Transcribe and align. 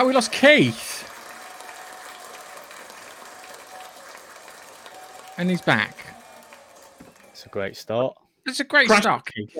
Oh, 0.00 0.06
we 0.06 0.14
lost 0.14 0.32
Keith. 0.32 1.06
And 5.36 5.50
he's 5.50 5.60
back. 5.60 5.94
It's 7.32 7.44
a 7.44 7.50
great 7.50 7.76
start. 7.76 8.16
It's 8.46 8.60
a 8.60 8.64
great 8.64 8.88
Crash- 8.88 9.02
start, 9.02 9.26
Keith. 9.26 9.54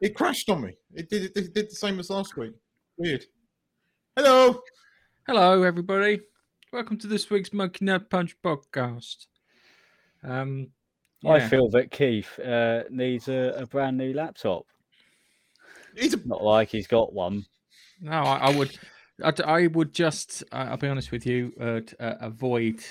It 0.00 0.16
crashed 0.16 0.50
on 0.50 0.62
me. 0.62 0.74
It 0.92 1.08
did. 1.08 1.22
It 1.22 1.34
did, 1.34 1.44
it 1.44 1.54
did 1.54 1.70
the 1.70 1.76
same 1.76 2.00
as 2.00 2.10
last 2.10 2.36
week. 2.36 2.54
Weird. 2.96 3.24
Hello. 4.16 4.60
Hello, 5.28 5.62
everybody. 5.62 6.20
Welcome 6.72 6.98
to 6.98 7.06
this 7.06 7.30
week's 7.30 7.52
Monkey 7.52 7.84
Nut 7.84 8.10
Punch 8.10 8.34
podcast. 8.44 9.26
Um, 10.24 10.72
I 11.24 11.38
feel 11.38 11.68
that 11.68 11.92
Keith 11.92 12.40
uh, 12.40 12.82
needs 12.90 13.28
a, 13.28 13.54
a 13.56 13.66
brand 13.66 13.96
new 13.96 14.14
laptop. 14.14 14.66
He's 15.96 16.14
a, 16.14 16.26
Not 16.26 16.42
like 16.42 16.70
he's 16.70 16.88
got 16.88 17.12
one. 17.12 17.46
No, 18.00 18.10
I, 18.10 18.50
I 18.50 18.56
would. 18.56 18.76
I, 19.24 19.32
I 19.44 19.66
would 19.68 19.92
just. 19.92 20.42
Uh, 20.52 20.68
I'll 20.70 20.76
be 20.76 20.88
honest 20.88 21.12
with 21.12 21.26
you, 21.26 21.52
uh, 21.60 21.80
uh, 22.02 22.14
avoid 22.20 22.82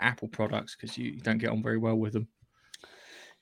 Apple 0.00 0.28
products 0.28 0.76
because 0.76 0.96
you, 0.96 1.12
you 1.12 1.20
don't 1.20 1.38
get 1.38 1.50
on 1.50 1.62
very 1.62 1.78
well 1.78 1.96
with 1.96 2.12
them. 2.12 2.28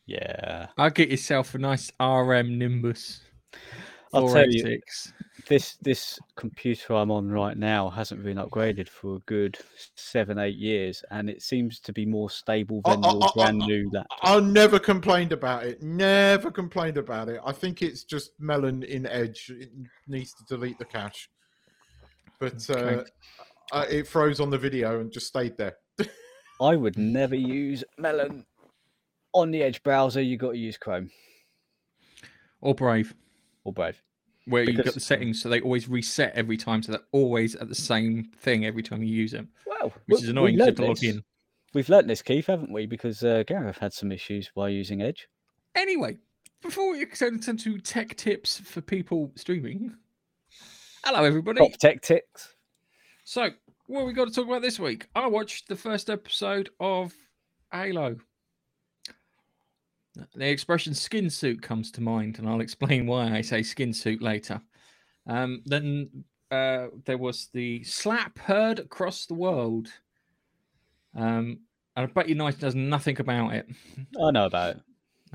Yeah. 0.07 0.69
I'll 0.77 0.91
get 0.91 1.11
yourself 1.11 1.55
a 1.55 1.59
nice 1.59 1.91
RM 2.01 2.59
Nimbus. 2.59 3.21
I'll 4.15 4.29
tell 4.29 4.47
you, 4.47 4.79
this 5.49 5.77
this 5.81 6.19
computer 6.37 6.95
I'm 6.95 7.11
on 7.11 7.31
right 7.31 7.57
now 7.57 7.89
hasn't 7.89 8.23
been 8.23 8.37
upgraded 8.37 8.87
for 8.89 9.17
a 9.17 9.21
good 9.21 9.59
seven, 9.97 10.39
eight 10.39 10.57
years, 10.57 11.03
and 11.11 11.31
it 11.31 11.41
seems 11.41 11.81
to 11.81 11.95
be 11.95 12.05
more 12.05 12.29
stable 12.29 12.83
than 12.85 13.01
Oh, 13.05 13.13
your 13.13 13.25
oh, 13.25 13.29
oh, 13.29 13.33
brand 13.35 13.63
oh, 13.63 13.67
new 13.67 13.91
laptop. 13.91 14.19
I 14.23 14.41
never 14.41 14.79
complained 14.79 15.33
about 15.33 15.65
it. 15.65 15.83
Never 15.83 16.51
complained 16.51 16.99
about 16.99 17.31
it. 17.31 17.41
I 17.45 17.53
think 17.53 17.81
it's 17.81 18.05
just 18.05 18.33
melon 18.39 18.83
in 18.83 19.07
Edge. 19.07 19.51
It 19.51 19.71
needs 20.07 20.35
to 20.35 20.45
delete 20.45 20.79
the 20.79 20.85
cache. 20.85 21.31
But 22.43 22.69
uh, 22.71 22.73
Okay. 22.73 23.11
uh, 23.71 23.87
it 23.89 24.09
froze 24.09 24.41
on 24.41 24.51
the 24.51 24.59
video 24.59 24.99
and 25.01 25.13
just 25.13 25.29
stayed 25.29 25.57
there. 25.57 25.77
I 26.61 26.75
would 26.75 26.99
never 26.99 27.37
use 27.37 27.85
Melon 27.99 28.45
on 29.33 29.53
the 29.53 29.63
Edge 29.63 29.81
browser. 29.85 30.21
You 30.21 30.37
got 30.37 30.51
to 30.53 30.59
use 30.59 30.77
Chrome 30.77 31.09
or 32.61 32.75
Brave, 32.75 33.15
or 33.63 33.73
Brave. 33.73 34.03
where 34.47 34.65
you've 34.65 34.85
got 34.85 34.95
the 34.95 34.99
settings 35.01 35.41
so 35.41 35.49
they 35.49 35.61
always 35.61 35.89
reset 35.89 36.33
every 36.35 36.57
time, 36.57 36.83
so 36.83 36.91
they're 36.93 37.01
always 37.13 37.55
at 37.55 37.69
the 37.69 37.77
same 37.77 38.31
thing 38.41 38.67
every 38.67 38.83
time 38.83 39.05
you 39.05 39.15
use 39.15 39.31
them, 39.31 39.49
Well, 39.65 39.93
which 40.07 40.19
we- 40.19 40.25
is 40.25 40.29
annoying. 40.29 40.55
You 40.59 40.65
have 40.65 40.75
to 40.75 40.85
log 40.87 41.05
in. 41.05 41.23
We've 41.75 41.89
learnt 41.89 42.09
this, 42.09 42.23
Keith, 42.23 42.49
haven't 42.49 42.73
we? 42.73 42.87
Because 42.87 43.23
uh, 43.23 43.45
Gareth 43.47 43.79
had 43.79 43.93
some 43.93 44.11
issues 44.11 44.51
while 44.55 44.69
using 44.69 45.01
Edge. 45.01 45.29
Anyway, 45.77 46.19
before 46.61 46.91
we 46.91 47.07
turn 47.07 47.37
into 47.47 47.79
tech 47.79 48.17
tips 48.17 48.59
for 48.59 48.81
people 48.81 49.31
streaming, 49.37 49.95
hello 51.05 51.25
everybody. 51.25 51.59
Top 51.59 51.79
tech 51.79 52.01
ticks. 52.03 52.55
So, 53.25 53.51
what 53.87 54.01
have 54.01 54.07
we 54.07 54.13
got 54.13 54.29
to 54.29 54.35
talk 54.35 54.47
about 54.47 54.63
this 54.63 54.79
week? 54.79 55.07
I 55.15 55.27
watched 55.27 55.69
the 55.69 55.77
first 55.77 56.11
episode 56.11 56.71
of 56.81 57.13
Halo. 57.73 58.17
The 60.35 60.49
expression 60.49 60.95
skin 60.95 61.31
suit 61.31 61.63
comes 61.63 61.91
to 61.93 62.01
mind, 62.01 62.39
and 62.39 62.49
I'll 62.49 62.61
explain 62.61 63.07
why 63.07 63.33
I 63.33 63.41
say 63.41 63.63
skin 63.63 63.93
suit 63.93 64.23
later. 64.23 64.61
Um, 65.27 65.63
then 65.65 66.25
uh, 66.51 66.89
there 67.05 67.19
was 67.19 67.49
the 67.53 67.83
slap 67.85 68.39
heard 68.39 68.79
across 68.79 69.27
the 69.27 69.35
world. 69.35 69.89
Um, 71.15 71.61
and 71.97 72.05
I 72.05 72.07
bet 72.07 72.29
you 72.29 72.35
Knight 72.35 72.59
does 72.59 72.75
nothing 72.75 73.21
about 73.21 73.55
it. 73.55 73.67
I 74.23 74.31
know 74.31 74.47
about 74.47 74.77
it. 74.77 74.83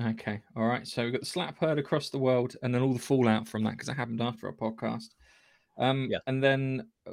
Okay, 0.00 0.40
all 0.56 0.66
right. 0.66 0.86
So 0.86 1.02
we've 1.02 1.12
got 1.12 1.22
the 1.22 1.26
slap 1.26 1.58
heard 1.58 1.78
across 1.78 2.10
the 2.10 2.18
world, 2.18 2.54
and 2.62 2.72
then 2.72 2.82
all 2.82 2.92
the 2.92 3.00
fallout 3.00 3.48
from 3.48 3.64
that 3.64 3.72
because 3.72 3.88
it 3.88 3.96
happened 3.96 4.20
after 4.20 4.46
our 4.46 4.52
podcast. 4.52 5.08
Um, 5.78 6.08
Yeah. 6.10 6.18
and 6.26 6.42
then 6.42 6.88
uh, 7.06 7.12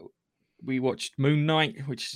we 0.64 0.80
watched 0.80 1.18
Moon 1.20 1.46
Knight, 1.46 1.88
which 1.88 2.16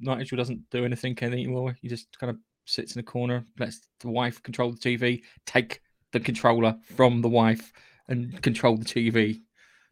Nigel 0.00 0.36
doesn't 0.36 0.68
do 0.70 0.84
anything 0.84 1.16
anymore. 1.22 1.76
He 1.80 1.88
just 1.88 2.18
kind 2.18 2.30
of 2.30 2.36
sits 2.66 2.94
in 2.94 3.00
a 3.00 3.04
corner, 3.04 3.44
lets 3.58 3.80
the 4.00 4.08
wife 4.08 4.42
control 4.42 4.72
the 4.72 4.78
TV, 4.78 5.22
take 5.46 5.80
the 6.12 6.20
controller 6.20 6.76
from 6.94 7.22
the 7.22 7.28
wife, 7.28 7.72
and 8.08 8.40
control 8.42 8.76
the 8.76 8.84
TV. 8.84 9.40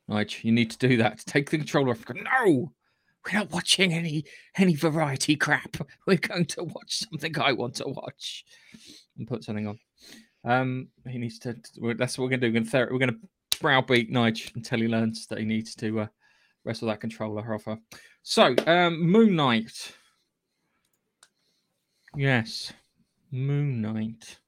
Nigel, 0.08 0.40
you 0.42 0.52
need 0.52 0.70
to 0.72 0.78
do 0.88 0.96
that. 0.98 1.18
Take 1.26 1.48
the 1.50 1.58
controller 1.58 1.90
off. 1.92 2.04
No, 2.14 2.72
we're 3.24 3.38
not 3.38 3.52
watching 3.52 3.92
any 3.92 4.24
any 4.58 4.74
variety 4.74 5.36
crap. 5.36 5.76
We're 6.06 6.16
going 6.16 6.46
to 6.46 6.64
watch 6.64 7.04
something 7.08 7.38
I 7.38 7.52
want 7.52 7.76
to 7.76 7.84
watch 7.86 8.44
and 9.16 9.28
put 9.28 9.44
something 9.44 9.68
on. 9.68 9.78
Um, 10.44 10.88
he 11.08 11.18
needs 11.18 11.38
to. 11.40 11.56
That's 11.96 12.18
what 12.18 12.24
we're 12.24 12.30
gonna 12.30 12.40
do. 12.40 12.48
We're 12.48 12.52
gonna, 12.60 12.66
ther- 12.70 12.88
we're 12.90 12.98
gonna 12.98 13.18
browbeat 13.62 14.10
Nige 14.10 14.54
until 14.54 14.80
he 14.80 14.88
learns 14.88 15.26
that 15.28 15.38
he 15.38 15.44
needs 15.44 15.74
to 15.76 16.00
uh, 16.00 16.06
wrestle 16.64 16.88
that 16.88 17.00
controller 17.00 17.54
off 17.54 17.64
her. 17.64 17.78
So, 18.22 18.54
um, 18.66 19.00
Moon 19.00 19.34
Knight. 19.36 19.92
Yes, 22.16 22.72
Moon 23.30 23.80
Knight. 23.80 24.38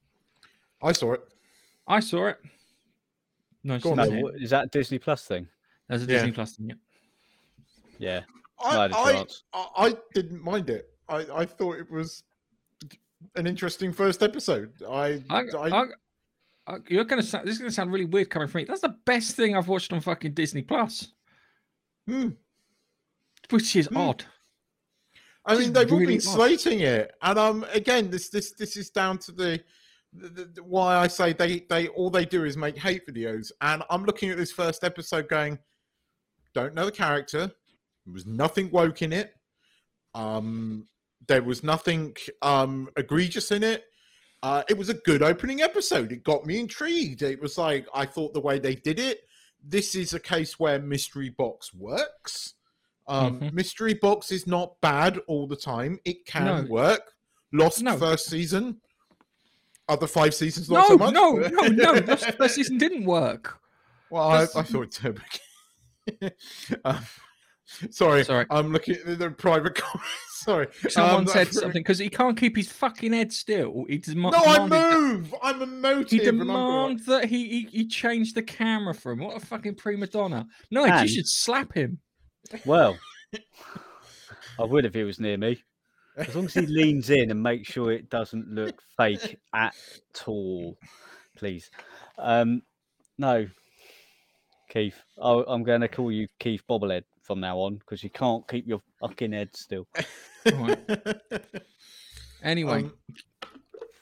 I 0.81 0.91
saw 0.91 1.13
it. 1.13 1.21
I 1.87 1.99
saw 1.99 2.27
it. 2.27 2.37
No, 3.63 3.79
Go 3.79 3.91
on, 3.91 3.97
No, 3.97 4.05
no, 4.05 4.31
then. 4.31 4.47
that 4.49 4.71
Disney 4.71 4.99
Plus 4.99 5.25
thing? 5.25 5.47
there's 5.87 6.03
a 6.03 6.05
Yeah. 6.05 6.17
Disney 6.17 6.31
Plus 6.31 6.55
thing. 6.55 6.69
Yeah. 6.69 6.75
Yeah. 7.97 8.21
I, 8.63 8.77
I 8.77 8.81
had 8.81 8.91
a 8.91 8.97
I, 8.97 9.13
chance. 9.13 9.43
I, 9.53 9.67
I 9.77 9.95
didn't 10.13 10.43
mind 10.43 10.69
it. 10.69 10.89
I, 11.09 11.25
I 11.33 11.45
thought 11.45 11.77
it 11.77 11.89
was 11.89 12.23
an 13.35 13.47
interesting 13.47 13.91
first 13.91 14.21
episode. 14.21 14.71
I, 14.87 15.23
I, 15.29 15.39
I, 15.39 15.41
I, 15.57 15.81
I, 15.81 15.85
you're 16.87 17.03
gonna. 17.03 17.23
Sound, 17.23 17.47
this 17.47 17.53
is 17.55 17.59
gonna 17.59 17.71
sound 17.71 17.91
really 17.91 18.05
weird 18.05 18.29
coming 18.29 18.47
from 18.47 18.59
me. 18.59 18.65
That's 18.65 18.81
the 18.81 18.95
best 19.05 19.35
thing 19.35 19.55
I've 19.55 19.67
watched 19.67 19.93
on 19.93 20.01
fucking 20.01 20.33
Disney 20.33 20.61
Plus, 20.63 21.09
hmm. 22.07 22.29
which 23.49 23.75
is 23.75 23.87
Hmm. 23.87 23.97
odd. 23.97 24.25
I 25.45 25.57
mean, 25.57 25.73
they've 25.73 25.91
all 25.91 25.99
really 25.99 26.17
been 26.17 26.27
odd. 26.27 26.33
slating 26.33 26.79
it, 26.79 27.13
and 27.21 27.37
um, 27.37 27.65
again, 27.71 28.09
this 28.09 28.29
this 28.29 28.53
this 28.53 28.77
is 28.77 28.89
down 28.89 29.19
to 29.19 29.31
the, 29.31 29.61
the, 30.13 30.45
the 30.55 30.63
why 30.63 30.95
I 30.97 31.07
say 31.07 31.33
they 31.33 31.59
they 31.69 31.87
all 31.89 32.09
they 32.09 32.25
do 32.25 32.45
is 32.45 32.57
make 32.57 32.77
hate 32.77 33.05
videos, 33.07 33.51
and 33.61 33.83
I'm 33.89 34.03
looking 34.05 34.31
at 34.31 34.37
this 34.37 34.51
first 34.51 34.83
episode, 34.83 35.29
going, 35.29 35.59
don't 36.55 36.73
know 36.73 36.85
the 36.85 36.91
character. 36.91 37.51
There 38.05 38.13
was 38.13 38.25
nothing 38.25 38.71
woke 38.71 39.01
in 39.03 39.13
it. 39.13 39.35
Um, 40.15 40.87
there 41.27 41.43
was 41.43 41.63
nothing 41.63 42.15
um 42.41 42.89
egregious 42.97 43.51
in 43.51 43.61
it. 43.63 43.83
Uh, 44.43 44.63
it 44.69 44.77
was 44.77 44.89
a 44.89 44.93
good 44.93 45.23
opening 45.23 45.61
episode. 45.61 46.11
It 46.11 46.23
got 46.23 46.45
me 46.45 46.59
intrigued. 46.59 47.21
It 47.23 47.41
was 47.41 47.57
like 47.57 47.87
I 47.93 48.05
thought 48.05 48.33
the 48.33 48.39
way 48.41 48.59
they 48.59 48.75
did 48.75 48.99
it. 48.99 49.21
This 49.63 49.95
is 49.95 50.13
a 50.13 50.19
case 50.19 50.59
where 50.59 50.79
mystery 50.79 51.29
box 51.29 51.73
works. 51.73 52.53
Um, 53.07 53.39
Mhm. 53.39 53.53
Mystery 53.53 53.93
box 53.95 54.31
is 54.31 54.45
not 54.47 54.79
bad 54.81 55.19
all 55.27 55.47
the 55.47 55.55
time. 55.55 55.99
It 56.05 56.25
can 56.25 56.45
No. 56.45 56.63
work. 56.69 57.13
Lost 57.51 57.81
No. 57.81 57.97
first 57.97 58.27
season. 58.27 58.81
Other 59.87 60.07
five 60.07 60.33
seasons 60.33 60.69
No, 60.69 60.83
so 60.87 60.97
much. 60.97 61.13
no, 61.13 61.31
no, 61.33 61.67
no. 61.67 61.91
Lost 61.93 62.25
first 62.33 62.55
season 62.55 62.77
didn't 62.77 63.05
work. 63.05 63.59
Well, 64.09 64.23
I, 64.29 64.43
I 64.43 64.63
thought 64.63 64.91
Turbo. 64.91 65.21
um, 66.85 67.05
sorry, 67.89 68.23
Sorry. 68.23 68.45
I'm 68.49 68.71
looking 68.71 68.95
at 69.05 69.19
the 69.19 69.29
private 69.31 69.75
comments. 69.75 70.09
Sorry, 70.43 70.67
Someone 70.89 71.15
Um, 71.21 71.27
said 71.27 71.37
that's- 71.47 71.55
something 71.59 71.81
because 71.81 71.97
he 71.97 72.09
can't 72.09 72.37
keep 72.37 72.55
his 72.55 72.71
fucking 72.71 73.13
head 73.13 73.33
still. 73.33 73.85
He 73.89 73.97
dema- 73.99 74.31
No, 74.31 74.37
I 74.37 74.53
demanded 74.59 74.71
that- 74.71 74.99
move. 74.99 75.35
I'm 75.41 75.61
emotive. 75.61 76.09
He 76.21 76.27
and 76.27 76.39
demands 76.39 77.05
that 77.07 77.25
he, 77.25 77.47
he 77.49 77.67
he 77.71 77.87
change 77.87 78.33
the 78.33 78.43
camera 78.43 78.93
for 78.93 79.11
him. 79.13 79.19
What 79.19 79.37
a 79.41 79.45
fucking 79.45 79.75
prima 79.75 80.07
donna! 80.07 80.45
No, 80.69 80.85
you 80.85 81.07
should 81.07 81.27
slap 81.27 81.73
him. 81.73 81.99
Well, 82.65 82.97
I 84.59 84.63
would 84.63 84.85
if 84.85 84.93
he 84.93 85.03
was 85.03 85.19
near 85.19 85.37
me. 85.37 85.63
As 86.17 86.33
long 86.35 86.45
as 86.45 86.53
he 86.53 86.65
leans 86.65 87.09
in 87.09 87.29
and 87.31 87.43
makes 87.43 87.69
sure 87.71 87.91
it 87.91 88.09
doesn't 88.09 88.47
look 88.47 88.81
fake 88.95 89.37
at 89.53 89.73
all, 90.27 90.77
please. 91.35 91.69
Um, 92.17 92.61
no, 93.17 93.47
Keith. 94.69 94.95
I, 95.21 95.43
I'm 95.47 95.63
going 95.63 95.81
to 95.81 95.89
call 95.89 96.09
you 96.11 96.27
Keith 96.39 96.61
Bobblehead 96.69 97.03
from 97.25 97.39
now 97.39 97.57
on 97.57 97.75
because 97.77 98.03
you 98.03 98.09
can't 98.09 98.47
keep 98.47 98.67
your 98.67 98.81
fucking 99.01 99.31
head 99.33 99.49
still. 99.55 99.87
Right. 100.45 100.79
Anyway, 102.43 102.83
Um, 102.83 102.93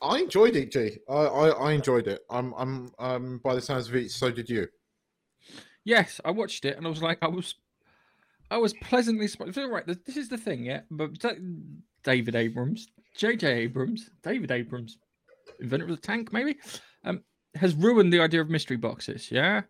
I 0.01 0.19
enjoyed 0.19 0.55
it, 0.57 0.71
G. 0.71 0.97
I, 1.09 1.13
I, 1.13 1.49
I 1.49 1.71
enjoyed 1.71 2.07
it. 2.07 2.21
I'm, 2.29 2.53
I'm, 2.57 2.91
um, 2.99 3.39
by 3.43 3.55
the 3.55 3.61
sounds 3.61 3.87
of 3.87 3.95
it, 3.95 4.11
so 4.11 4.29
did 4.29 4.49
you. 4.49 4.67
yes, 5.85 6.19
I 6.25 6.31
watched 6.31 6.65
it 6.65 6.75
and 6.77 6.85
I 6.85 6.89
was 6.89 7.01
like, 7.01 7.19
I 7.21 7.27
was, 7.27 7.55
I 8.51 8.57
was 8.57 8.73
pleasantly 8.81 9.27
surprised. 9.29 9.57
Right, 9.57 9.85
this 10.05 10.17
is 10.17 10.27
the 10.27 10.37
thing, 10.37 10.65
yeah. 10.65 10.81
But 10.91 11.11
David 12.03 12.35
Abrams, 12.35 12.87
J.J. 13.15 13.47
Abrams, 13.47 14.09
David 14.23 14.51
Abrams, 14.51 14.97
inventor 15.61 15.85
of 15.85 15.91
the 15.91 15.97
tank, 15.97 16.33
maybe, 16.33 16.57
um, 17.05 17.23
has 17.55 17.73
ruined 17.75 18.11
the 18.11 18.19
idea 18.19 18.41
of 18.41 18.49
mystery 18.49 18.75
boxes. 18.77 19.31
Yeah, 19.31 19.61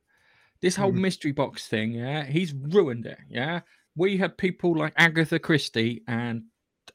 this 0.63 0.77
whole 0.77 0.93
Mhm. 0.93 1.01
mystery 1.01 1.33
box 1.33 1.67
thing. 1.67 1.91
Yeah, 1.91 2.25
he's 2.25 2.53
ruined 2.53 3.05
it. 3.05 3.19
Yeah, 3.29 3.61
we 3.95 4.17
had 4.17 4.37
people 4.37 4.73
like 4.75 4.93
Agatha 4.95 5.37
Christie 5.37 6.03
and 6.07 6.45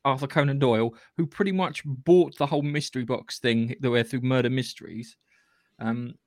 Arthur 0.04 0.26
Conan 0.26 0.58
Doyle 0.58 0.96
who 1.18 1.26
pretty 1.26 1.52
much 1.52 1.82
bought 1.84 2.36
the 2.38 2.46
whole 2.46 2.62
mystery 2.62 3.04
box 3.04 3.38
thing 3.38 3.74
that 3.80 3.90
were 3.90 4.02
through 4.02 4.22
murder 4.22 4.50
mysteries, 4.50 5.16
um, 5.78 6.18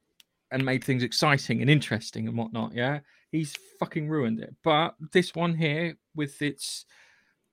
and 0.51 0.63
made 0.63 0.83
things 0.83 1.01
exciting 1.03 1.61
and 1.61 1.69
interesting 1.69 2.27
and 2.27 2.37
whatnot. 2.37 2.73
Yeah, 2.73 2.99
he's 3.31 3.55
fucking 3.79 4.07
ruined 4.07 4.39
it. 4.39 4.55
But 4.63 4.95
this 5.11 5.33
one 5.33 5.55
here, 5.55 5.97
with 6.13 6.41
its 6.41 6.85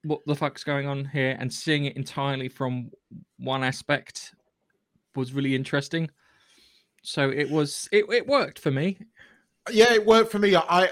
what 0.02 0.25
the 0.26 0.37
fuck's 0.37 0.64
going 0.64 0.87
on 0.87 1.06
here, 1.06 1.37
and 1.40 1.52
seeing 1.52 1.87
it 1.87 1.96
entirely 1.96 2.49
from 2.49 2.90
one 3.38 3.64
aspect, 3.64 4.35
was 5.17 5.32
really 5.32 5.55
interesting. 5.55 6.11
So 7.02 7.31
it 7.31 7.49
was 7.49 7.88
it, 7.90 8.05
it 8.12 8.26
worked 8.26 8.58
for 8.58 8.70
me. 8.70 8.99
Yeah, 9.70 9.93
it 9.93 10.05
worked 10.05 10.31
for 10.31 10.38
me. 10.38 10.55
I, 10.56 10.62
I 10.69 10.91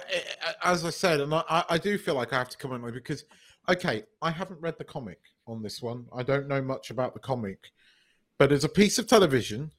as 0.65 0.85
I 0.85 0.91
said, 0.91 1.21
and 1.21 1.35
I, 1.35 1.65
I 1.69 1.79
do 1.79 1.99
feel 1.99 2.15
like 2.15 2.33
I 2.33 2.39
have 2.39 2.49
to 2.51 2.59
comment 2.59 2.83
on 2.83 2.91
it 2.91 2.95
because, 2.95 3.25
okay, 3.69 4.05
I 4.23 4.31
haven't 4.31 4.61
read 4.61 4.79
the 4.79 4.85
comic 4.85 5.21
on 5.47 5.63
this 5.63 5.83
one. 5.83 6.07
I 6.15 6.23
don't 6.23 6.49
know 6.49 6.63
much 6.63 6.91
about 6.91 7.15
the 7.15 7.21
comic, 7.21 7.71
but 8.39 8.53
as 8.53 8.65
a 8.65 8.69
piece 8.69 8.99
of 8.99 9.07
television, 9.07 9.71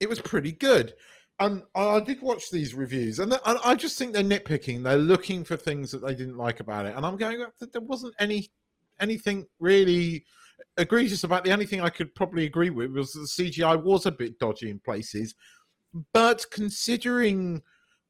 it 0.00 0.08
was 0.08 0.20
pretty 0.20 0.52
good. 0.52 0.94
And 1.40 1.62
I 1.74 1.98
did 2.00 2.22
watch 2.22 2.50
these 2.50 2.74
reviews, 2.74 3.18
and 3.18 3.36
I 3.44 3.74
just 3.74 3.98
think 3.98 4.12
they're 4.12 4.22
nitpicking. 4.22 4.84
They're 4.84 4.96
looking 4.96 5.42
for 5.42 5.56
things 5.56 5.90
that 5.90 6.04
they 6.04 6.14
didn't 6.14 6.36
like 6.36 6.60
about 6.60 6.86
it, 6.86 6.94
and 6.96 7.04
I'm 7.04 7.16
going. 7.16 7.44
There 7.58 7.80
wasn't 7.80 8.14
any 8.20 8.50
anything 9.00 9.46
really 9.58 10.24
egregious 10.76 11.24
about 11.24 11.42
the 11.42 11.52
only 11.52 11.66
thing 11.66 11.80
I 11.80 11.90
could 11.90 12.14
probably 12.14 12.44
agree 12.44 12.70
with 12.70 12.92
was 12.92 13.12
the 13.12 13.20
CGI 13.20 13.82
was 13.82 14.06
a 14.06 14.12
bit 14.12 14.38
dodgy 14.38 14.70
in 14.70 14.78
places, 14.78 15.34
but 16.12 16.44
considering 16.52 17.62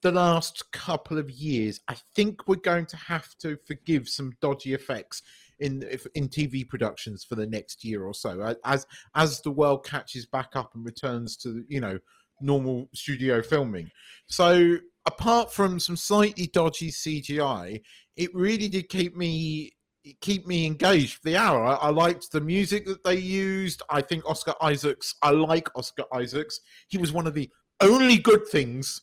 the 0.04 0.12
last 0.12 0.70
couple 0.70 1.16
of 1.16 1.30
years, 1.30 1.80
I 1.88 1.96
think 2.14 2.46
we're 2.46 2.56
going 2.56 2.84
to 2.86 2.96
have 2.96 3.34
to 3.38 3.56
forgive 3.66 4.06
some 4.06 4.34
dodgy 4.42 4.74
effects 4.74 5.22
in 5.58 5.82
in 6.14 6.28
TV 6.28 6.68
productions 6.68 7.24
for 7.24 7.36
the 7.36 7.46
next 7.46 7.84
year 7.84 8.04
or 8.04 8.12
so 8.12 8.54
as 8.64 8.86
as 9.14 9.40
the 9.40 9.50
world 9.50 9.86
catches 9.86 10.26
back 10.26 10.50
up 10.56 10.74
and 10.74 10.84
returns 10.84 11.36
to 11.38 11.64
you 11.68 11.80
know 11.80 11.98
normal 12.40 12.90
studio 12.92 13.40
filming. 13.40 13.90
So 14.26 14.76
apart 15.06 15.50
from 15.50 15.80
some 15.80 15.96
slightly 15.96 16.48
dodgy 16.48 16.90
CGI, 16.90 17.80
it 18.16 18.34
really 18.34 18.68
did 18.68 18.90
keep 18.90 19.16
me 19.16 19.72
keep 20.20 20.46
me 20.46 20.66
engaged 20.66 21.14
for 21.14 21.30
the 21.30 21.36
hour. 21.38 21.64
I, 21.64 21.74
I, 21.76 21.88
liked 21.88 22.30
the 22.30 22.42
music 22.42 22.84
that 22.84 23.04
they 23.04 23.16
used. 23.16 23.80
I 23.88 24.02
think 24.02 24.28
Oscar 24.28 24.52
Isaacs. 24.60 25.14
I 25.22 25.30
like 25.30 25.74
Oscar 25.74 26.04
Isaacs. 26.12 26.60
He 26.88 26.98
was 26.98 27.10
one 27.10 27.26
of 27.26 27.32
the 27.32 27.48
only 27.80 28.18
good 28.18 28.46
things 28.48 29.00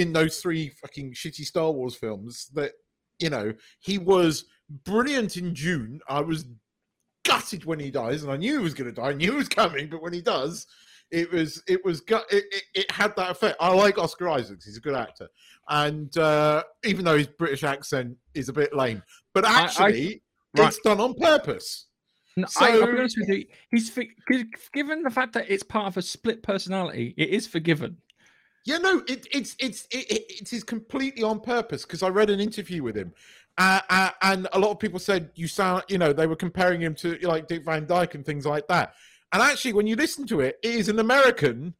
in 0.00 0.12
those 0.12 0.38
three 0.38 0.70
fucking 0.70 1.12
shitty 1.12 1.44
Star 1.44 1.70
Wars 1.70 1.94
films. 1.94 2.48
That 2.54 2.72
you 3.18 3.30
know 3.30 3.52
he 3.80 3.98
was 3.98 4.46
brilliant 4.84 5.36
in 5.36 5.52
Dune. 5.52 6.00
I 6.08 6.20
was 6.20 6.46
gutted 7.24 7.64
when 7.64 7.78
he 7.78 7.90
dies, 7.90 8.22
and 8.22 8.32
I 8.32 8.36
knew 8.36 8.58
he 8.58 8.64
was 8.64 8.74
going 8.74 8.92
to 8.92 9.00
die. 9.00 9.10
I 9.10 9.12
knew 9.12 9.32
he 9.32 9.36
was 9.36 9.48
coming, 9.48 9.88
but 9.88 10.02
when 10.02 10.12
he 10.12 10.22
does, 10.22 10.66
it 11.10 11.30
was 11.30 11.62
it 11.68 11.84
was 11.84 12.02
it, 12.08 12.24
it, 12.30 12.62
it, 12.74 12.90
had 12.90 13.14
that 13.16 13.30
effect. 13.30 13.56
I 13.60 13.72
like 13.72 13.98
Oscar 13.98 14.28
Isaacs; 14.30 14.64
he's 14.64 14.78
a 14.78 14.80
good 14.80 14.96
actor, 14.96 15.28
and 15.68 16.16
uh, 16.16 16.62
even 16.84 17.04
though 17.04 17.18
his 17.18 17.26
British 17.26 17.62
accent 17.62 18.16
is 18.34 18.48
a 18.48 18.52
bit 18.52 18.74
lame, 18.74 19.02
but 19.34 19.44
actually, 19.44 20.22
I, 20.56 20.62
I, 20.62 20.66
it's 20.68 20.80
done 20.80 21.00
on 21.00 21.14
purpose. 21.14 21.86
No, 22.36 22.46
so, 22.46 22.64
I, 22.64 22.78
will 22.78 22.86
be 22.86 22.98
honest 22.98 23.18
with 23.18 23.28
you. 23.28 23.44
He's 23.70 23.90
given 24.72 25.02
the 25.02 25.10
fact 25.10 25.34
that 25.34 25.50
it's 25.50 25.64
part 25.64 25.88
of 25.88 25.96
a 25.96 26.02
split 26.02 26.42
personality. 26.42 27.12
It 27.18 27.30
is 27.30 27.46
forgiven. 27.46 27.98
Yeah, 28.64 28.78
no, 28.78 29.02
it, 29.08 29.26
it's 29.32 29.56
it's 29.58 29.86
it, 29.90 30.10
it 30.10 30.52
is 30.52 30.62
completely 30.62 31.22
on 31.22 31.40
purpose 31.40 31.82
because 31.82 32.02
I 32.02 32.08
read 32.08 32.30
an 32.30 32.40
interview 32.40 32.82
with 32.82 32.96
him, 32.96 33.12
uh, 33.56 33.80
uh, 33.88 34.10
and 34.22 34.48
a 34.52 34.58
lot 34.58 34.70
of 34.70 34.78
people 34.78 34.98
said 34.98 35.30
you 35.34 35.48
sound, 35.48 35.84
you 35.88 35.98
know, 35.98 36.12
they 36.12 36.26
were 36.26 36.36
comparing 36.36 36.80
him 36.80 36.94
to 36.96 37.18
like 37.22 37.46
Dick 37.46 37.64
Van 37.64 37.86
Dyke 37.86 38.14
and 38.14 38.24
things 38.24 38.44
like 38.44 38.68
that. 38.68 38.94
And 39.32 39.42
actually, 39.42 39.72
when 39.72 39.86
you 39.86 39.96
listen 39.96 40.26
to 40.26 40.40
it, 40.40 40.58
it 40.62 40.74
is 40.74 40.88
an 40.88 40.98
American 40.98 41.74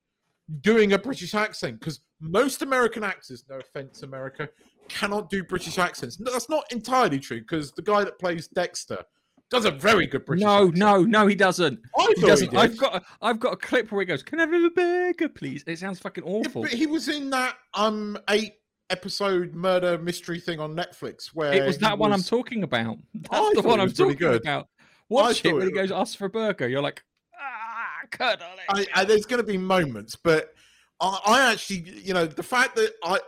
doing 0.63 0.93
a 0.93 0.99
British 0.99 1.35
accent 1.35 1.81
because 1.81 2.01
most 2.21 2.63
American 2.63 3.05
actors, 3.05 3.45
no 3.49 3.59
offense, 3.59 4.03
America, 4.03 4.49
cannot 4.89 5.31
do 5.31 5.45
British 5.45 5.79
accents. 5.79 6.19
No, 6.19 6.33
that's 6.33 6.49
not 6.49 6.71
entirely 6.73 7.19
true 7.19 7.41
because 7.41 7.73
the 7.73 7.83
guy 7.83 8.05
that 8.05 8.19
plays 8.19 8.49
Dexter 8.49 9.05
does 9.51 9.65
a 9.65 9.71
very 9.71 10.07
good 10.07 10.25
British. 10.25 10.45
No, 10.45 10.69
accent. 10.69 10.77
no, 10.77 11.03
no, 11.03 11.27
he 11.27 11.35
doesn't. 11.35 11.81
I 11.99 12.15
he 12.17 12.23
doesn't. 12.23 12.51
He 12.51 12.57
I've 12.57 12.77
got, 12.77 12.97
a, 12.97 13.03
I've 13.21 13.41
got 13.41 13.53
a 13.53 13.57
clip 13.57 13.91
where 13.91 14.01
he 14.01 14.07
goes, 14.07 14.23
"Can 14.23 14.39
I 14.39 14.47
have 14.47 14.53
a 14.53 14.71
burger, 14.71 15.29
please?" 15.29 15.65
It 15.67 15.79
sounds 15.79 15.99
fucking 15.99 16.25
awful. 16.25 16.67
Yeah, 16.69 16.77
he 16.77 16.87
was 16.87 17.09
in 17.09 17.31
that 17.31 17.57
um 17.75 18.17
eight 18.31 18.55
episode 18.91 19.55
murder 19.55 19.99
mystery 19.99 20.41
thing 20.41 20.61
on 20.61 20.75
Netflix 20.75 21.29
where 21.29 21.53
it 21.53 21.67
was 21.67 21.79
that 21.79 21.99
one 21.99 22.13
I'm 22.13 22.23
talking 22.23 22.63
about. 22.63 22.99
That's 23.15 23.55
the 23.55 23.63
one 23.63 23.81
I'm 23.81 23.93
talking 23.93 24.17
good. 24.17 24.41
about. 24.41 24.69
Watch 25.09 25.45
it 25.45 25.53
when 25.53 25.67
he 25.67 25.73
goes, 25.73 25.91
"Ask 25.91 26.17
for 26.17 26.27
a 26.27 26.31
burger." 26.31 26.69
You're 26.69 26.83
like, 26.83 27.03
ah, 27.37 28.07
cuddle 28.11 28.47
I, 28.69 28.87
I, 28.95 29.05
there's 29.05 29.27
going 29.27 29.43
to 29.43 29.47
be 29.47 29.59
moments, 29.59 30.15
but 30.15 30.55
I, 31.01 31.19
I, 31.27 31.53
actually, 31.53 31.91
you 32.01 32.15
know, 32.15 32.27
the 32.27 32.43
fact 32.45 32.77
that 32.77 32.95
I 33.03 33.19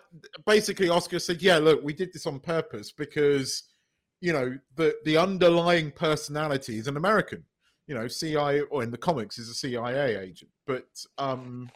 basically 0.47 0.88
Oscar 0.88 1.18
said, 1.18 1.42
"Yeah, 1.42 1.58
look, 1.58 1.82
we 1.82 1.92
did 1.92 2.12
this 2.12 2.26
on 2.26 2.38
purpose 2.38 2.92
because." 2.92 3.64
You 4.23 4.33
know 4.33 4.59
the 4.76 4.95
the 5.05 5.19
underlying 5.19 5.91
personality 5.91 6.79
is 6.79 6.87
an 6.87 6.97
American. 6.97 7.45
You 7.88 7.97
know, 7.97 8.09
CIA 8.09 8.61
or 8.61 8.83
in 8.83 8.91
the 8.91 8.97
comics 8.97 9.38
is 9.38 9.50
a 9.50 9.55
CIA 9.55 10.17
agent, 10.17 10.52
but 10.67 10.87
um, 11.19 11.69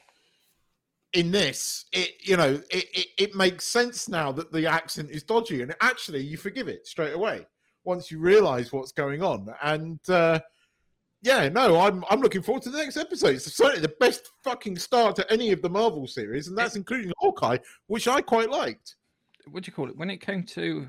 in 1.12 1.32
this, 1.32 1.86
it 1.92 2.12
you 2.20 2.36
know 2.36 2.60
it, 2.70 2.84
it, 2.94 3.06
it, 3.18 3.34
makes 3.34 3.64
sense 3.64 4.08
now 4.08 4.30
that 4.32 4.52
the 4.52 4.66
accent 4.66 5.10
is 5.10 5.24
dodgy, 5.24 5.62
and 5.62 5.74
actually 5.82 6.22
you 6.22 6.36
forgive 6.36 6.68
it 6.68 6.86
straight 6.86 7.14
away 7.14 7.44
once 7.84 8.10
you 8.10 8.20
realise 8.20 8.72
what's 8.72 8.92
going 8.92 9.22
on. 9.22 9.48
And 9.62 9.98
uh, 10.08 10.38
yeah, 11.22 11.48
no, 11.48 11.80
I'm 11.80 12.04
I'm 12.08 12.20
looking 12.20 12.42
forward 12.42 12.62
to 12.62 12.70
the 12.70 12.78
next 12.78 12.96
episode. 12.96 13.34
It's 13.34 13.56
certainly 13.56 13.80
the 13.80 13.94
best 13.98 14.30
fucking 14.44 14.78
start 14.78 15.16
to 15.16 15.32
any 15.32 15.50
of 15.50 15.62
the 15.62 15.70
Marvel 15.70 16.06
series, 16.06 16.46
and 16.46 16.56
that's 16.56 16.76
including 16.76 17.12
Hawkeye, 17.18 17.58
which 17.88 18.06
I 18.06 18.20
quite 18.20 18.50
liked. 18.50 18.94
What 19.50 19.64
do 19.64 19.68
you 19.68 19.72
call 19.72 19.88
it? 19.88 19.96
When 19.96 20.10
it 20.10 20.20
came 20.20 20.44
to, 20.44 20.88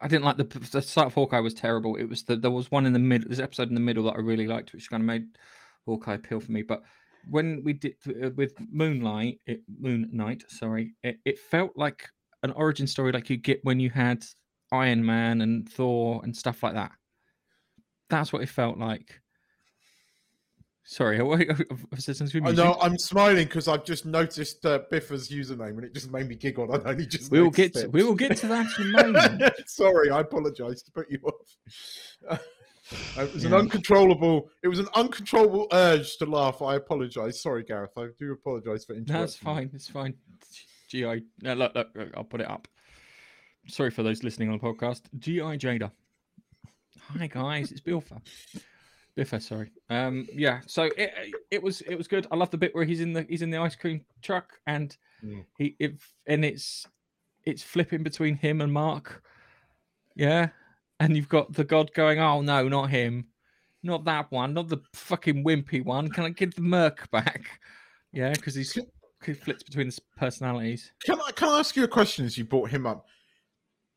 I 0.00 0.08
didn't 0.08 0.24
like 0.24 0.36
the 0.36 0.44
the 0.44 0.82
start 0.82 1.06
of 1.06 1.14
Hawkeye 1.14 1.40
was 1.40 1.54
terrible. 1.54 1.96
It 1.96 2.04
was 2.08 2.24
the, 2.24 2.36
there 2.36 2.50
was 2.50 2.70
one 2.70 2.86
in 2.86 2.92
the 2.92 2.98
middle, 2.98 3.28
this 3.28 3.38
episode 3.38 3.68
in 3.68 3.74
the 3.74 3.80
middle 3.80 4.04
that 4.04 4.16
I 4.16 4.20
really 4.20 4.46
liked, 4.46 4.72
which 4.72 4.90
kind 4.90 5.02
of 5.02 5.06
made 5.06 5.26
Hawkeye 5.86 6.14
appeal 6.14 6.40
for 6.40 6.52
me. 6.52 6.62
But 6.62 6.82
when 7.28 7.62
we 7.64 7.72
did 7.74 7.94
uh, 8.08 8.30
with 8.36 8.54
Moonlight, 8.70 9.40
it, 9.46 9.62
Moon 9.80 10.08
Knight, 10.12 10.44
sorry, 10.48 10.94
it, 11.02 11.18
it 11.24 11.38
felt 11.38 11.72
like 11.76 12.08
an 12.42 12.52
origin 12.52 12.86
story 12.86 13.12
like 13.12 13.30
you 13.30 13.36
get 13.36 13.64
when 13.64 13.80
you 13.80 13.90
had 13.90 14.24
Iron 14.72 15.04
Man 15.04 15.40
and 15.40 15.68
Thor 15.68 16.20
and 16.24 16.36
stuff 16.36 16.62
like 16.62 16.74
that. 16.74 16.92
That's 18.10 18.32
what 18.32 18.42
it 18.42 18.48
felt 18.48 18.78
like. 18.78 19.20
Sorry, 20.88 21.16
I 21.20 22.52
know 22.52 22.78
I'm 22.80 22.96
smiling 22.96 23.46
because 23.46 23.66
I've 23.66 23.84
just 23.84 24.06
noticed 24.06 24.64
uh, 24.64 24.80
Biffa's 24.90 25.28
username 25.30 25.70
and 25.70 25.84
it 25.84 25.92
just 25.92 26.12
made 26.12 26.28
me 26.28 26.36
giggle. 26.36 26.72
I 26.86 26.90
only 26.90 27.06
just 27.06 27.28
we 27.30 27.42
will 27.42 27.50
get 27.50 27.74
to, 27.74 27.88
we 27.88 28.04
will 28.04 28.14
get 28.14 28.36
to 28.36 28.46
that 28.46 28.66
in 28.78 28.94
a 28.94 29.02
moment. 29.02 29.52
Sorry, 29.66 30.10
I 30.10 30.20
apologise 30.20 30.82
to 30.82 30.92
put 30.92 31.10
you 31.10 31.18
off. 31.24 32.40
it 33.18 33.34
was 33.34 33.42
yeah. 33.42 33.48
an 33.48 33.54
uncontrollable. 33.54 34.48
It 34.62 34.68
was 34.68 34.78
an 34.78 34.86
uncontrollable 34.94 35.66
urge 35.72 36.18
to 36.18 36.26
laugh. 36.26 36.62
I 36.62 36.76
apologise. 36.76 37.42
Sorry, 37.42 37.64
Gareth. 37.64 37.90
I 37.98 38.06
do 38.16 38.30
apologise 38.30 38.84
for 38.84 38.92
interrupting. 38.92 39.20
That's 39.20 39.36
fine. 39.36 39.70
It's 39.74 39.88
fine. 39.88 40.14
GI. 40.88 41.24
No, 41.42 41.54
look, 41.54 41.74
look, 41.74 41.88
look, 41.96 42.10
I'll 42.16 42.22
put 42.22 42.40
it 42.40 42.48
up. 42.48 42.68
Sorry 43.66 43.90
for 43.90 44.04
those 44.04 44.22
listening 44.22 44.50
on 44.50 44.58
the 44.58 44.64
podcast. 44.64 45.02
GI 45.18 45.40
Jada. 45.40 45.90
Hi 47.08 47.26
guys, 47.26 47.72
it's 47.72 47.80
Bilfa. 47.80 48.20
Biffa, 49.16 49.40
sorry. 49.40 49.70
Um, 49.88 50.26
yeah. 50.32 50.60
So 50.66 50.84
it 50.96 51.12
it 51.50 51.62
was 51.62 51.80
it 51.82 51.96
was 51.96 52.06
good. 52.06 52.26
I 52.30 52.36
love 52.36 52.50
the 52.50 52.58
bit 52.58 52.74
where 52.74 52.84
he's 52.84 53.00
in 53.00 53.12
the 53.12 53.26
he's 53.28 53.42
in 53.42 53.50
the 53.50 53.58
ice 53.58 53.74
cream 53.74 54.04
truck 54.20 54.52
and 54.66 54.96
mm. 55.24 55.44
he 55.56 55.74
if 55.78 56.12
and 56.26 56.44
it's 56.44 56.86
it's 57.44 57.62
flipping 57.62 58.02
between 58.02 58.36
him 58.36 58.60
and 58.60 58.72
Mark. 58.72 59.22
Yeah. 60.14 60.48
And 61.00 61.16
you've 61.16 61.28
got 61.28 61.52
the 61.52 61.64
god 61.64 61.92
going, 61.94 62.18
Oh 62.18 62.42
no, 62.42 62.68
not 62.68 62.90
him. 62.90 63.26
Not 63.82 64.04
that 64.04 64.30
one, 64.30 64.52
not 64.52 64.68
the 64.68 64.78
fucking 64.94 65.44
wimpy 65.44 65.84
one. 65.84 66.08
Can 66.08 66.24
I 66.24 66.30
give 66.30 66.54
the 66.54 66.62
Merc 66.62 67.10
back? 67.10 67.60
Yeah, 68.12 68.32
because 68.32 68.54
he's 68.54 68.78
he 69.24 69.34
flips 69.34 69.62
between 69.62 69.88
the 69.88 69.98
personalities. 70.16 70.92
Can 71.04 71.20
I 71.20 71.30
can 71.32 71.48
I 71.48 71.58
ask 71.58 71.76
you 71.76 71.84
a 71.84 71.88
question 71.88 72.26
as 72.26 72.36
you 72.36 72.44
brought 72.44 72.70
him 72.70 72.86
up? 72.86 73.06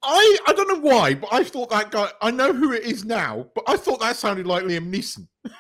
I 0.02 0.38
I 0.48 0.54
don't 0.54 0.68
know 0.68 0.90
why, 0.90 1.14
but 1.14 1.34
I 1.34 1.44
thought 1.44 1.70
that 1.72 1.92
guy. 1.92 2.10
I 2.22 2.32
know 2.32 2.54
who 2.54 2.74
it 2.74 2.84
is 2.84 3.04
now, 3.06 3.48
but 3.54 3.64
I 3.68 3.78
thought 3.78 4.00
that 4.00 4.16
sounded 4.16 4.48
like 4.48 4.64
Liam 4.64 4.94
Neeson. 4.94 5.28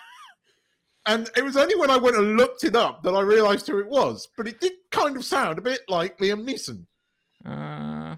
and 1.05 1.29
it 1.35 1.43
was 1.43 1.57
only 1.57 1.75
when 1.75 1.89
I 1.89 1.97
went 1.97 2.17
and 2.17 2.37
looked 2.37 2.63
it 2.63 2.75
up 2.75 3.03
that 3.03 3.13
I 3.13 3.21
realised 3.21 3.67
who 3.67 3.79
it 3.79 3.87
was. 3.87 4.27
But 4.37 4.47
it 4.47 4.61
did 4.61 4.73
kind 4.91 5.17
of 5.17 5.25
sound 5.25 5.57
a 5.57 5.61
bit 5.61 5.81
like 5.89 6.17
Liam 6.19 6.47
Neeson. 6.47 6.85
Uh, 7.45 8.15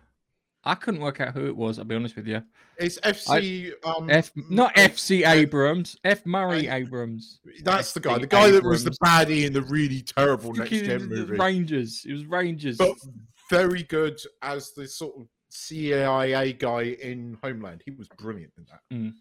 I 0.64 0.76
couldn't 0.76 1.02
work 1.02 1.20
out 1.20 1.34
who 1.34 1.48
it 1.48 1.56
was. 1.56 1.80
I'll 1.80 1.86
be 1.86 1.96
honest 1.96 2.16
with 2.16 2.28
you. 2.28 2.44
It's 2.78 3.00
FC. 3.00 3.74
I, 3.84 3.90
um, 3.90 4.10
F, 4.10 4.32
not 4.50 4.76
FC 4.76 5.28
Abrams. 5.28 5.98
F 6.04 6.26
Murray 6.26 6.68
Abrams. 6.68 7.40
That's 7.64 7.94
the 7.94 8.00
guy. 8.00 8.20
The 8.20 8.28
guy 8.28 8.48
Abrams. 8.48 8.64
that 8.64 8.70
was 8.70 8.84
the 8.84 8.98
baddie 9.04 9.46
in 9.46 9.54
the 9.54 9.64
really 9.64 10.02
terrible 10.02 10.54
next 10.54 10.70
gen 10.70 11.08
movie. 11.08 11.36
Rangers. 11.36 12.06
It 12.08 12.14
was 12.14 12.26
Rangers. 12.26 12.78
But 12.78 12.96
very 13.50 13.84
good 13.84 14.20
as 14.42 14.72
the 14.74 14.88
sort 14.88 15.16
of 15.18 15.28
CIA 15.52 16.54
guy 16.54 16.84
in 17.02 17.38
Homeland. 17.44 17.82
He 17.86 17.92
was 17.92 18.08
brilliant 18.08 18.54
in 18.58 18.66
that. 18.70 18.96
Mm. 18.96 19.14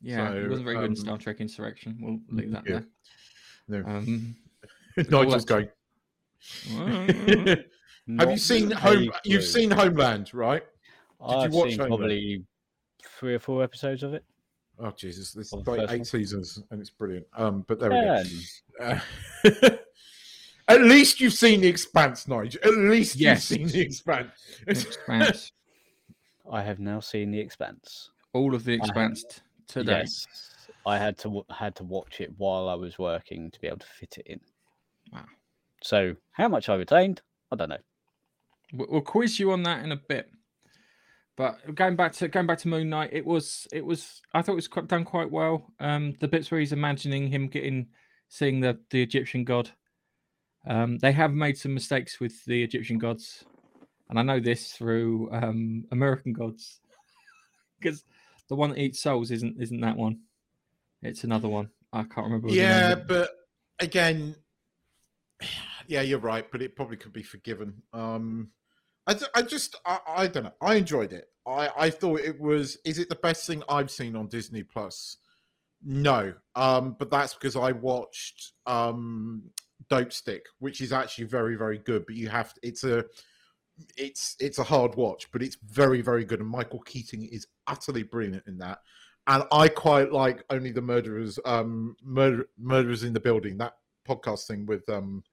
Yeah, 0.00 0.28
so, 0.28 0.42
he 0.42 0.48
wasn't 0.48 0.64
very 0.64 0.76
um, 0.76 0.82
good 0.82 0.90
in 0.90 0.92
um, 0.92 0.96
Star 0.96 1.18
Trek 1.18 1.40
Insurrection. 1.40 1.98
We'll 2.00 2.20
leave 2.30 2.52
that 2.52 2.64
yeah. 2.66 2.80
there. 3.68 3.82
No. 3.82 3.88
Um, 3.88 4.36
Nigel's 5.10 5.44
going. 5.44 5.68
Have 8.18 8.30
you 8.30 8.36
seen 8.36 8.70
a 8.70 8.76
Home? 8.76 8.96
clue. 8.96 9.10
You've 9.24 9.44
seen 9.44 9.70
Homeland, 9.70 10.32
right? 10.32 10.62
I've 11.20 11.52
watch 11.52 11.70
seen 11.70 11.80
Homeland? 11.80 11.88
probably 11.88 12.44
three 13.18 13.34
or 13.34 13.38
four 13.38 13.64
episodes 13.64 14.02
of 14.02 14.14
it. 14.14 14.24
Oh 14.78 14.90
Jesus, 14.90 15.32
this 15.32 15.52
is 15.52 15.66
like 15.66 15.80
eight 15.90 15.98
one? 15.98 16.04
seasons 16.04 16.62
and 16.70 16.80
it's 16.80 16.90
brilliant. 16.90 17.26
Um, 17.34 17.64
but 17.66 17.80
there 17.80 17.90
Ten. 17.90 18.26
we 18.26 18.46
go. 18.78 19.00
Uh, 19.64 19.70
at 20.68 20.82
least 20.82 21.20
you've 21.20 21.32
seen 21.32 21.60
the 21.60 21.68
Expanse, 21.68 22.26
Nigel. 22.28 22.60
At 22.64 22.74
least 22.74 23.16
Yes. 23.16 23.50
you've 23.50 23.70
seen 23.70 23.80
the 23.80 23.86
Expanse. 23.86 24.30
Expanse. 24.66 25.52
I 26.50 26.62
have 26.62 26.78
now 26.78 27.00
seen 27.00 27.30
The 27.32 27.40
Expanse. 27.40 28.10
All 28.32 28.54
of 28.54 28.64
the 28.64 28.72
Expanse 28.74 29.24
t- 29.28 29.40
today. 29.66 30.00
Yes, 30.00 30.26
I 30.86 30.96
had 30.98 31.18
to 31.18 31.44
had 31.50 31.74
to 31.76 31.84
watch 31.84 32.20
it 32.20 32.30
while 32.36 32.68
I 32.68 32.74
was 32.74 32.98
working 32.98 33.50
to 33.50 33.60
be 33.60 33.66
able 33.66 33.78
to 33.78 33.86
fit 33.86 34.18
it 34.18 34.26
in. 34.26 34.40
Wow. 35.12 35.24
So 35.82 36.14
how 36.32 36.46
much 36.48 36.68
I 36.68 36.74
retained, 36.76 37.22
I 37.50 37.56
don't 37.56 37.68
know. 37.70 37.78
We- 38.72 38.86
We'll 38.88 39.00
quiz 39.00 39.40
you 39.40 39.50
on 39.52 39.62
that 39.64 39.84
in 39.84 39.90
a 39.92 39.96
bit. 39.96 40.30
But 41.36 41.74
going 41.74 41.96
back 41.96 42.12
to 42.14 42.28
going 42.28 42.46
back 42.46 42.58
to 42.60 42.68
Moon 42.68 42.88
Knight, 42.90 43.10
it 43.12 43.26
was 43.26 43.66
it 43.72 43.84
was 43.84 44.22
I 44.32 44.40
thought 44.42 44.52
it 44.52 44.56
was 44.56 44.68
done 44.86 45.04
quite 45.04 45.30
well. 45.30 45.72
Um, 45.80 46.14
the 46.20 46.28
bits 46.28 46.50
where 46.50 46.60
he's 46.60 46.72
imagining 46.72 47.26
him 47.28 47.48
getting 47.48 47.88
seeing 48.28 48.60
the 48.60 48.78
the 48.90 49.02
Egyptian 49.02 49.44
god. 49.44 49.70
Um, 50.66 50.98
they 50.98 51.12
have 51.12 51.32
made 51.32 51.56
some 51.56 51.74
mistakes 51.74 52.18
with 52.18 52.44
the 52.44 52.62
Egyptian 52.62 52.98
gods, 52.98 53.44
and 54.10 54.18
I 54.18 54.22
know 54.22 54.40
this 54.40 54.72
through 54.72 55.30
um, 55.32 55.84
American 55.92 56.32
gods, 56.32 56.80
because 57.78 58.04
the 58.48 58.56
one 58.56 58.70
that 58.70 58.78
eats 58.78 59.00
souls 59.00 59.30
isn't 59.30 59.56
isn't 59.60 59.80
that 59.80 59.96
one. 59.96 60.20
It's 61.02 61.24
another 61.24 61.48
one. 61.48 61.70
I 61.92 62.02
can't 62.02 62.26
remember. 62.26 62.48
Yeah, 62.48 62.94
but 62.94 63.30
again, 63.78 64.34
yeah, 65.86 66.02
you're 66.02 66.18
right. 66.18 66.50
But 66.50 66.62
it 66.62 66.76
probably 66.76 66.96
could 66.96 67.12
be 67.12 67.22
forgiven. 67.22 67.82
Um, 67.92 68.50
I, 69.06 69.14
I 69.34 69.42
just, 69.42 69.76
I, 69.84 69.98
I 70.06 70.26
don't 70.26 70.44
know. 70.44 70.52
I 70.60 70.74
enjoyed 70.74 71.12
it. 71.12 71.28
I, 71.46 71.70
I 71.76 71.90
thought 71.90 72.20
it 72.20 72.40
was. 72.40 72.78
Is 72.84 72.98
it 72.98 73.08
the 73.08 73.14
best 73.14 73.46
thing 73.46 73.62
I've 73.68 73.90
seen 73.90 74.16
on 74.16 74.26
Disney 74.26 74.64
Plus? 74.64 75.18
No, 75.84 76.34
um, 76.56 76.96
but 76.98 77.10
that's 77.10 77.34
because 77.34 77.54
I 77.54 77.72
watched 77.72 78.52
um, 78.66 79.50
Dopesick, 79.90 80.42
which 80.58 80.80
is 80.80 80.92
actually 80.92 81.24
very, 81.24 81.56
very 81.56 81.78
good. 81.78 82.04
But 82.06 82.16
you 82.16 82.28
have, 82.28 82.54
it's 82.62 82.84
a, 82.84 83.04
it's 83.96 84.36
it's 84.40 84.58
a 84.58 84.64
hard 84.64 84.94
watch, 84.94 85.30
but 85.32 85.42
it's 85.42 85.56
very, 85.68 86.00
very 86.00 86.24
good. 86.24 86.40
And 86.40 86.48
Michael 86.48 86.80
Keaton 86.80 87.22
is 87.24 87.46
utterly 87.66 88.02
brilliant 88.02 88.44
in 88.46 88.58
that. 88.58 88.78
And 89.26 89.42
I 89.50 89.68
quite 89.68 90.12
like 90.12 90.44
only 90.50 90.70
the 90.70 90.80
murderers, 90.80 91.38
um, 91.44 91.96
murder, 92.02 92.46
murderers 92.58 93.02
in 93.02 93.12
the 93.12 93.20
building. 93.20 93.58
That 93.58 93.74
podcast 94.08 94.46
thing 94.46 94.66
with 94.66 94.88
um, 94.88 95.24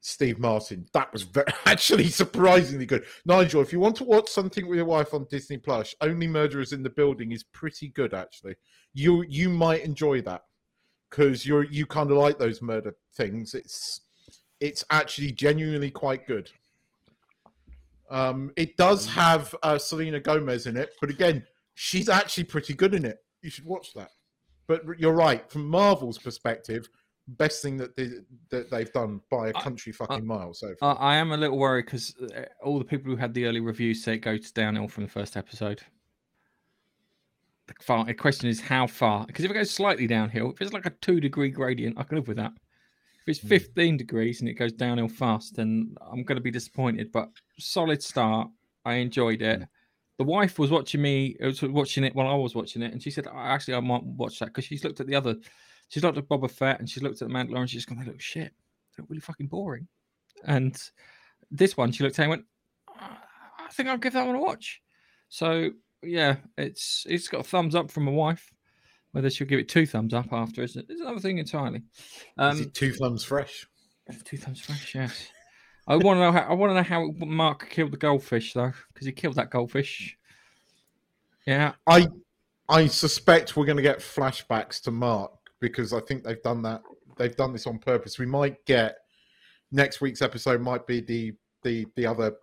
Steve 0.00 0.38
Martin. 0.38 0.86
That 0.92 1.12
was 1.12 1.22
very, 1.22 1.46
actually 1.66 2.08
surprisingly 2.08 2.86
good. 2.86 3.04
Nigel, 3.24 3.62
if 3.62 3.72
you 3.72 3.80
want 3.80 3.96
to 3.96 4.04
watch 4.04 4.28
something 4.28 4.66
with 4.66 4.76
your 4.76 4.86
wife 4.86 5.14
on 5.14 5.26
Disney 5.30 5.58
Plus, 5.58 5.94
only 6.00 6.26
murderers 6.26 6.72
in 6.72 6.82
the 6.82 6.90
building 6.90 7.32
is 7.32 7.44
pretty 7.44 7.88
good. 7.88 8.12
Actually, 8.12 8.56
you 8.92 9.24
you 9.28 9.48
might 9.48 9.84
enjoy 9.84 10.20
that 10.22 10.42
because 11.10 11.46
you're 11.46 11.64
you 11.64 11.86
kind 11.86 12.10
of 12.10 12.16
like 12.16 12.38
those 12.38 12.62
murder 12.62 12.94
things. 13.14 13.54
It's 13.54 14.00
it's 14.60 14.84
actually 14.90 15.32
genuinely 15.32 15.90
quite 15.90 16.26
good. 16.26 16.50
Um, 18.10 18.52
it 18.56 18.76
does 18.76 19.06
have 19.06 19.54
uh, 19.62 19.78
Selena 19.78 20.20
Gomez 20.20 20.66
in 20.66 20.76
it, 20.76 20.90
but 21.00 21.10
again, 21.10 21.44
she's 21.74 22.08
actually 22.08 22.44
pretty 22.44 22.74
good 22.74 22.94
in 22.94 23.04
it. 23.04 23.18
You 23.42 23.50
should 23.50 23.64
watch 23.64 23.94
that. 23.94 24.10
But 24.68 24.82
you're 24.98 25.12
right. 25.12 25.48
From 25.50 25.66
Marvel's 25.66 26.18
perspective, 26.18 26.88
best 27.28 27.62
thing 27.62 27.76
that 27.76 27.96
they, 27.96 28.10
that 28.50 28.70
they've 28.70 28.92
done 28.92 29.20
by 29.30 29.48
a 29.48 29.52
country 29.52 29.92
fucking 29.92 30.26
mile 30.26 30.54
so 30.54 30.74
I. 30.82 30.92
I 30.92 31.16
am 31.16 31.32
a 31.32 31.36
little 31.36 31.58
worried 31.58 31.86
because 31.86 32.14
all 32.62 32.78
the 32.78 32.84
people 32.84 33.10
who 33.10 33.16
had 33.16 33.34
the 33.34 33.46
early 33.46 33.60
reviews 33.60 34.02
say 34.04 34.14
it 34.14 34.18
goes 34.18 34.50
downhill 34.52 34.88
from 34.88 35.04
the 35.04 35.10
first 35.10 35.36
episode. 35.36 35.82
The, 37.66 37.74
far, 37.80 38.04
the 38.04 38.14
question 38.14 38.48
is 38.48 38.60
how 38.60 38.86
far? 38.86 39.26
Because 39.26 39.44
if 39.44 39.50
it 39.50 39.54
goes 39.54 39.70
slightly 39.70 40.06
downhill, 40.06 40.52
if 40.52 40.62
it's 40.62 40.72
like 40.72 40.86
a 40.86 40.90
two 40.90 41.20
degree 41.20 41.50
gradient, 41.50 41.98
I 41.98 42.04
can 42.04 42.16
live 42.18 42.28
with 42.28 42.36
that. 42.36 42.52
If 43.22 43.28
it's 43.28 43.40
Hmm. 43.40 43.48
15 43.48 43.96
degrees 43.96 44.40
and 44.40 44.48
it 44.48 44.54
goes 44.54 44.72
downhill 44.72 45.08
fast, 45.08 45.56
then 45.56 45.96
I'm 46.00 46.22
going 46.22 46.36
to 46.36 46.42
be 46.42 46.50
disappointed. 46.52 47.10
But 47.10 47.30
solid 47.58 48.02
start. 48.02 48.48
I 48.84 48.94
enjoyed 48.94 49.42
it. 49.42 49.58
Hmm. 49.58 49.64
The 50.18 50.24
wife 50.24 50.58
was 50.58 50.70
watching 50.70 51.02
me, 51.02 51.36
uh, 51.42 51.46
was 51.48 51.62
watching 51.62 52.04
it 52.04 52.14
while 52.14 52.28
I 52.28 52.34
was 52.34 52.54
watching 52.54 52.82
it, 52.82 52.92
and 52.92 53.02
she 53.02 53.10
said, 53.10 53.26
"I- 53.26 53.48
"Actually, 53.48 53.74
I 53.74 53.80
might 53.80 54.02
watch 54.04 54.38
that 54.38 54.46
because 54.46 54.64
she's 54.64 54.82
looked 54.84 55.00
at 55.00 55.06
the 55.08 55.14
other. 55.14 55.36
She's 55.88 56.02
looked 56.02 56.18
at 56.18 56.28
Boba 56.28 56.50
Fett 56.50 56.78
and 56.80 56.88
she's 56.88 57.02
looked 57.02 57.20
at 57.20 57.28
the 57.28 57.34
Mandalorian. 57.34 57.60
And 57.62 57.70
she's 57.70 57.84
gone, 57.84 57.98
they 57.98 58.04
look 58.06 58.20
shit. 58.20 58.52
They 58.96 59.02
look 59.02 59.10
really 59.10 59.20
fucking 59.20 59.48
boring." 59.48 59.88
And 60.44 60.80
this 61.50 61.76
one, 61.76 61.90
she 61.92 62.02
looked 62.04 62.18
at 62.18 62.22
and 62.22 62.30
went, 62.30 62.46
"Ah, 62.88 63.22
I 63.58 63.68
think 63.72 63.88
I'll 63.88 63.98
give 63.98 64.12
that 64.14 64.26
one 64.26 64.36
a 64.36 64.40
watch. 64.40 64.80
So 65.28 65.72
yeah, 66.02 66.36
it's 66.56 67.06
it's 67.08 67.28
got 67.28 67.40
a 67.40 67.44
thumbs 67.44 67.74
up 67.74 67.90
from 67.90 68.04
my 68.04 68.12
wife. 68.12 68.52
Whether 69.12 69.30
she'll 69.30 69.46
give 69.46 69.60
it 69.60 69.68
two 69.68 69.86
thumbs 69.86 70.12
up 70.12 70.32
after 70.32 70.62
is 70.62 70.76
another 70.76 71.20
thing 71.20 71.38
entirely. 71.38 71.78
Is 71.78 72.22
Um, 72.36 72.60
it 72.62 72.74
two 72.74 72.92
thumbs 72.92 73.24
fresh? 73.24 73.66
two 74.24 74.36
thumbs 74.36 74.60
fresh, 74.60 74.94
yes. 74.94 75.28
I 75.88 75.96
want 75.96 76.16
to 76.16 76.20
know 76.20 76.32
how 76.32 76.40
I 76.40 76.52
want 76.52 76.70
to 76.70 76.74
know 76.74 76.82
how 76.82 77.10
Mark 77.24 77.70
killed 77.70 77.92
the 77.92 77.96
goldfish 77.96 78.52
though, 78.52 78.72
because 78.92 79.06
he 79.06 79.12
killed 79.12 79.36
that 79.36 79.50
goldfish. 79.50 80.18
Yeah, 81.46 81.72
I 81.86 82.08
I 82.68 82.88
suspect 82.88 83.56
we're 83.56 83.66
going 83.66 83.76
to 83.76 83.82
get 83.82 83.98
flashbacks 84.00 84.82
to 84.82 84.90
Mark 84.90 85.32
because 85.60 85.92
I 85.92 86.00
think 86.00 86.24
they've 86.24 86.42
done 86.42 86.60
that. 86.62 86.82
They've 87.16 87.36
done 87.36 87.52
this 87.52 87.66
on 87.66 87.78
purpose. 87.78 88.18
We 88.18 88.26
might 88.26 88.64
get 88.66 88.98
next 89.72 90.00
week's 90.00 90.22
episode 90.22 90.60
might 90.60 90.86
be 90.86 91.00
the 91.00 91.32
the 91.62 91.86
the 91.94 92.04
other 92.04 92.34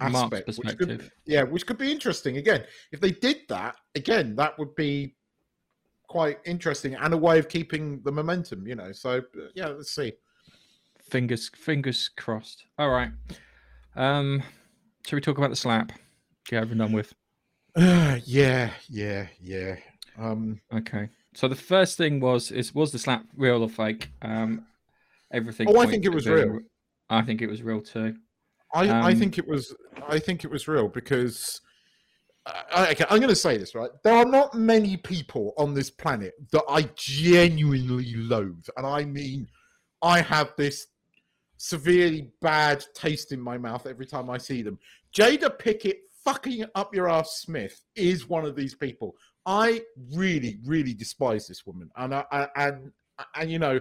aspect, 0.00 0.46
which 0.58 0.76
could 0.78 1.10
yeah, 1.24 1.42
which 1.42 1.66
could 1.66 1.78
be 1.78 1.90
interesting. 1.90 2.36
Again, 2.36 2.64
if 2.92 3.00
they 3.00 3.10
did 3.10 3.38
that 3.48 3.76
again, 3.94 4.36
that 4.36 4.58
would 4.58 4.74
be 4.74 5.14
quite 6.08 6.38
interesting 6.44 6.94
and 6.94 7.12
a 7.14 7.16
way 7.16 7.38
of 7.38 7.48
keeping 7.48 8.00
the 8.02 8.12
momentum. 8.12 8.66
You 8.66 8.74
know, 8.76 8.92
so 8.92 9.18
uh, 9.18 9.48
yeah, 9.54 9.68
let's 9.68 9.94
see. 9.94 10.12
Fingers 11.10 11.50
fingers 11.54 12.10
crossed. 12.16 12.64
All 12.78 12.90
right. 12.90 13.10
Um, 13.94 14.42
shall 15.06 15.16
we 15.16 15.20
talk 15.20 15.38
about 15.38 15.50
the 15.50 15.56
slap? 15.56 15.92
Get 16.48 16.62
over 16.62 16.72
and 16.72 16.80
done 16.80 16.92
with. 16.92 17.12
yeah, 17.76 18.70
yeah, 18.88 19.26
yeah. 19.40 19.76
Um, 20.18 20.60
Okay. 20.72 21.08
So 21.34 21.48
the 21.48 21.54
first 21.54 21.98
thing 21.98 22.20
was 22.20 22.50
is 22.50 22.74
was 22.74 22.92
the 22.92 22.98
slap 22.98 23.24
real 23.36 23.62
or 23.62 23.68
fake? 23.68 24.08
Um, 24.22 24.66
everything. 25.32 25.68
Oh, 25.68 25.78
I 25.80 25.86
think 25.86 26.04
it 26.04 26.14
was 26.14 26.26
real. 26.26 26.60
I 27.10 27.22
think 27.22 27.42
it 27.42 27.46
was 27.48 27.62
real 27.62 27.82
too. 27.82 28.16
I, 28.74 28.88
I 28.88 29.12
Um, 29.12 29.18
think 29.18 29.38
it 29.38 29.46
was 29.46 29.74
I 30.08 30.18
think 30.18 30.44
it 30.44 30.50
was 30.50 30.68
real 30.68 30.88
because 30.88 31.60
I, 32.46 32.90
okay, 32.92 33.04
I'm 33.10 33.18
going 33.18 33.28
to 33.28 33.34
say 33.34 33.56
this 33.56 33.74
right. 33.74 33.90
There 34.04 34.14
are 34.14 34.24
not 34.24 34.54
many 34.54 34.96
people 34.96 35.52
on 35.58 35.74
this 35.74 35.90
planet 35.90 36.34
that 36.52 36.64
I 36.68 36.88
genuinely 36.94 38.14
loathe, 38.14 38.66
and 38.76 38.86
I 38.86 39.04
mean, 39.04 39.48
I 40.02 40.20
have 40.20 40.52
this 40.56 40.86
severely 41.56 42.30
bad 42.40 42.84
taste 42.94 43.32
in 43.32 43.40
my 43.40 43.58
mouth 43.58 43.86
every 43.86 44.06
time 44.06 44.30
I 44.30 44.38
see 44.38 44.62
them. 44.62 44.78
Jada 45.12 45.58
Pinkett, 45.58 45.96
fucking 46.24 46.66
up 46.74 46.94
your 46.94 47.08
ass, 47.08 47.40
Smith, 47.40 47.82
is 47.96 48.28
one 48.28 48.44
of 48.44 48.54
these 48.54 48.74
people. 48.74 49.14
I 49.44 49.82
really, 50.14 50.58
really 50.64 50.94
despise 50.94 51.46
this 51.46 51.66
woman, 51.66 51.90
and 51.96 52.14
I, 52.14 52.24
I 52.30 52.48
and 52.56 52.92
and 53.34 53.50
you 53.50 53.58
know. 53.58 53.80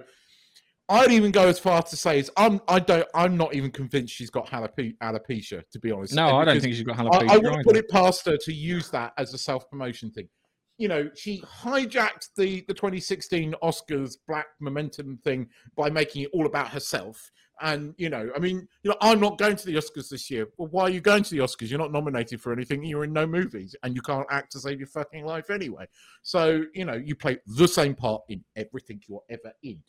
I'd 0.87 1.11
even 1.11 1.31
go 1.31 1.47
as 1.47 1.57
far 1.57 1.81
to 1.81 1.97
say 1.97 2.19
is 2.19 2.31
I'm 2.37 2.61
I 2.67 2.79
don't 2.79 3.07
I'm 3.15 3.35
not 3.35 3.55
even 3.55 3.71
convinced 3.71 4.13
she's 4.13 4.29
got 4.29 4.47
alope- 4.47 4.97
alopecia 5.01 5.63
to 5.71 5.79
be 5.79 5.91
honest. 5.91 6.13
No, 6.13 6.27
And 6.27 6.37
I 6.37 6.45
don't 6.45 6.61
think 6.61 6.75
she's 6.75 6.83
got 6.83 6.99
I, 6.99 7.03
jalapeno. 7.03 7.29
I 7.29 7.37
wouldn't 7.37 7.65
put 7.65 7.75
it 7.75 7.89
past 7.89 8.25
her 8.27 8.37
to 8.37 8.53
use 8.53 8.89
that 8.91 9.13
as 9.17 9.33
a 9.33 9.37
self 9.37 9.69
promotion 9.69 10.11
thing. 10.11 10.29
You 10.77 10.89
know, 10.89 11.09
she 11.15 11.41
hijacked 11.41 12.29
the 12.35 12.63
the 12.67 12.73
2016 12.73 13.55
Oscars 13.63 14.15
Black 14.27 14.47
Momentum 14.59 15.17
thing 15.23 15.47
by 15.75 15.89
making 15.89 16.23
it 16.23 16.29
all 16.33 16.45
about 16.45 16.69
herself. 16.69 17.31
And 17.61 17.93
you 17.97 18.09
know, 18.09 18.29
I 18.35 18.39
mean, 18.39 18.67
you 18.83 18.91
know, 18.91 18.97
I'm 19.01 19.19
not 19.19 19.37
going 19.37 19.55
to 19.55 19.65
the 19.65 19.75
Oscars 19.75 20.09
this 20.09 20.29
year. 20.29 20.47
Well, 20.57 20.67
why 20.69 20.83
are 20.83 20.89
you 20.89 21.01
going 21.01 21.23
to 21.23 21.29
the 21.31 21.37
Oscars? 21.39 21.69
You're 21.69 21.79
not 21.79 21.91
nominated 21.91 22.41
for 22.41 22.51
anything. 22.51 22.83
You're 22.83 23.05
in 23.05 23.13
no 23.13 23.25
movies, 23.25 23.75
and 23.83 23.95
you 23.95 24.01
can't 24.01 24.27
act 24.29 24.51
to 24.53 24.59
save 24.59 24.79
your 24.79 24.87
fucking 24.87 25.25
life 25.25 25.49
anyway. 25.49 25.87
So 26.21 26.63
you 26.73 26.85
know, 26.85 26.95
you 26.95 27.15
play 27.15 27.37
the 27.45 27.67
same 27.67 27.95
part 27.95 28.23
in 28.29 28.43
everything 28.55 29.01
you're 29.07 29.23
ever 29.29 29.53
in. 29.63 29.79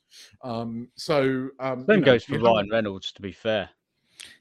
Um, 0.42 0.88
so 0.96 1.48
um, 1.60 1.84
Same 1.86 1.96
you 2.00 2.00
know, 2.00 2.04
goes 2.12 2.24
for 2.24 2.32
you 2.32 2.38
have- 2.38 2.46
Ryan 2.46 2.68
Reynolds, 2.70 3.12
to 3.12 3.22
be 3.22 3.32
fair. 3.32 3.68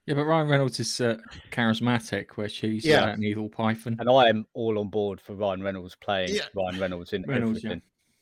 Yeah, 0.05 0.13
but 0.15 0.23
Ryan 0.23 0.47
Reynolds 0.47 0.79
is 0.79 1.01
uh, 1.01 1.17
charismatic, 1.51 2.31
where 2.35 2.47
she's 2.47 2.85
Yeah. 2.85 3.05
uh, 3.05 3.13
an 3.13 3.23
evil 3.23 3.49
python. 3.49 3.97
And 3.99 4.09
I 4.09 4.29
am 4.29 4.45
all 4.53 4.79
on 4.79 4.89
board 4.89 5.19
for 5.19 5.33
Ryan 5.35 5.61
Reynolds 5.61 5.95
playing 5.95 6.29
Yeah. 6.33 6.43
Ryan 6.55 6.79
Reynolds 6.79 7.11
in 7.13 7.23
Reynolds, 7.23 7.63
yeah. 7.63 7.71
everything. 7.71 7.81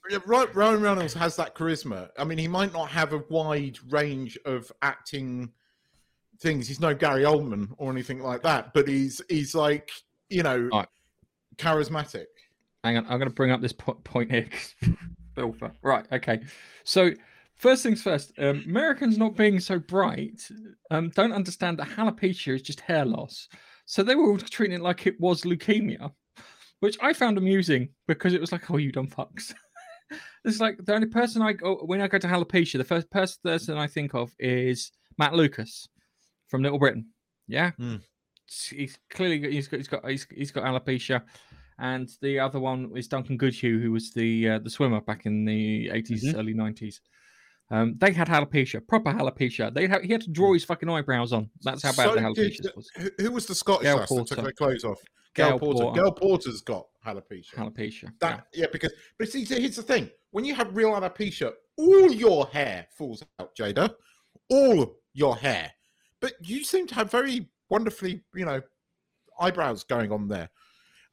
Yeah, 0.09 0.19
Ryan 0.25 0.81
Reynolds 0.81 1.13
has 1.13 1.35
that 1.37 1.55
charisma. 1.55 2.09
I 2.17 2.23
mean, 2.25 2.37
he 2.37 2.47
might 2.47 2.73
not 2.73 2.89
have 2.89 3.13
a 3.13 3.23
wide 3.29 3.77
range 3.89 4.37
of 4.45 4.71
acting 4.81 5.51
things. 6.41 6.67
He's 6.67 6.79
no 6.81 6.93
Gary 6.93 7.23
Oldman 7.23 7.69
or 7.77 7.91
anything 7.91 8.19
like 8.21 8.41
that, 8.43 8.73
but 8.73 8.87
he's 8.87 9.21
he's 9.29 9.55
like 9.55 9.91
you 10.29 10.43
know 10.43 10.69
Right. 10.73 10.87
charismatic. 11.57 12.25
Hang 12.83 12.97
on, 12.97 13.05
I'm 13.05 13.17
going 13.17 13.29
to 13.29 13.33
bring 13.33 13.51
up 13.51 13.61
this 13.61 13.71
po- 13.71 13.93
point 14.03 14.29
here. 14.29 14.49
Bill, 15.35 15.53
fu- 15.53 15.71
right, 15.81 16.05
okay. 16.11 16.41
So 16.83 17.11
First 17.55 17.83
things 17.83 18.01
first, 18.01 18.33
um, 18.39 18.63
Americans 18.65 19.17
not 19.17 19.37
being 19.37 19.59
so 19.59 19.79
bright 19.79 20.49
um, 20.91 21.09
don't 21.15 21.31
understand 21.31 21.77
that 21.77 21.87
alopecia 21.89 22.55
is 22.55 22.61
just 22.61 22.81
hair 22.81 23.05
loss. 23.05 23.47
So 23.85 24.03
they 24.03 24.15
were 24.15 24.29
all 24.31 24.37
treating 24.37 24.75
it 24.75 24.81
like 24.81 25.07
it 25.07 25.17
was 25.21 25.43
leukemia, 25.43 26.11
which 26.81 26.97
I 27.01 27.13
found 27.13 27.37
amusing 27.37 27.89
because 28.07 28.33
it 28.33 28.41
was 28.41 28.51
like, 28.51 28.69
oh, 28.69 28.77
you 28.77 28.91
dumb 28.91 29.07
fucks. 29.07 29.53
it's 30.45 30.59
like 30.59 30.77
the 30.83 30.93
only 30.93 31.07
person 31.07 31.41
I 31.41 31.53
go 31.53 31.75
when 31.85 32.01
I 32.01 32.07
go 32.07 32.17
to 32.17 32.27
alopecia, 32.27 32.77
the 32.77 32.83
first 32.83 33.09
person 33.11 33.77
I 33.77 33.87
think 33.87 34.13
of 34.13 34.31
is 34.39 34.91
Matt 35.17 35.33
Lucas 35.33 35.87
from 36.47 36.63
Little 36.63 36.79
Britain. 36.79 37.07
Yeah, 37.47 37.71
Mm. 37.79 38.01
he's 38.71 38.97
clearly 39.09 39.51
he's 39.51 39.67
got 39.67 39.77
he's 39.77 39.87
got 39.87 40.09
he's, 40.09 40.27
he's 40.33 40.51
got 40.51 40.63
alopecia, 40.63 41.21
and 41.79 42.09
the 42.21 42.39
other 42.39 42.59
one 42.59 42.91
is 42.95 43.07
Duncan 43.07 43.37
Goodhew, 43.37 43.81
who 43.81 43.91
was 43.91 44.11
the 44.13 44.49
uh, 44.49 44.59
the 44.59 44.69
swimmer 44.69 45.01
back 45.01 45.25
in 45.25 45.45
the 45.45 45.89
80s 45.89 46.35
early 46.37 46.53
nineties. 46.53 47.01
Um, 47.71 47.95
they 47.97 48.11
had 48.11 48.27
alopecia, 48.27 48.85
proper 48.87 49.11
alopecia. 49.13 49.73
They 49.73 49.87
had, 49.87 50.03
he 50.03 50.11
had 50.11 50.21
to 50.21 50.29
draw 50.29 50.53
his 50.53 50.63
fucking 50.63 50.87
eyebrows 50.89 51.33
on. 51.33 51.49
That's 51.63 51.81
how 51.81 51.91
bad 51.93 52.09
So 52.09 52.15
the 52.15 52.21
alopecia 52.21 52.75
was. 52.75 52.89
Who, 53.17 53.31
was 53.31 53.47
the 53.47 53.55
Scottish 53.55 53.83
Gail 53.85 53.97
that 53.97 54.07
took 54.07 54.27
their 54.43 54.51
clothes 54.51 54.83
off? 54.83 54.99
Gail 55.33 55.49
Gail 55.49 55.59
Porter. 55.59 55.83
Porter. 55.83 56.01
Gail 56.01 56.11
Porter's 56.11 56.61
got 56.61 56.87
alopecia. 57.05 57.55
Alopecia. 57.55 58.13
That 58.19 58.47
yeah. 58.53 58.67
because 58.71 58.93
but 59.17 59.29
see, 59.29 59.45
see, 59.45 59.59
here's 59.59 59.75
the 59.75 59.83
thing: 59.83 60.09
when 60.31 60.45
you 60.45 60.55
have 60.55 60.75
real 60.75 60.91
alopecia, 60.91 61.51
all 61.77 62.11
your 62.11 62.47
hair 62.47 62.87
falls 62.95 63.23
out, 63.39 63.55
Jada, 63.55 63.93
all 64.49 64.95
your 65.13 65.35
hair. 65.35 65.71
But 66.19 66.33
you 66.41 66.63
seem 66.63 66.87
to 66.87 66.95
have 66.95 67.11
very 67.11 67.49
wonderfully, 67.69 68.21
you 68.33 68.45
know, 68.45 68.61
eyebrows 69.39 69.83
going 69.83 70.11
on 70.11 70.27
there. 70.27 70.49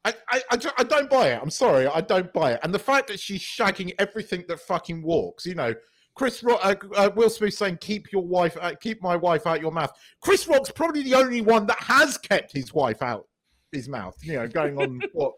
I, 0.03 0.13
I, 0.29 0.41
I, 0.51 0.71
I 0.79 0.83
don't 0.83 1.09
buy 1.09 1.29
it. 1.29 1.39
I'm 1.41 1.51
sorry, 1.51 1.85
I 1.85 2.01
don't 2.01 2.31
buy 2.33 2.53
it. 2.53 2.59
And 2.63 2.73
the 2.73 2.79
fact 2.79 3.07
that 3.07 3.19
she's 3.19 3.41
shagging 3.41 3.93
everything 3.99 4.45
that 4.47 4.59
fucking 4.59 5.01
walks, 5.03 5.45
you 5.45 5.55
know. 5.55 5.73
Chris 6.13 6.43
Rock, 6.43 6.59
uh, 6.61 6.75
uh, 6.97 7.09
Will 7.15 7.29
Smith 7.29 7.53
saying, 7.53 7.77
"Keep 7.79 8.11
your 8.11 8.27
wife, 8.27 8.57
uh, 8.59 8.73
keep 8.81 9.01
my 9.01 9.15
wife 9.15 9.47
out 9.47 9.61
your 9.61 9.71
mouth." 9.71 9.93
Chris 10.19 10.45
Rock's 10.45 10.69
probably 10.69 11.03
the 11.03 11.15
only 11.15 11.39
one 11.39 11.65
that 11.67 11.79
has 11.79 12.17
kept 12.17 12.51
his 12.51 12.73
wife 12.73 13.01
out 13.01 13.27
his 13.71 13.87
mouth. 13.89 14.15
You 14.21 14.33
know, 14.33 14.47
going 14.47 14.77
on 14.77 15.01
what, 15.13 15.33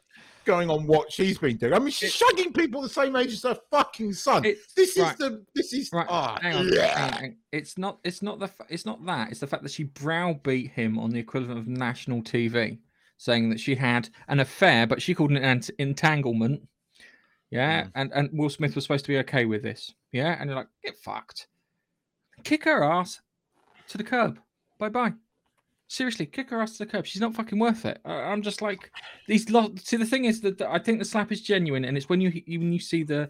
going 0.45 0.69
on 0.69 0.85
what 0.87 1.11
she's 1.11 1.37
been 1.37 1.57
doing. 1.57 1.73
I 1.73 1.79
mean, 1.79 1.91
she's 1.91 2.15
shagging 2.17 2.55
people 2.55 2.81
the 2.81 2.89
same 2.89 3.15
age 3.15 3.33
as 3.33 3.43
her 3.43 3.57
fucking 3.71 4.13
son. 4.13 4.43
This 4.43 4.97
is 4.97 5.15
the, 5.17 5.43
this 5.55 5.73
is 5.73 5.89
Right, 5.93 6.05
ah, 6.09 6.37
hang 6.41 6.55
on, 6.55 6.73
yeah. 6.73 6.97
hang 6.97 7.03
on, 7.03 7.13
hang 7.19 7.29
on. 7.31 7.37
It's 7.51 7.77
not. 7.77 7.99
It's 8.03 8.21
not 8.21 8.39
the. 8.39 8.49
It's 8.69 8.85
not 8.85 9.05
that. 9.05 9.31
It's 9.31 9.39
the 9.39 9.47
fact 9.47 9.63
that 9.63 9.71
she 9.71 9.83
browbeat 9.83 10.71
him 10.71 10.97
on 10.99 11.11
the 11.11 11.19
equivalent 11.19 11.59
of 11.59 11.67
national 11.67 12.21
TV, 12.23 12.79
saying 13.17 13.49
that 13.49 13.59
she 13.59 13.75
had 13.75 14.09
an 14.27 14.39
affair, 14.39 14.87
but 14.87 15.01
she 15.01 15.13
called 15.15 15.31
it 15.31 15.43
an 15.43 15.61
entanglement. 15.79 16.67
Yeah, 17.51 17.83
Mm. 17.83 17.91
and 17.95 18.11
and 18.13 18.29
Will 18.33 18.49
Smith 18.49 18.73
was 18.73 18.83
supposed 18.85 19.05
to 19.05 19.11
be 19.11 19.17
okay 19.19 19.45
with 19.45 19.61
this. 19.61 19.93
Yeah, 20.11 20.35
and 20.39 20.49
you're 20.49 20.57
like, 20.57 20.69
get 20.83 20.97
fucked. 20.97 21.47
Kick 22.43 22.63
her 22.63 22.83
ass 22.83 23.21
to 23.89 23.97
the 23.99 24.03
curb. 24.03 24.39
Bye 24.79 24.89
bye. 24.89 25.13
Seriously, 25.93 26.25
kick 26.25 26.49
her 26.49 26.59
ass 26.59 26.71
to 26.71 26.79
the 26.79 26.91
curb. 26.91 27.05
She's 27.05 27.21
not 27.21 27.35
fucking 27.35 27.59
worth 27.59 27.85
it. 27.85 27.99
I, 28.03 28.13
I'm 28.13 28.41
just 28.41 28.63
like 28.63 28.89
these. 29.27 29.47
Lo- 29.51 29.75
See, 29.75 29.95
the 29.95 30.07
thing 30.07 30.25
is 30.25 30.41
that 30.41 30.59
I 30.63 30.79
think 30.79 30.97
the 30.97 31.05
slap 31.05 31.31
is 31.31 31.39
genuine, 31.39 31.85
and 31.85 31.95
it's 31.95 32.09
when 32.09 32.19
you 32.19 32.41
when 32.47 32.73
you 32.73 32.79
see 32.79 33.03
the 33.03 33.29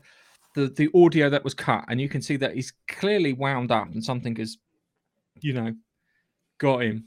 the 0.56 0.67
the 0.67 0.89
audio 0.95 1.30
that 1.30 1.43
was 1.43 1.54
cut, 1.54 1.84
and 1.89 1.99
you 1.99 2.08
can 2.08 2.21
see 2.21 2.38
that 2.38 2.56
he's 2.56 2.71
clearly 2.88 3.34
wound 3.34 3.69
up, 3.73 3.91
and 3.91 4.02
something 4.02 4.38
has, 4.38 4.60
you 5.41 5.52
know, 5.52 5.76
got 6.58 6.84
him 6.84 7.04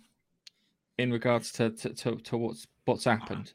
in 0.99 1.11
regards 1.11 1.51
to 1.53 1.71
to, 1.71 1.89
to, 1.95 2.17
to 2.17 2.37
what's 2.37 2.67
what's 2.85 3.05
happened. 3.05 3.55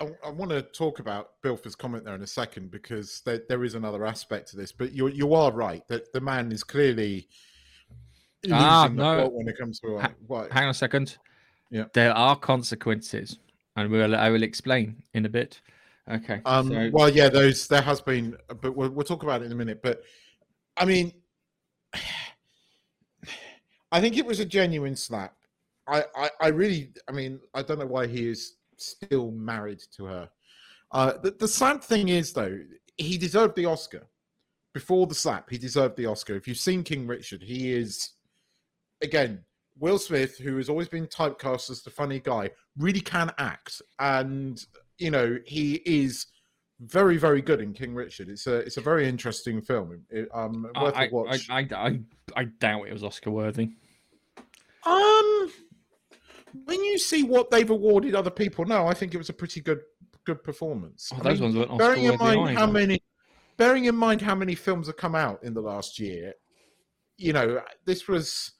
I, 0.00 0.12
I 0.24 0.30
want 0.30 0.52
to 0.52 0.62
talk 0.62 1.00
about 1.00 1.42
Bilfer's 1.42 1.74
comment 1.74 2.04
there 2.04 2.14
in 2.14 2.22
a 2.22 2.26
second 2.28 2.70
because 2.70 3.20
there, 3.26 3.42
there 3.48 3.64
is 3.64 3.74
another 3.74 4.06
aspect 4.06 4.48
to 4.50 4.56
this. 4.56 4.70
But 4.70 4.92
you 4.92 5.08
you 5.08 5.34
are 5.34 5.50
right 5.50 5.82
that 5.88 6.12
the 6.12 6.20
man 6.20 6.52
is 6.52 6.62
clearly 6.62 7.26
Ah, 8.52 8.88
no. 8.92 9.28
when 9.28 9.48
it 9.48 9.58
comes 9.58 9.80
to 9.80 9.96
uh, 9.96 10.08
Ha-. 10.28 10.46
Hang 10.50 10.64
on 10.64 10.70
a 10.70 10.74
second. 10.74 11.16
Yeah. 11.70 11.84
there 11.92 12.12
are 12.12 12.36
consequences, 12.36 13.38
and 13.76 13.90
we'll 13.90 14.14
I 14.14 14.30
will 14.30 14.42
explain 14.42 15.02
in 15.14 15.24
a 15.26 15.28
bit. 15.28 15.60
Okay. 16.10 16.40
Um, 16.44 16.68
so- 16.68 16.90
well, 16.92 17.08
yeah, 17.08 17.28
those 17.28 17.66
there 17.66 17.82
has 17.82 18.00
been, 18.00 18.36
but 18.60 18.76
we'll, 18.76 18.90
we'll 18.90 19.04
talk 19.04 19.22
about 19.22 19.42
it 19.42 19.46
in 19.46 19.52
a 19.52 19.56
minute. 19.56 19.82
But 19.82 20.02
I 20.76 20.84
mean, 20.84 21.12
I 23.92 24.00
think 24.00 24.16
it 24.18 24.26
was 24.26 24.40
a 24.40 24.44
genuine 24.44 24.96
slap. 24.96 25.34
I, 25.86 26.04
I, 26.16 26.30
I 26.40 26.48
really, 26.48 26.90
I 27.08 27.12
mean, 27.12 27.40
I 27.52 27.62
don't 27.62 27.78
know 27.78 27.86
why 27.86 28.06
he 28.06 28.28
is 28.28 28.54
still 28.76 29.30
married 29.30 29.80
to 29.96 30.04
her. 30.06 30.28
Uh, 30.90 31.12
the, 31.22 31.30
the 31.32 31.48
sad 31.48 31.82
thing 31.82 32.08
is, 32.08 32.32
though, 32.32 32.58
he 32.96 33.18
deserved 33.18 33.56
the 33.56 33.66
Oscar. 33.66 34.06
Before 34.72 35.06
the 35.06 35.14
slap, 35.14 35.50
he 35.50 35.58
deserved 35.58 35.96
the 35.96 36.06
Oscar. 36.06 36.34
If 36.34 36.48
you've 36.48 36.56
seen 36.56 36.82
King 36.82 37.06
Richard, 37.06 37.42
he 37.42 37.72
is, 37.72 38.10
again, 39.02 39.44
Will 39.78 39.98
Smith, 39.98 40.38
who 40.38 40.56
has 40.56 40.68
always 40.68 40.88
been 40.88 41.06
typecast 41.06 41.70
as 41.70 41.82
the 41.82 41.90
funny 41.90 42.20
guy, 42.20 42.50
really 42.78 43.00
can 43.00 43.32
act. 43.38 43.82
And, 43.98 44.64
you 44.98 45.10
know, 45.10 45.38
he 45.44 45.82
is 45.84 46.26
very, 46.80 47.16
very 47.16 47.42
good 47.42 47.60
in 47.60 47.72
King 47.72 47.94
Richard. 47.94 48.28
It's 48.28 48.46
a 48.46 48.56
it's 48.56 48.76
a 48.76 48.80
very 48.80 49.08
interesting 49.08 49.60
film. 49.62 50.02
It, 50.10 50.28
um, 50.32 50.66
worth 50.80 50.94
I, 50.96 51.06
a 51.06 51.10
watch. 51.10 51.48
I, 51.50 51.60
I, 51.60 51.68
I, 51.72 52.00
I 52.36 52.44
doubt 52.44 52.88
it 52.88 52.92
was 52.92 53.04
Oscar 53.04 53.30
worthy. 53.30 53.70
Um, 54.86 55.52
when 56.64 56.84
you 56.84 56.98
see 56.98 57.22
what 57.22 57.50
they've 57.50 57.70
awarded 57.70 58.14
other 58.14 58.30
people, 58.30 58.64
no, 58.64 58.86
I 58.86 58.94
think 58.94 59.14
it 59.14 59.18
was 59.18 59.28
a 59.28 59.32
pretty 59.32 59.60
good 59.60 59.80
good 60.24 60.42
performance. 60.42 61.10
Oh, 61.14 61.22
those 61.22 61.40
mean, 61.40 61.54
ones 61.54 61.68
weren't 61.68 61.78
bearing 61.78 62.04
in 62.04 62.18
mind 62.18 62.56
how 62.56 62.66
many, 62.66 63.02
bearing 63.56 63.84
in 63.84 63.94
mind 63.94 64.22
how 64.22 64.34
many 64.34 64.54
films 64.54 64.86
have 64.86 64.96
come 64.96 65.14
out 65.14 65.42
in 65.42 65.54
the 65.54 65.60
last 65.60 65.98
year, 65.98 66.34
you 67.16 67.32
know, 67.32 67.60
this 67.84 68.08
was 68.08 68.52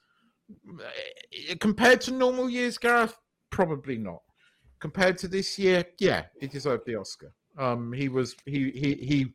compared 1.59 2.01
to 2.01 2.11
normal 2.11 2.49
years, 2.49 2.77
Gareth, 2.77 3.17
probably 3.49 3.97
not. 3.97 4.21
Compared 4.79 5.17
to 5.19 5.27
this 5.27 5.57
year, 5.57 5.85
yeah, 5.99 6.25
he 6.39 6.47
deserved 6.47 6.83
the 6.85 6.95
Oscar. 6.95 7.33
Um, 7.57 7.93
he 7.93 8.09
was 8.09 8.35
he 8.45 8.71
he 8.71 8.95
he 8.95 9.33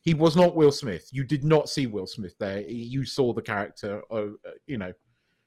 he 0.00 0.14
was 0.14 0.36
not 0.36 0.56
Will 0.56 0.72
Smith. 0.72 1.08
You 1.12 1.24
did 1.24 1.44
not 1.44 1.68
see 1.68 1.86
Will 1.86 2.06
Smith 2.06 2.34
there. 2.38 2.60
You 2.60 3.04
saw 3.04 3.32
the 3.32 3.42
character 3.42 4.02
of 4.10 4.36
uh, 4.46 4.52
you 4.66 4.78
know, 4.78 4.92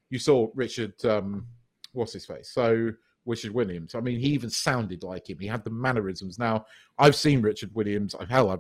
you 0.10 0.20
saw 0.20 0.50
Richard. 0.54 0.94
Um, 1.06 1.48
what's 1.94 2.14
his 2.14 2.26
face? 2.26 2.52
So 2.52 2.92
Richard 3.26 3.52
Williams. 3.54 3.96
I 3.96 4.00
mean, 4.00 4.20
he 4.20 4.28
even 4.28 4.50
sounded 4.50 5.04
like 5.04 5.30
him. 5.30 5.40
He 5.40 5.48
had 5.48 5.64
the 5.64 5.72
mannerisms. 5.72 6.38
Now 6.38 6.66
I've 6.98 7.16
seen 7.16 7.42
Richard 7.42 7.74
Williams. 7.74 8.16
Hell, 8.30 8.52
I 8.52 8.58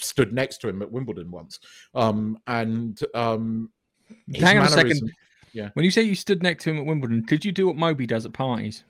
stood 0.00 0.32
next 0.32 0.58
to 0.58 0.68
him 0.68 0.82
at 0.82 0.90
Wimbledon 0.90 1.30
once. 1.30 1.60
Um, 1.94 2.38
and 2.46 2.98
um, 3.14 3.70
Hang 4.34 4.58
on 4.58 4.66
a 4.66 4.68
second. 4.68 5.12
Mannerism- 5.54 5.72
When 5.74 5.84
you 5.84 5.90
say 5.90 6.02
you 6.02 6.14
stood 6.14 6.42
next 6.42 6.64
to 6.64 6.70
him 6.70 6.78
at 6.78 6.86
Wimbledon, 6.86 7.22
did 7.26 7.44
you 7.44 7.52
do 7.52 7.66
what 7.66 7.76
Moby 7.76 8.06
does 8.06 8.24
at 8.26 8.32
parties? 8.32 8.84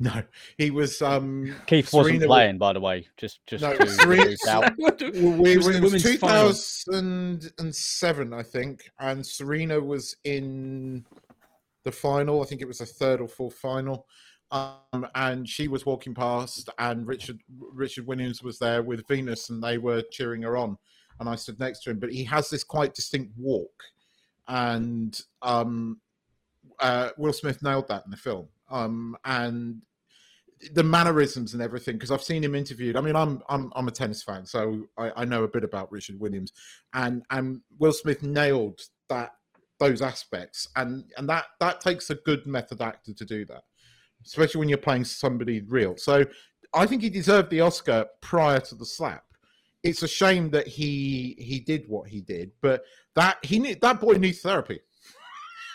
No, 0.00 0.22
he 0.58 0.70
was. 0.72 1.00
Um, 1.02 1.54
Keith 1.66 1.92
wasn't 1.92 2.14
Serena 2.16 2.28
wa- 2.28 2.34
playing, 2.36 2.58
by 2.58 2.72
the 2.72 2.80
way. 2.80 3.06
Just, 3.16 3.46
just 3.46 3.62
No, 3.62 3.76
to 3.76 3.86
Serena- 3.88 4.36
out. 4.48 4.72
What 4.76 4.98
do- 4.98 5.12
Well, 5.14 5.32
we, 5.40 5.52
It 5.52 5.56
was 5.58 5.66
were 5.66 5.72
the 5.72 5.78
it 5.78 5.82
was 5.82 5.92
women's 6.04 6.18
final. 6.18 6.48
2007, 6.48 8.32
I 8.32 8.42
think, 8.42 8.90
and 8.98 9.24
Serena 9.24 9.80
was 9.80 10.16
in 10.24 11.04
the 11.84 11.92
final. 11.92 12.42
I 12.42 12.46
think 12.46 12.60
it 12.60 12.68
was 12.68 12.78
the 12.78 12.86
third 12.86 13.20
or 13.20 13.28
fourth 13.28 13.54
final. 13.56 14.06
Um, 14.50 15.06
and 15.14 15.48
she 15.48 15.68
was 15.68 15.86
walking 15.86 16.14
past, 16.14 16.68
and 16.78 17.06
Richard 17.06 17.40
Richard 17.72 18.06
Williams 18.06 18.42
was 18.42 18.58
there 18.58 18.82
with 18.82 19.06
Venus, 19.08 19.50
and 19.50 19.62
they 19.62 19.78
were 19.78 20.02
cheering 20.12 20.42
her 20.42 20.56
on. 20.56 20.76
And 21.20 21.28
I 21.28 21.34
stood 21.36 21.58
next 21.60 21.82
to 21.84 21.90
him, 21.90 21.98
but 22.00 22.12
he 22.12 22.24
has 22.24 22.50
this 22.50 22.64
quite 22.64 22.94
distinct 22.94 23.32
walk, 23.38 23.72
and 24.48 25.20
um, 25.42 26.00
uh, 26.80 27.10
Will 27.16 27.32
Smith 27.32 27.62
nailed 27.62 27.88
that 27.88 28.04
in 28.04 28.10
the 28.10 28.16
film. 28.16 28.48
Um, 28.70 29.16
and 29.24 29.82
the 30.72 30.82
mannerisms 30.82 31.52
and 31.52 31.62
everything 31.62 31.96
because 31.96 32.10
I've 32.10 32.22
seen 32.22 32.42
him 32.42 32.54
interviewed. 32.54 32.96
I 32.96 33.00
mean, 33.00 33.16
I'm 33.16 33.42
I'm 33.48 33.72
I'm 33.76 33.88
a 33.88 33.90
tennis 33.90 34.22
fan, 34.22 34.46
so 34.46 34.86
I, 34.96 35.12
I 35.18 35.24
know 35.24 35.44
a 35.44 35.48
bit 35.48 35.64
about 35.64 35.90
Richard 35.92 36.18
Williams, 36.18 36.52
and 36.94 37.22
and 37.30 37.60
Will 37.78 37.92
Smith 37.92 38.22
nailed 38.22 38.80
that 39.08 39.32
those 39.78 40.02
aspects, 40.02 40.68
and 40.76 41.04
and 41.16 41.28
that 41.28 41.46
that 41.60 41.80
takes 41.80 42.10
a 42.10 42.14
good 42.14 42.46
method 42.46 42.80
actor 42.80 43.12
to 43.12 43.24
do 43.24 43.44
that, 43.46 43.64
especially 44.24 44.60
when 44.60 44.68
you're 44.68 44.78
playing 44.78 45.04
somebody 45.04 45.60
real. 45.60 45.96
So 45.96 46.24
I 46.72 46.86
think 46.86 47.02
he 47.02 47.10
deserved 47.10 47.50
the 47.50 47.60
Oscar 47.60 48.06
prior 48.20 48.60
to 48.60 48.74
the 48.74 48.86
slap. 48.86 49.24
It's 49.84 50.02
a 50.02 50.08
shame 50.08 50.50
that 50.50 50.66
he 50.66 51.36
he 51.38 51.60
did 51.60 51.86
what 51.88 52.08
he 52.08 52.20
did, 52.20 52.50
but 52.62 52.84
that 53.14 53.38
he 53.44 53.58
need, 53.58 53.80
that 53.82 54.00
boy 54.00 54.14
needs 54.14 54.40
therapy. 54.40 54.80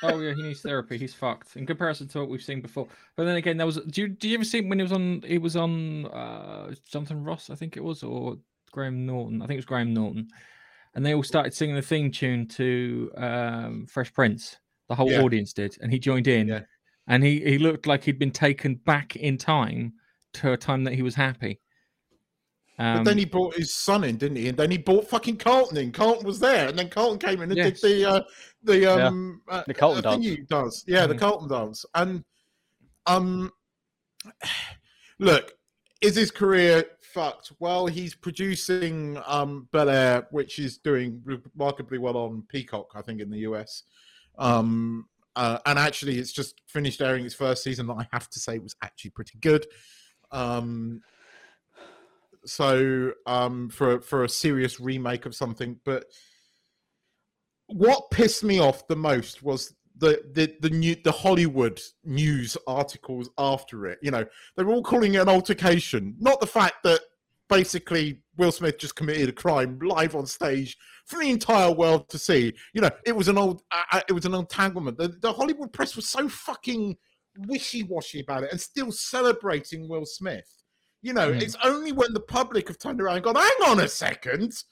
Oh 0.02 0.18
yeah, 0.22 0.34
he 0.34 0.42
needs 0.42 0.62
therapy. 0.62 0.98
He's 0.98 1.14
fucked 1.14 1.58
in 1.58 1.66
comparison 1.66 2.08
to 2.08 2.20
what 2.20 2.30
we've 2.30 2.42
seen 2.42 2.62
before. 2.62 2.88
But 3.18 3.26
then 3.26 3.36
again, 3.36 3.58
there 3.58 3.66
was. 3.66 3.82
Do 3.82 4.04
you, 4.04 4.08
do 4.08 4.30
you 4.30 4.36
ever 4.36 4.46
see 4.46 4.62
when 4.62 4.80
he 4.80 4.84
was 4.84 4.94
on? 4.94 5.22
He 5.28 5.38
was 5.38 5.58
on 5.58 6.06
uh, 6.06 6.74
Jonathan 6.90 7.22
Ross, 7.22 7.50
I 7.50 7.56
think 7.56 7.76
it 7.76 7.84
was, 7.84 8.02
or 8.02 8.38
Graham 8.72 9.06
Norton. 9.06 9.42
I 9.42 9.46
think 9.46 9.56
it 9.58 9.58
was 9.58 9.66
Graham 9.66 9.94
Norton, 9.94 10.30
and 10.96 11.06
they 11.06 11.14
all 11.14 11.22
started 11.22 11.54
singing 11.54 11.76
the 11.76 11.82
theme 11.82 12.12
tune 12.12 12.48
to 12.48 13.12
um, 13.18 13.88
Fresh 13.88 14.14
Prince. 14.14 14.56
The 14.88 14.96
whole 14.96 15.12
Yeah. 15.12 15.22
audience 15.22 15.52
did, 15.52 15.78
and 15.82 15.92
he 15.92 16.00
joined 16.00 16.30
in. 16.30 16.48
Yeah. 16.48 16.62
And 17.08 17.22
he 17.22 17.42
he 17.42 17.58
looked 17.58 17.86
like 17.86 18.06
he'd 18.06 18.18
been 18.20 18.32
taken 18.32 18.76
back 18.76 19.18
in 19.18 19.38
time 19.38 19.92
to 20.36 20.54
a 20.54 20.58
time 20.58 20.86
that 20.86 20.94
he 20.94 21.02
was 21.02 21.16
happy. 21.16 21.60
Um, 22.80 22.98
but 22.98 23.04
then 23.10 23.18
he 23.18 23.26
brought 23.26 23.56
his 23.56 23.76
son 23.76 24.06
in, 24.06 24.16
didn't 24.18 24.38
he? 24.38 24.48
And 24.48 24.58
then 24.58 24.72
he 24.72 24.78
brought 24.78 25.08
fucking 25.08 25.38
Carlton 25.38 25.78
in. 25.78 25.92
Carlton 25.92 26.26
was 26.26 26.40
there, 26.40 26.70
and 26.70 26.80
then 26.80 26.90
Carlton 26.90 27.20
came 27.20 27.42
in 27.42 27.52
and 27.52 27.58
Yes. 27.58 27.82
did 27.82 27.90
the 27.90 28.10
uh, 28.10 28.22
the 28.64 28.86
um 29.08 29.42
uh, 29.50 29.64
The 29.68 29.74
Carlton 29.74 30.06
uh, 30.06 30.18
dance. 30.50 30.84
Yeah, 30.88 31.06
the 31.06 31.14
Mhm. 31.16 31.20
Carlton 31.20 31.50
dance. 31.50 31.86
And 31.94 32.24
um, 33.06 33.52
look, 35.20 35.54
is 36.02 36.16
his 36.16 36.32
career 36.32 36.86
fucked? 37.02 37.52
Well, 37.60 37.88
he's 37.88 38.16
producing 38.16 39.22
um 39.26 39.68
Bel 39.72 39.90
Air, 39.90 40.28
which 40.32 40.60
is 40.60 40.78
doing 40.78 41.22
remarkably 41.26 41.98
well 41.98 42.18
on 42.18 42.44
Peacock, 42.50 42.92
I 42.96 43.02
think, 43.02 43.20
in 43.22 43.30
the 43.30 43.40
US. 43.40 43.84
Um, 44.38 45.08
uh, 45.36 45.60
and 45.66 45.78
actually, 45.78 46.18
it's 46.18 46.32
just 46.32 46.62
finished 46.68 47.02
airing 47.02 47.26
its 47.26 47.36
first 47.36 47.64
season. 47.64 47.88
That 47.88 47.94
I 47.96 48.08
have 48.14 48.30
to 48.30 48.40
say 48.40 48.58
was 48.60 48.76
actually 48.82 49.12
pretty 49.12 49.38
good. 49.40 49.66
Um, 50.32 51.02
so 52.46 53.12
um, 53.26 53.70
for 53.70 54.02
for 54.02 54.24
a 54.24 54.30
serious 54.30 54.80
remake 54.80 55.26
of 55.26 55.36
something, 55.36 55.80
but 55.86 56.06
what 57.68 58.10
pissed 58.12 58.44
me 58.44 58.60
off 58.60 58.88
the 58.88 58.96
most 58.96 59.44
was 59.44 59.76
the 59.98 60.22
the 60.34 60.56
the 60.62 60.70
new 60.70 60.96
the 61.04 61.12
Hollywood 61.12 61.80
news 62.04 62.58
articles 62.68 63.30
after 63.38 63.86
it. 63.88 64.00
You 64.02 64.12
know, 64.12 64.26
they 64.56 64.64
were 64.64 64.74
all 64.74 64.84
calling 64.84 65.14
it 65.14 65.22
an 65.22 65.30
altercation, 65.30 66.16
not 66.20 66.40
the 66.40 66.48
fact 66.48 66.84
that 66.84 67.02
basically 67.50 68.22
Will 68.38 68.52
Smith 68.52 68.78
just 68.78 68.96
committed 68.96 69.30
a 69.30 69.34
crime 69.34 69.80
live 69.82 70.16
on 70.16 70.26
stage 70.26 70.78
for 71.06 71.20
the 71.20 71.30
entire 71.30 71.72
world 71.72 72.08
to 72.10 72.18
see. 72.18 72.54
You 72.74 72.82
know, 72.82 72.92
it 73.06 73.16
was 73.16 73.28
an 73.28 73.38
old 73.38 73.62
uh, 73.72 73.84
uh, 73.92 74.02
it 74.08 74.14
was 74.14 74.26
an 74.26 74.34
entanglement. 74.34 74.98
The, 74.98 75.10
the 75.22 75.34
Hollywood 75.34 75.74
press 75.74 75.96
was 75.96 76.10
so 76.10 76.30
fucking 76.30 76.98
wishy-washy 77.48 78.22
about 78.22 78.44
it 78.44 78.52
and 78.52 78.60
still 78.60 78.92
celebrating 78.92 79.88
Will 79.88 80.06
Smith. 80.06 80.59
You 81.02 81.14
know, 81.14 81.32
Mm. 81.32 81.42
it's 81.42 81.56
only 81.64 81.92
when 81.92 82.14
the 82.14 82.20
public 82.20 82.68
have 82.68 82.78
turned 82.78 83.02
around 83.02 83.16
and 83.18 83.24
gone, 83.24 83.36
hang 83.36 83.70
on 83.72 83.80
a 83.80 83.88
second. 83.88 84.54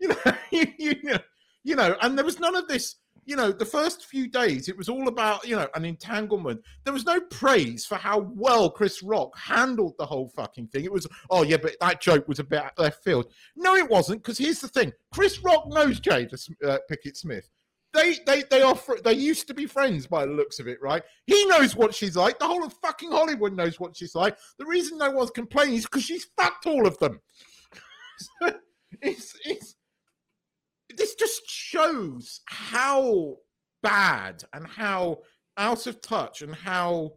You 0.00 0.08
know, 0.08 0.16
you, 0.50 0.66
you 0.78 1.02
know, 1.04 1.18
you 1.62 1.76
know, 1.76 1.96
and 2.02 2.18
there 2.18 2.24
was 2.24 2.40
none 2.40 2.56
of 2.56 2.66
this. 2.66 2.96
You 3.26 3.36
know, 3.36 3.52
the 3.52 3.64
first 3.64 4.04
few 4.04 4.28
days, 4.28 4.68
it 4.68 4.76
was 4.76 4.88
all 4.88 5.06
about 5.08 5.46
you 5.46 5.54
know 5.56 5.68
an 5.76 5.84
entanglement. 5.84 6.60
There 6.82 6.92
was 6.92 7.06
no 7.06 7.20
praise 7.20 7.86
for 7.86 7.94
how 7.94 8.18
well 8.34 8.68
Chris 8.68 9.02
Rock 9.04 9.38
handled 9.38 9.94
the 9.98 10.04
whole 10.04 10.28
fucking 10.34 10.66
thing. 10.66 10.84
It 10.84 10.92
was, 10.92 11.06
oh 11.30 11.42
yeah, 11.44 11.58
but 11.58 11.76
that 11.80 12.02
joke 12.02 12.26
was 12.28 12.40
a 12.40 12.44
bit 12.44 12.60
out 12.60 12.76
left 12.78 13.04
field. 13.04 13.32
No, 13.56 13.76
it 13.76 13.88
wasn't. 13.88 14.22
Because 14.22 14.36
here's 14.36 14.60
the 14.60 14.68
thing: 14.68 14.92
Chris 15.12 15.42
Rock 15.42 15.68
knows 15.68 16.00
Jada 16.00 16.34
uh, 16.66 16.78
Pinkett 16.90 17.16
Smith. 17.16 17.48
They 17.94 18.18
they 18.26 18.42
they 18.50 18.62
offer 18.62 18.98
they 19.02 19.12
used 19.12 19.46
to 19.46 19.54
be 19.54 19.66
friends 19.66 20.06
by 20.06 20.26
the 20.26 20.32
looks 20.32 20.58
of 20.58 20.66
it, 20.66 20.82
right? 20.82 21.02
He 21.26 21.46
knows 21.46 21.76
what 21.76 21.94
she's 21.94 22.16
like. 22.16 22.38
The 22.38 22.46
whole 22.46 22.64
of 22.64 22.72
fucking 22.82 23.12
Hollywood 23.12 23.54
knows 23.54 23.78
what 23.78 23.96
she's 23.96 24.14
like. 24.14 24.36
The 24.58 24.66
reason 24.66 24.98
no 24.98 25.12
one's 25.12 25.30
complaining 25.30 25.76
is 25.76 25.84
because 25.84 26.04
she's 26.04 26.26
fucked 26.36 26.66
all 26.66 26.86
of 26.86 26.98
them. 26.98 27.20
it's 29.00 29.36
it's 29.44 29.76
this 30.96 31.14
just 31.14 31.48
shows 31.48 32.40
how 32.46 33.36
bad 33.82 34.42
and 34.52 34.66
how 34.66 35.18
out 35.56 35.86
of 35.86 36.00
touch 36.00 36.42
and 36.42 36.54
how 36.54 37.12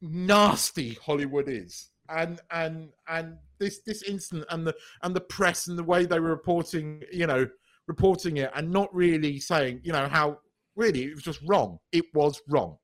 nasty 0.00 0.94
Hollywood 0.94 1.48
is. 1.48 1.90
And 2.08 2.40
and 2.50 2.90
and 3.08 3.36
this 3.58 3.80
this 3.86 4.02
incident 4.02 4.46
and 4.50 4.66
the 4.66 4.74
and 5.02 5.14
the 5.14 5.20
press 5.20 5.68
and 5.68 5.78
the 5.78 5.84
way 5.84 6.04
they 6.04 6.20
were 6.20 6.30
reporting, 6.30 7.02
you 7.12 7.26
know, 7.26 7.46
reporting 7.86 8.38
it 8.38 8.50
and 8.54 8.70
not 8.70 8.94
really 8.94 9.38
saying, 9.40 9.80
you 9.82 9.92
know, 9.92 10.08
how 10.08 10.38
really 10.76 11.04
it 11.04 11.14
was 11.14 11.24
just 11.24 11.40
wrong. 11.46 11.78
It 11.92 12.04
was 12.14 12.40
wrong. 12.48 12.78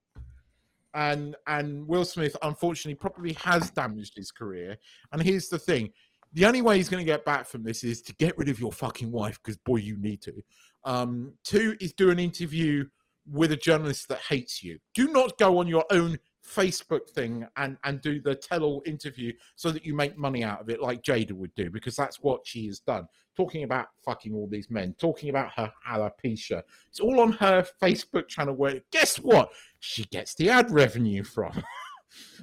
And 0.95 1.37
and 1.47 1.87
Will 1.87 2.05
Smith 2.05 2.37
unfortunately 2.43 2.97
probably 2.97 3.33
has 3.35 3.71
damaged 3.71 4.17
his 4.17 4.33
career. 4.33 4.77
And 5.13 5.23
here's 5.23 5.49
the 5.49 5.59
thing: 5.59 5.91
the 6.33 6.47
only 6.47 6.63
way 6.63 6.77
he's 6.77 6.89
going 6.89 7.05
to 7.05 7.11
get 7.11 7.25
back 7.25 7.47
from 7.47 7.63
this 7.63 7.85
is 7.85 8.03
to 8.03 8.15
get 8.15 8.37
rid 8.37 8.49
of 8.49 8.59
your 8.59 8.73
fucking 8.73 9.11
wife 9.11 9.39
because 9.43 9.57
boy, 9.59 9.77
you 9.77 9.97
need 9.99 10.21
to. 10.23 10.43
Um, 10.85 11.35
two 11.45 11.77
is 11.81 11.93
do 11.93 12.11
an 12.11 12.19
interview 12.19 12.87
with 13.31 13.53
a 13.53 13.57
journalist 13.57 14.09
that 14.09 14.19
hates 14.19 14.63
you. 14.63 14.79
Do 14.95 15.13
not 15.13 15.39
go 15.39 15.59
on 15.59 15.69
your 15.69 15.85
own 15.91 16.19
Facebook 16.45 17.09
thing 17.11 17.47
and 17.57 17.77
and 17.85 18.01
do 18.01 18.21
the 18.21 18.35
tell-all 18.35 18.83
interview 18.87 19.33
so 19.57 19.71
that 19.71 19.85
you 19.85 19.95
make 19.95 20.17
money 20.19 20.43
out 20.43 20.61
of 20.61 20.71
it, 20.71 20.81
like 20.81 21.03
Jada 21.03 21.33
would 21.33 21.55
do, 21.55 21.71
because 21.71 21.95
that's 21.95 22.21
what 22.21 22.41
she 22.45 22.67
has 22.67 22.81
done. 22.81 23.07
Talking 23.41 23.63
about 23.63 23.87
fucking 24.05 24.35
all 24.35 24.47
these 24.47 24.71
men, 24.71 24.95
talking 24.99 25.31
about 25.31 25.51
her 25.53 25.73
alopecia. 25.89 26.63
It's 26.89 27.01
all 27.01 27.21
on 27.21 27.33
her 27.33 27.67
Facebook 27.83 28.29
channel. 28.29 28.55
Where 28.55 28.81
guess 28.91 29.17
what? 29.17 29.51
She 29.79 30.05
gets 30.05 30.35
the 30.35 30.51
ad 30.51 30.71
revenue 30.71 31.25
from. 31.25 31.65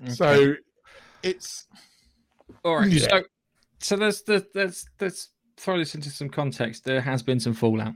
So 0.07 0.53
it's 1.23 1.65
All 2.63 2.77
right. 2.77 2.89
Yeah. 2.89 3.07
So, 3.10 3.23
so 3.79 3.95
let's, 3.97 4.23
let's 4.27 4.47
let's 4.55 4.86
let's 5.01 5.29
throw 5.57 5.77
this 5.77 5.93
into 5.93 6.10
some 6.10 6.29
context. 6.29 6.86
There 6.86 7.01
has 7.01 7.21
been 7.21 7.39
some 7.39 7.53
fallout. 7.53 7.93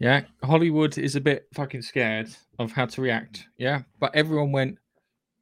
Yeah, 0.00 0.22
Hollywood 0.42 0.98
is 0.98 1.14
a 1.14 1.20
bit 1.20 1.46
fucking 1.54 1.82
scared 1.82 2.28
of 2.58 2.72
how 2.72 2.86
to 2.86 3.00
react. 3.00 3.46
Yeah, 3.56 3.82
but 4.00 4.14
everyone 4.16 4.50
went, 4.50 4.78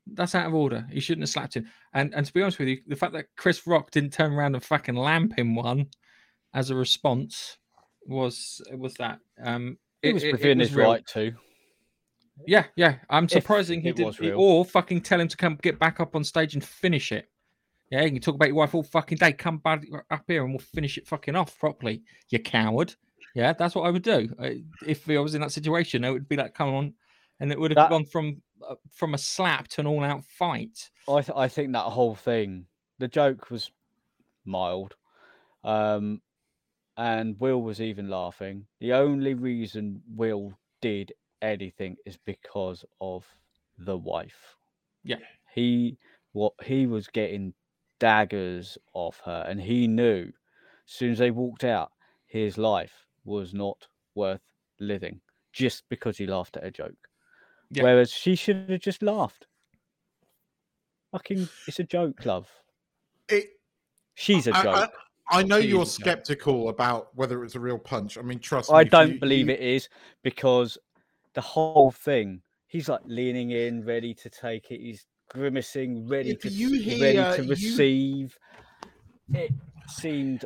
"That's 0.06 0.34
out 0.34 0.46
of 0.46 0.54
order. 0.54 0.86
He 0.92 1.00
shouldn't 1.00 1.22
have 1.22 1.30
slapped 1.30 1.56
him." 1.56 1.66
And 1.94 2.14
and 2.14 2.26
to 2.26 2.32
be 2.32 2.42
honest 2.42 2.58
with 2.58 2.68
you, 2.68 2.82
the 2.86 2.94
fact 2.94 3.14
that 3.14 3.26
Chris 3.36 3.66
Rock 3.66 3.90
didn't 3.90 4.12
turn 4.12 4.34
around 4.34 4.54
and 4.54 4.62
fucking 4.62 4.96
lamp 4.96 5.38
him 5.38 5.54
one 5.54 5.88
as 6.54 6.70
a 6.70 6.74
response 6.74 7.58
was 8.06 8.60
was 8.76 8.94
that. 8.94 9.18
Um, 9.42 9.78
He 10.02 10.12
was 10.12 10.24
within 10.24 10.58
his 10.60 10.74
right 10.74 11.06
to. 11.08 11.32
Yeah, 12.46 12.64
yeah. 12.76 12.96
I'm 13.10 13.28
surprising 13.28 13.80
he 13.82 13.92
did 13.92 14.06
not 14.06 14.20
or 14.34 14.64
fucking 14.64 15.02
tell 15.02 15.20
him 15.20 15.28
to 15.28 15.36
come 15.36 15.58
get 15.62 15.78
back 15.78 16.00
up 16.00 16.16
on 16.16 16.24
stage 16.24 16.54
and 16.54 16.64
finish 16.64 17.12
it. 17.12 17.28
Yeah, 17.90 18.02
you 18.02 18.10
can 18.10 18.20
talk 18.20 18.34
about 18.34 18.48
your 18.48 18.56
wife 18.56 18.74
all 18.74 18.82
fucking 18.82 19.18
day. 19.18 19.32
Come 19.34 19.58
back 19.58 19.84
up 20.10 20.24
here 20.26 20.42
and 20.44 20.52
we'll 20.52 20.58
finish 20.60 20.96
it 20.96 21.06
fucking 21.06 21.36
off 21.36 21.56
properly. 21.58 22.02
You 22.30 22.38
coward. 22.38 22.94
Yeah, 23.34 23.52
that's 23.52 23.74
what 23.74 23.82
I 23.86 23.90
would 23.90 24.02
do 24.02 24.28
if 24.86 25.08
I 25.08 25.18
was 25.18 25.34
in 25.34 25.40
that 25.42 25.52
situation. 25.52 26.04
It 26.04 26.10
would 26.10 26.28
be 26.28 26.36
like, 26.36 26.54
come 26.54 26.70
on, 26.74 26.94
and 27.38 27.52
it 27.52 27.60
would 27.60 27.70
have 27.70 27.76
That- 27.76 27.90
gone 27.90 28.06
from 28.06 28.42
uh, 28.66 28.76
from 28.92 29.14
a 29.14 29.18
slap 29.18 29.68
to 29.68 29.80
an 29.80 29.86
all-out 29.88 30.24
fight. 30.24 30.90
I 31.08 31.20
th- 31.20 31.36
I 31.36 31.48
think 31.48 31.72
that 31.72 31.80
whole 31.80 32.14
thing, 32.14 32.66
the 32.98 33.08
joke 33.08 33.50
was 33.50 33.70
mild, 34.44 34.94
um, 35.64 36.20
and 36.96 37.38
Will 37.40 37.62
was 37.62 37.80
even 37.80 38.08
laughing. 38.08 38.66
The 38.80 38.92
only 38.92 39.34
reason 39.34 40.02
Will 40.14 40.58
did 40.80 41.12
anything 41.40 41.96
is 42.06 42.16
because 42.24 42.84
of 43.00 43.24
the 43.78 43.96
wife. 43.96 44.56
Yeah. 45.04 45.16
he 45.54 45.98
what 46.32 46.52
he 46.64 46.86
was 46.86 47.08
getting 47.08 47.52
daggers 47.98 48.78
off 48.94 49.20
her, 49.24 49.44
and 49.48 49.60
he 49.60 49.86
knew 49.86 50.26
as 50.86 50.92
soon 50.94 51.12
as 51.12 51.18
they 51.18 51.30
walked 51.30 51.64
out, 51.64 51.90
his 52.26 52.56
life 52.58 53.06
was 53.24 53.52
not 53.52 53.88
worth 54.14 54.40
living 54.80 55.20
just 55.52 55.84
because 55.88 56.16
he 56.18 56.26
laughed 56.26 56.56
at 56.56 56.64
a 56.64 56.70
joke. 56.70 57.08
Yeah. 57.70 57.82
Whereas 57.84 58.10
she 58.10 58.34
should 58.34 58.68
have 58.70 58.80
just 58.80 59.02
laughed. 59.02 59.46
Fucking, 61.12 61.48
it's 61.66 61.78
a 61.78 61.84
joke, 61.84 62.24
love. 62.24 62.48
it. 63.28 63.50
She's 64.14 64.46
a 64.46 64.54
I- 64.56 64.62
joke. 64.62 64.76
I, 64.76 64.88
I 65.30 65.42
know 65.42 65.56
you're 65.56 65.82
a 65.82 65.84
joke. 65.84 65.88
skeptical 65.92 66.68
about 66.68 67.08
whether 67.14 67.38
it 67.38 67.44
was 67.44 67.54
a 67.54 67.60
real 67.60 67.78
punch. 67.78 68.18
I 68.18 68.22
mean, 68.22 68.38
trust 68.38 68.70
me. 68.70 68.76
I 68.76 68.84
don't 68.84 69.14
you- 69.14 69.20
believe 69.20 69.48
you- 69.48 69.54
it 69.54 69.60
is 69.60 69.88
because 70.22 70.76
the 71.34 71.40
whole 71.40 71.90
thing, 71.90 72.42
he's 72.66 72.88
like 72.88 73.00
leaning 73.04 73.50
in, 73.50 73.84
ready 73.84 74.14
to 74.14 74.28
take 74.30 74.70
it. 74.70 74.80
He's 74.80 75.06
grimacing, 75.30 76.06
ready 76.08 76.30
Yeah, 76.30 76.34
to 76.34 76.40
but 76.48 76.52
you 76.52 76.66
s- 76.76 77.00
ready 77.00 77.16
hear- 77.18 77.36
to 77.36 77.42
you- 77.44 77.50
receive. 77.50 78.38
It 79.34 79.52
seemed, 79.88 80.44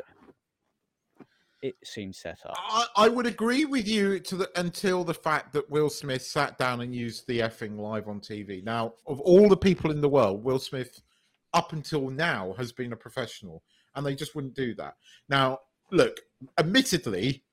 it 1.61 1.75
seemed 1.83 2.15
set 2.15 2.39
up. 2.45 2.55
I, 2.57 2.85
I 2.95 3.09
would 3.09 3.25
agree 3.25 3.65
with 3.65 3.87
you 3.87 4.19
to 4.19 4.35
the 4.37 4.59
until 4.59 5.03
the 5.03 5.13
fact 5.13 5.51
that 5.53 5.69
Will 5.69 5.89
Smith 5.89 6.21
sat 6.21 6.57
down 6.57 6.81
and 6.81 6.95
used 6.95 7.27
the 7.27 7.39
effing 7.39 7.77
live 7.77 8.07
on 8.07 8.21
TV. 8.21 8.63
Now, 8.63 8.93
of 9.07 9.19
all 9.21 9.49
the 9.49 9.57
people 9.57 9.91
in 9.91 9.99
the 9.99 10.07
world, 10.07 10.43
Will 10.43 10.59
Smith, 10.59 11.01
up 11.53 11.73
until 11.73 12.09
now, 12.09 12.53
has 12.53 12.71
been 12.71 12.93
a 12.93 12.97
professional, 12.97 13.63
and 13.97 14.05
they 14.05 14.15
just 14.15 14.35
wouldn't 14.35 14.55
do 14.55 14.73
that. 14.75 14.93
Now, 15.27 15.59
look, 15.91 16.21
admittedly, 16.57 17.43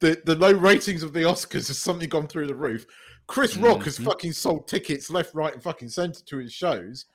the 0.00 0.20
the 0.24 0.34
low 0.34 0.52
ratings 0.52 1.02
of 1.02 1.12
the 1.12 1.20
Oscars 1.22 1.68
has 1.68 1.78
suddenly 1.78 2.06
gone 2.06 2.26
through 2.26 2.46
the 2.48 2.54
roof. 2.54 2.86
Chris 3.28 3.56
Rock 3.56 3.82
has 3.84 3.98
Mhm. 3.98 4.04
fucking 4.04 4.32
sold 4.32 4.68
tickets 4.68 5.10
left, 5.10 5.34
right, 5.34 5.52
and 5.52 5.62
fucking 5.62 5.88
centre 5.88 6.22
to 6.24 6.38
his 6.38 6.52
shows. 6.52 7.06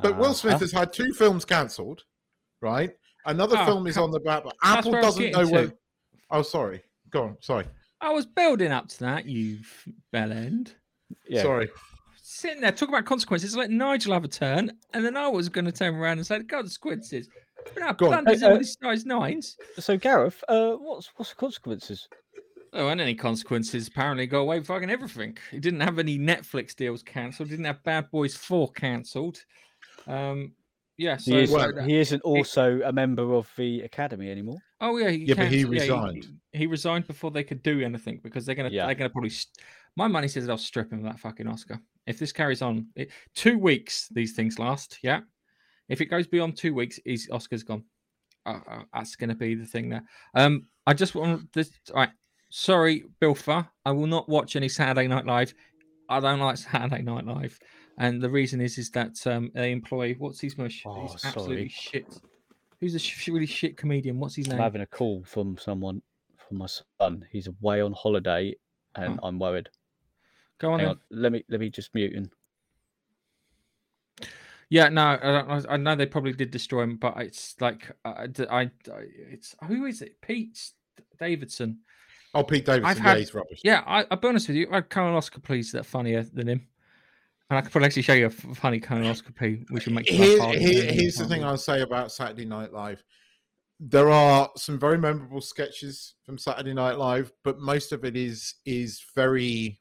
But 0.00 0.16
Will 0.16 0.34
Smith 0.34 0.54
Uh-huh. 0.54 0.60
has 0.60 0.72
had 0.72 0.92
two 0.92 1.12
films 1.12 1.44
cancelled, 1.44 2.04
right? 2.60 2.96
Another 3.26 3.56
Oh, 3.58 3.66
film 3.66 3.86
is 3.88 3.98
on 3.98 4.10
the 4.12 4.20
back. 4.20 4.44
But 4.44 4.56
Apple 4.62 4.92
where 4.92 5.02
doesn't 5.02 5.32
know 5.32 5.46
when. 5.48 5.70
to. 5.70 5.78
Oh, 6.30 6.42
sorry. 6.42 6.82
Go 7.10 7.24
on. 7.24 7.36
Sorry. 7.40 7.66
I 8.00 8.10
was 8.12 8.24
building 8.26 8.70
up 8.70 8.88
to 8.88 8.98
that, 9.00 9.26
you 9.26 9.58
bell 10.12 10.30
end. 10.32 10.74
yeah. 11.28 11.42
Sorry. 11.42 11.68
Sitting 12.22 12.60
there 12.60 12.70
talking 12.70 12.94
about 12.94 13.06
consequences, 13.06 13.56
let 13.56 13.70
Nigel 13.70 14.12
have 14.12 14.22
a 14.22 14.28
turn, 14.28 14.78
and 14.92 15.04
then 15.04 15.16
I 15.16 15.26
was 15.28 15.48
going 15.48 15.64
to 15.64 15.72
turn 15.72 15.94
around 15.96 16.18
and 16.18 16.26
say, 16.26 16.38
"God, 16.40 16.60
consequences. 16.64 17.28
But 17.74 17.80
now 17.80 17.92
Go 17.92 18.06
on. 18.06 18.24
blunders 18.24 18.40
Hey, 18.40 18.46
uh, 18.46 18.50
with 18.52 18.60
his 18.60 18.76
size 18.82 19.04
nines. 19.06 19.56
So 19.78 19.96
Gareth, 19.96 20.42
uh, 20.48 20.72
what's 20.72 21.10
what's 21.16 21.30
the 21.30 21.36
consequences? 21.36 22.08
Oh, 22.74 22.88
and 22.88 23.00
any 23.00 23.14
consequences 23.14 23.88
apparently 23.88 24.26
go 24.26 24.42
away 24.42 24.58
with 24.58 24.66
fucking 24.68 24.90
everything. 24.90 25.38
He 25.50 25.58
didn't 25.58 25.80
have 25.80 25.98
any 25.98 26.18
Netflix 26.18 26.74
deals 26.76 27.02
cancelled. 27.02 27.48
Didn't 27.48 27.64
have 27.64 27.82
Bad 27.82 28.10
Boys 28.10 28.36
Four 28.36 28.70
cancelled. 28.72 29.42
Um, 30.06 30.52
Yeah, 30.98 31.16
so 31.16 31.30
He, 31.32 31.42
is, 31.44 31.50
Well, 31.52 31.72
he 31.84 31.96
isn't 31.98 32.22
also 32.22 32.80
a 32.84 32.92
member 32.92 33.34
of 33.34 33.48
the 33.56 33.82
academy 33.82 34.30
anymore. 34.30 34.58
oh 34.80 34.96
yeah, 34.98 35.10
he 35.10 35.18
Yeah, 35.24 35.34
but 35.36 35.46
he 35.48 35.62
cancelled- 35.62 35.74
yeah, 35.74 35.80
resigned. 35.82 36.26
he, 36.52 36.66
resigned 36.66 37.06
before 37.06 37.30
they 37.30 37.44
could 37.44 37.62
do 37.62 37.80
anything 37.80 38.18
because 38.22 38.44
they're 38.44 38.54
gonna 38.56 38.68
Yeah. 38.70 38.86
they're 38.86 38.94
gonna 38.96 39.10
probably. 39.10 39.30
St- 39.30 39.56
my 39.96 40.06
money 40.08 40.28
says 40.28 40.46
they'll 40.46 40.58
strip 40.58 40.92
him 40.92 40.98
of 40.98 41.04
that 41.04 41.18
fucking 41.20 41.46
Oscar 41.48 41.80
if 42.06 42.18
this 42.18 42.32
carries 42.32 42.62
on. 42.62 42.88
It, 42.96 43.10
two 43.34 43.58
weeks 43.58 44.08
these 44.10 44.34
things 44.34 44.58
last. 44.58 44.98
Yeah, 45.02 45.20
if 45.88 46.00
it 46.00 46.06
goes 46.06 46.26
beyond 46.26 46.56
two 46.56 46.74
weeks, 46.74 46.98
his 47.04 47.28
Oscar's 47.30 47.62
gone. 47.62 47.84
Uh, 48.46 48.60
uh, 48.70 48.82
that's 48.94 49.16
gonna 49.16 49.34
be 49.34 49.54
the 49.54 49.66
thing 49.66 49.88
there. 49.88 50.04
Um, 50.34 50.66
I 50.86 50.94
just 50.94 51.14
want 51.14 51.52
this. 51.52 51.70
All 51.90 51.96
right, 51.96 52.10
sorry, 52.50 53.04
Bilfer. 53.20 53.68
I 53.84 53.90
will 53.92 54.06
not 54.06 54.28
watch 54.28 54.56
any 54.56 54.68
Saturday 54.68 55.06
Night 55.06 55.26
Live. 55.26 55.52
I 56.08 56.20
don't 56.20 56.40
like 56.40 56.56
Saturday 56.56 57.02
Night 57.02 57.26
Live, 57.26 57.58
and 57.98 58.22
the 58.22 58.30
reason 58.30 58.60
is 58.60 58.78
is 58.78 58.90
that 58.92 59.14
um, 59.26 59.50
they 59.54 59.72
employ 59.72 60.14
what's 60.18 60.40
his 60.40 60.56
mush? 60.56 60.82
Oh, 60.86 61.02
He's 61.02 61.24
absolutely 61.24 61.68
sorry. 61.68 61.68
shit. 61.68 62.20
Who's 62.80 62.94
a 62.94 62.98
sh- 62.98 63.28
really 63.28 63.46
shit 63.46 63.76
comedian? 63.76 64.20
What's 64.20 64.36
his 64.36 64.46
name? 64.46 64.56
I'm 64.58 64.62
having 64.62 64.82
a 64.82 64.86
call 64.86 65.24
from 65.24 65.58
someone 65.58 66.00
from 66.36 66.58
my 66.58 66.68
son. 67.00 67.26
He's 67.30 67.48
away 67.48 67.80
on 67.80 67.92
holiday, 67.92 68.54
and 68.94 69.18
I'm 69.22 69.38
worried. 69.38 69.68
Go 70.58 70.72
on. 70.72 70.84
On, 70.84 70.98
let 71.10 71.32
me 71.32 71.44
let 71.48 71.60
me 71.60 71.70
just 71.70 71.94
mute 71.94 72.14
him. 72.14 72.30
Yeah, 74.70 74.88
no, 74.90 75.02
I, 75.22 75.42
don't, 75.44 75.66
I 75.70 75.76
know 75.78 75.96
they 75.96 76.06
probably 76.06 76.32
did 76.34 76.50
destroy 76.50 76.82
him, 76.82 76.96
but 76.96 77.14
it's 77.18 77.54
like 77.60 77.90
I, 78.04 78.28
I- 78.50 78.54
I- 78.60 78.70
it's 79.30 79.54
who 79.66 79.86
is 79.86 80.02
it? 80.02 80.20
Pete 80.20 80.58
Davidson. 81.18 81.78
Oh, 82.34 82.44
Pete 82.44 82.66
Davidson. 82.66 82.84
I've 82.90 82.98
yeah, 82.98 83.02
had- 83.04 83.18
he's 83.18 83.32
rubbish. 83.34 83.60
Yeah, 83.64 83.82
I, 83.86 84.04
I'll 84.10 84.18
be 84.18 84.28
honest 84.28 84.48
with 84.48 84.56
you. 84.58 84.68
I 84.70 84.76
had 84.76 84.90
colonoscopies 84.90 85.72
that 85.72 85.86
funnier 85.86 86.22
than 86.22 86.48
him, 86.48 86.66
and 87.48 87.58
I 87.58 87.62
could 87.62 87.72
probably 87.72 87.86
actually 87.86 88.02
show 88.02 88.12
you 88.12 88.26
a 88.26 88.30
funny 88.30 88.78
colonoscopy, 88.80 89.64
which 89.70 89.86
will 89.86 89.94
make 89.94 90.10
you 90.10 90.38
laugh 90.38 90.54
Here, 90.54 90.82
here- 90.82 90.92
here's 90.92 91.16
the 91.16 91.24
thing. 91.26 91.42
I'll 91.44 91.56
say 91.56 91.80
about 91.80 92.12
Saturday 92.12 92.44
Night 92.44 92.72
Live. 92.72 93.02
There 93.80 94.10
are 94.10 94.50
some 94.56 94.78
very 94.78 94.98
memorable 94.98 95.40
sketches 95.40 96.14
from 96.26 96.36
Saturday 96.36 96.74
Night 96.74 96.98
Live, 96.98 97.32
but 97.44 97.58
most 97.60 97.92
of 97.92 98.04
it 98.04 98.16
is 98.16 98.54
is 98.66 99.02
very. 99.14 99.80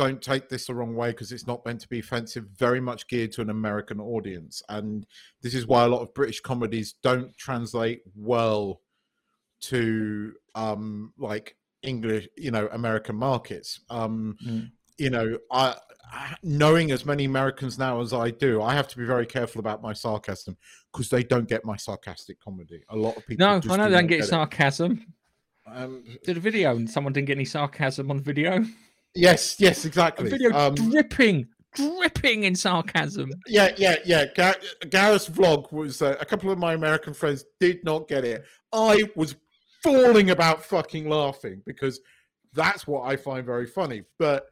Don't 0.00 0.22
take 0.22 0.48
this 0.48 0.66
the 0.66 0.74
wrong 0.74 0.96
way 0.96 1.10
because 1.10 1.30
it's 1.30 1.46
not 1.46 1.62
meant 1.66 1.82
to 1.82 1.88
be 1.88 1.98
offensive. 1.98 2.46
Very 2.56 2.80
much 2.80 3.06
geared 3.06 3.32
to 3.32 3.42
an 3.42 3.50
American 3.50 4.00
audience, 4.00 4.62
and 4.70 5.06
this 5.42 5.52
is 5.52 5.66
why 5.66 5.84
a 5.84 5.88
lot 5.88 6.00
of 6.00 6.14
British 6.14 6.40
comedies 6.40 6.94
don't 7.02 7.36
translate 7.36 8.00
well 8.16 8.80
to 9.62 10.32
um 10.54 11.12
like 11.18 11.54
English, 11.82 12.26
you 12.38 12.50
know, 12.50 12.66
American 12.72 13.14
markets. 13.16 13.80
Um, 13.90 14.38
Mm. 14.42 14.70
you 14.96 15.10
know, 15.10 15.36
I 15.50 15.76
knowing 16.42 16.92
as 16.92 17.04
many 17.04 17.26
Americans 17.26 17.78
now 17.78 18.00
as 18.00 18.14
I 18.14 18.30
do, 18.30 18.62
I 18.62 18.74
have 18.74 18.88
to 18.88 18.96
be 18.96 19.04
very 19.04 19.26
careful 19.26 19.58
about 19.60 19.82
my 19.82 19.92
sarcasm 19.92 20.56
because 20.90 21.10
they 21.10 21.22
don't 21.22 21.46
get 21.46 21.62
my 21.64 21.76
sarcastic 21.76 22.40
comedy. 22.40 22.82
A 22.88 22.96
lot 22.96 23.18
of 23.18 23.26
people. 23.26 23.46
No, 23.46 23.60
I 23.70 23.76
know 23.76 23.84
they 23.90 23.96
don't 23.98 24.06
get 24.06 24.20
it. 24.20 24.28
sarcasm. 24.28 25.12
Um, 25.66 26.04
Did 26.24 26.38
a 26.38 26.40
video 26.40 26.74
and 26.74 26.88
someone 26.90 27.12
didn't 27.12 27.26
get 27.28 27.36
any 27.36 27.44
sarcasm 27.44 28.10
on 28.10 28.16
the 28.16 28.22
video. 28.22 28.64
Yes, 29.14 29.56
yes, 29.58 29.84
A 29.84 29.88
exactly. 29.88 30.30
video 30.30 30.52
Um, 30.52 30.74
dripping, 30.74 31.46
dripping 31.74 32.44
in 32.44 32.54
sarcasm. 32.54 33.30
yeah, 33.46 33.72
yeah, 33.76 33.96
yeah. 34.04 34.26
Gar- 34.34 34.56
Gareth's 34.90 35.28
vlog 35.28 35.72
was 35.72 36.02
uh, 36.02 36.16
a 36.20 36.24
couple 36.24 36.50
of 36.50 36.58
my 36.58 36.74
American 36.74 37.14
friends 37.14 37.44
did 37.58 37.82
not 37.84 38.08
get 38.08 38.24
it. 38.24 38.44
I 38.72 39.02
was 39.16 39.36
falling 39.82 40.30
about 40.30 40.64
fucking 40.64 41.08
laughing 41.08 41.62
because 41.66 42.00
that's 42.52 42.86
what 42.86 43.02
I 43.02 43.16
find 43.16 43.44
very 43.46 43.66
funny. 43.66 44.02
But 44.18 44.46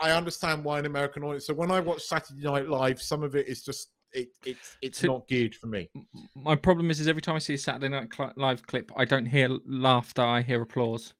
I 0.00 0.10
understand 0.10 0.62
why 0.64 0.78
an 0.78 0.86
American 0.86 1.22
audience. 1.22 1.46
So 1.46 1.54
when 1.54 1.70
I 1.70 1.80
watch 1.80 2.02
Saturday 2.02 2.42
Night 2.42 2.68
Live, 2.68 3.00
some 3.00 3.22
of 3.22 3.34
it 3.34 3.48
is 3.48 3.62
just 3.62 3.88
it, 4.12 4.28
it's 4.44 4.76
it's 4.82 4.98
So- 4.98 5.06
not 5.06 5.28
geared 5.28 5.54
for 5.54 5.68
me. 5.68 5.88
My 6.34 6.56
problem 6.56 6.90
is, 6.90 6.98
is 7.00 7.06
every 7.08 7.22
time 7.22 7.36
I 7.36 7.38
see 7.38 7.54
a 7.54 7.58
Saturday 7.58 7.88
Night 7.88 8.08
Live 8.36 8.66
clip, 8.66 8.90
I 8.96 9.04
don't 9.04 9.26
hear 9.26 9.48
laughter. 9.64 10.22
I 10.22 10.42
hear 10.42 10.60
applause. 10.62 11.14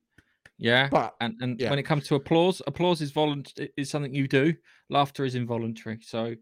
Yeah, 0.63 0.89
But 0.91 1.15
and 1.23 1.35
and 1.41 1.59
yeah. 1.59 1.71
when 1.71 1.79
it 1.79 1.85
comes 1.85 2.07
to 2.09 2.17
applause, 2.17 2.61
applause 2.67 3.01
is 3.01 3.13
volunt 3.13 3.59
is 3.79 3.89
something 3.89 4.15
you 4.15 4.29
do. 4.29 4.55
Laughter 4.91 5.25
is 5.25 5.35
involuntary. 5.35 6.01
So, 6.03 6.35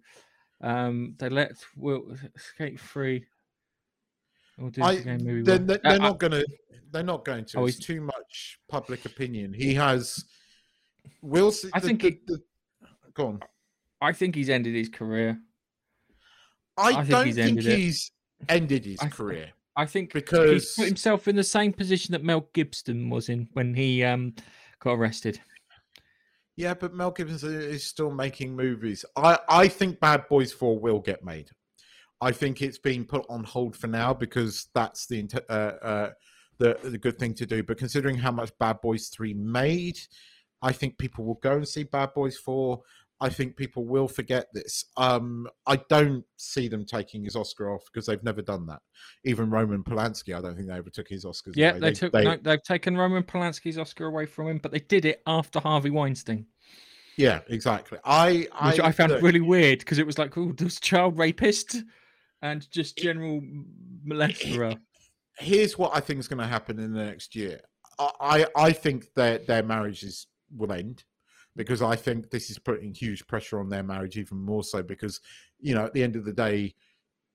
um, 0.61 1.15
they 1.21 1.29
let 1.29 1.53
Will 1.77 2.17
skate 2.37 2.81
free. 2.81 3.25
We'll 4.59 4.73
I 4.83 4.97
they're, 4.97 5.15
Uh, 5.15 5.59
they're 5.59 5.81
uh, 5.85 5.97
not 5.99 6.19
gonna 6.19 6.43
they're 6.91 7.05
not 7.05 7.25
going 7.25 7.45
to. 7.45 7.59
Oh, 7.59 7.67
it's 7.67 7.77
he's- 7.77 7.87
too 7.87 8.01
much 8.01 8.59
public 8.69 9.05
opinion. 9.05 9.53
He 9.55 9.73
has. 9.75 10.25
Wilson. 11.23 11.71
I 11.73 11.79
the- 11.79 11.87
think 11.87 12.03
the- 12.03 12.11
he- 12.11 12.21
the- 12.27 12.43
go 13.15 13.27
on. 13.29 13.41
I 14.01 14.13
think 14.13 14.35
he's 14.35 14.49
ended 14.51 14.75
his 14.75 14.89
career. 14.89 15.39
I, 16.77 16.89
I 16.89 16.93
think 16.97 17.09
don't 17.09 17.27
he's 17.27 17.35
think 17.37 17.59
it. 17.59 17.65
he's 17.79 18.11
ended 18.49 18.85
his 18.85 18.99
I 19.01 19.09
career 19.09 19.51
I 19.79 19.87
think 19.87 20.13
because 20.13 20.51
he's 20.51 20.75
put 20.75 20.87
himself 20.87 21.29
in 21.29 21.37
the 21.37 21.45
same 21.45 21.73
position 21.73 22.11
that 22.11 22.25
Mel 22.25 22.49
Gibson 22.53 23.09
was 23.11 23.29
in 23.29 23.49
when 23.53 23.75
he 23.75 24.03
um 24.03 24.35
got 24.81 24.95
arrested. 24.95 25.41
yeah, 26.57 26.75
but 26.75 26.95
Mel 26.95 27.13
Gibson 27.13 27.55
is 27.55 27.85
still 27.85 28.11
making 28.11 28.57
movies. 28.57 29.05
I 29.15 29.39
I 29.49 29.69
think 29.69 30.01
Bad 30.01 30.29
Boys 30.29 30.53
Four 30.53 30.81
will 30.81 30.99
get 30.99 31.25
made. 31.25 31.51
I 32.21 32.33
think 32.33 32.61
it's 32.61 32.79
been 32.79 33.05
put 33.05 33.25
on 33.29 33.45
hold 33.45 33.77
for 33.77 33.87
now 33.87 34.13
because 34.13 34.67
that's 34.75 35.07
the 35.07 35.29
uh, 35.49 35.53
uh, 35.53 36.11
the 36.59 36.77
the 36.83 36.99
good 36.99 37.17
thing 37.17 37.35
to 37.35 37.47
do. 37.47 37.63
But 37.63 37.79
considering 37.79 38.17
how 38.17 38.33
much 38.33 38.51
Bad 38.59 38.81
Boys 38.81 39.07
Three 39.11 39.33
made, 39.33 40.01
I 40.61 40.73
think 40.73 40.99
people 40.99 41.25
will 41.25 41.35
go 41.41 41.53
and 41.53 41.69
see 41.69 41.85
Bad 41.85 42.15
Boys 42.15 42.37
Four. 42.37 42.83
I 43.21 43.29
think 43.29 43.57
people 43.57 43.85
will 43.85 44.07
forget 44.07 44.47
this. 44.53 44.85
Um, 44.97 45.49
I 45.67 45.77
don't 45.89 46.25
see 46.37 46.69
them 46.69 46.85
taking 46.85 47.25
his 47.25 47.35
Oscar 47.35 47.75
off 47.75 47.83
because 47.93 48.07
they've 48.07 48.23
never 48.23 48.43
done 48.43 48.67
that. 48.67 48.81
Even 49.25 49.51
Roman 49.51 49.83
Polanski, 49.83 50.37
I 50.37 50.41
don't 50.41 50.55
think 50.55 50.69
they 50.69 50.75
ever 50.75 50.91
took 50.91 51.09
his 51.09 51.25
Oscars. 51.25 51.55
Yeah, 51.57 51.73
away. 51.73 51.81
they, 51.81 51.93
took 51.93 52.13
they- 52.13 52.25
no, 52.25 52.37
they've 52.41 52.63
taken 52.63 52.97
Roman 52.97 53.25
Polanski's 53.25 53.79
Oscar 53.79 54.07
away 54.07 54.27
from 54.27 54.49
him, 54.49 54.59
but 54.59 54.71
they 54.71 54.81
did 54.81 55.05
it 55.05 55.23
after 55.27 55.59
Harvey 55.59 55.91
Weinstein, 55.91 56.47
yeah, 57.19 57.41
exactly. 57.49 57.99
I 58.05 58.47
which 58.63 58.81
I, 58.81 58.93
found 58.93 59.11
look, 59.11 59.23
really 59.23 59.41
weird 59.41 59.81
because 59.81 59.99
it 59.99 60.07
was 60.07 60.19
like, 60.19 60.39
oh, 60.39 60.53
this 60.53 60.79
child 60.79 61.19
rapist 61.19 61.83
and 62.43 62.71
just 62.71 62.97
general 62.97 63.43
molesterer. 64.07 64.79
here's 65.39 65.77
what 65.77 65.91
I 65.95 66.01
think 66.01 66.21
is 66.21 66.29
going 66.29 66.39
to 66.39 66.47
happen 66.47 66.79
in 66.79 66.93
the 66.93 67.05
next 67.05 67.35
year. 67.35 67.61
I 67.99 68.11
I, 68.21 68.47
I 68.57 68.73
think 68.73 69.07
that 69.17 69.49
their 69.49 69.65
marriages 69.65 70.29
will 70.57 70.73
end 70.73 71.03
because 71.59 71.83
I 71.83 71.97
think 71.97 72.31
this 72.31 72.51
is 72.51 72.59
putting 72.59 72.95
huge 72.95 73.27
pressure 73.27 73.59
on 73.59 73.69
their 73.69 73.83
marriage 73.83 74.17
even 74.17 74.39
more 74.39 74.63
so 74.63 74.81
because 74.81 75.21
you 75.59 75.75
know 75.75 75.85
at 75.85 75.93
the 75.93 76.05
end 76.05 76.15
of 76.15 76.25
the 76.25 76.33
day, 76.33 76.75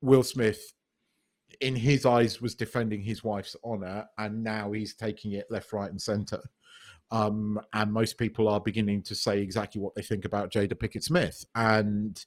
Will 0.01 0.23
Smith, 0.23 0.73
in 1.59 1.75
his 1.75 2.05
eyes, 2.05 2.41
was 2.41 2.55
defending 2.55 3.03
his 3.03 3.23
wife's 3.23 3.55
honor, 3.63 4.05
and 4.17 4.41
now 4.41 4.71
he's 4.71 4.95
taking 4.95 5.33
it 5.33 5.45
left, 5.51 5.73
right, 5.73 5.91
and 5.91 6.01
center. 6.01 6.41
Um, 7.11 7.59
and 7.73 7.91
most 7.91 8.17
people 8.17 8.47
are 8.47 8.61
beginning 8.61 9.03
to 9.03 9.13
say 9.13 9.39
exactly 9.39 9.81
what 9.81 9.93
they 9.93 10.01
think 10.01 10.25
about 10.25 10.51
Jada 10.51 10.73
Pinkett 10.73 11.03
Smith, 11.03 11.45
and 11.53 12.23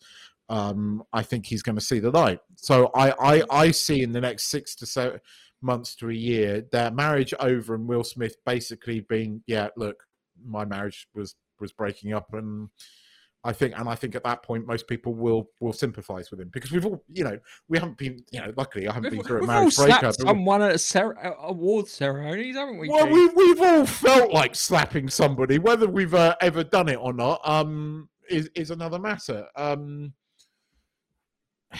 um, 0.50 1.02
I 1.14 1.22
think 1.22 1.46
he's 1.46 1.62
going 1.62 1.76
to 1.76 1.84
see 1.84 1.98
the 1.98 2.10
light. 2.10 2.40
So 2.56 2.90
I, 2.94 3.10
I, 3.18 3.42
I 3.50 3.70
see 3.70 4.02
in 4.02 4.12
the 4.12 4.20
next 4.20 4.48
six 4.48 4.76
to 4.76 4.86
seven 4.86 5.18
months 5.62 5.96
to 5.96 6.10
a 6.10 6.14
year 6.14 6.62
their 6.70 6.90
marriage 6.90 7.32
over, 7.40 7.74
and 7.74 7.88
Will 7.88 8.04
Smith 8.04 8.36
basically 8.44 9.00
being, 9.00 9.42
yeah, 9.46 9.68
look, 9.76 10.04
my 10.44 10.66
marriage 10.66 11.08
was 11.14 11.34
was 11.60 11.72
breaking 11.72 12.12
up, 12.12 12.32
and 12.34 12.68
I 13.44 13.52
think, 13.52 13.78
and 13.78 13.88
I 13.88 13.94
think 13.94 14.16
at 14.16 14.24
that 14.24 14.42
point 14.42 14.66
most 14.66 14.88
people 14.88 15.14
will 15.14 15.48
will 15.60 15.72
sympathise 15.72 16.32
with 16.32 16.40
him 16.40 16.50
because 16.52 16.72
we've 16.72 16.84
all, 16.84 17.04
you 17.08 17.22
know, 17.22 17.38
we 17.68 17.78
haven't 17.78 17.96
been, 17.96 18.18
you 18.32 18.40
know, 18.40 18.52
luckily 18.56 18.88
I 18.88 18.92
haven't 18.92 19.12
We've, 19.12 19.20
been 19.20 19.28
through 19.28 19.44
a 19.44 19.46
marriage 19.46 19.76
breakup. 19.76 20.00
but 20.02 20.16
we- 20.18 20.24
someone 20.26 20.62
at 20.62 20.72
a 20.72 20.78
cer- 20.78 21.16
uh, 21.24 21.34
award 21.42 21.86
ceremonies, 21.86 22.56
haven't 22.56 22.78
we? 22.78 22.88
well, 22.88 23.08
we, 23.08 23.28
we've 23.28 23.60
all 23.62 23.86
felt 23.86 24.32
like 24.32 24.56
slapping 24.56 25.08
somebody. 25.08 25.58
Whether 25.58 25.86
we've 25.86 26.14
uh, 26.14 26.34
ever 26.40 26.64
done 26.64 26.88
it 26.88 26.96
or 26.96 27.12
not 27.12 27.40
um, 27.48 28.08
is, 28.28 28.50
is 28.56 28.72
another 28.72 28.98
matter. 28.98 29.46
Um, 29.54 30.12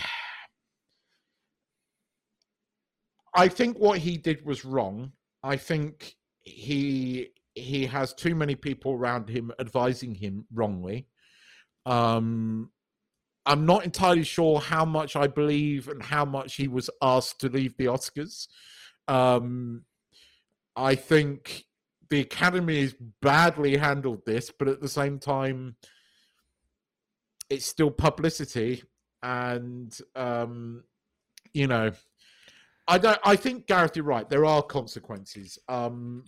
I 3.35 3.49
think 3.49 3.77
what 3.79 3.99
he 3.99 4.17
did 4.17 4.47
was 4.47 4.65
wrong. 4.65 5.13
I 5.43 5.57
think 5.57 6.15
he 6.43 7.31
he 7.57 7.87
has 7.87 8.15
too 8.15 8.35
many 8.35 8.55
people 8.55 8.93
around 8.93 9.29
him 9.29 9.51
advising 9.59 10.15
him 10.15 10.47
wrongly. 10.53 11.09
Um, 11.87 12.71
I'm 13.47 13.65
not 13.65 13.85
entirely 13.85 14.25
sure 14.25 14.61
how 14.61 14.85
much 14.85 15.17
I 15.17 15.27
believe 15.27 15.89
and 15.89 16.03
how 16.03 16.25
much 16.25 16.57
he 16.57 16.69
was 16.69 16.91
asked 17.01 17.41
to 17.41 17.49
leave 17.49 17.77
the 17.77 17.87
Oscars. 17.87 18.47
Um, 19.09 19.85
I 20.77 20.95
think 20.97 21.65
the 22.11 22.21
Academy 22.21 22.83
has 22.83 22.95
badly 23.23 23.77
handled 23.77 24.23
this, 24.27 24.53
but 24.57 24.69
at 24.69 24.81
the 24.81 24.89
same 24.89 25.19
time, 25.19 25.77
it's 27.49 27.65
still 27.65 27.91
publicity, 27.91 28.83
and 29.23 29.97
um, 30.15 30.83
you 31.55 31.69
know, 31.69 31.93
I 32.89 32.99
don't. 32.99 33.19
I 33.25 33.37
think 33.37 33.67
Gareth, 33.67 33.97
you're 33.97 34.05
right. 34.05 34.29
There 34.29 34.45
are 34.45 34.63
consequences. 34.63 35.59
Um, 35.69 36.25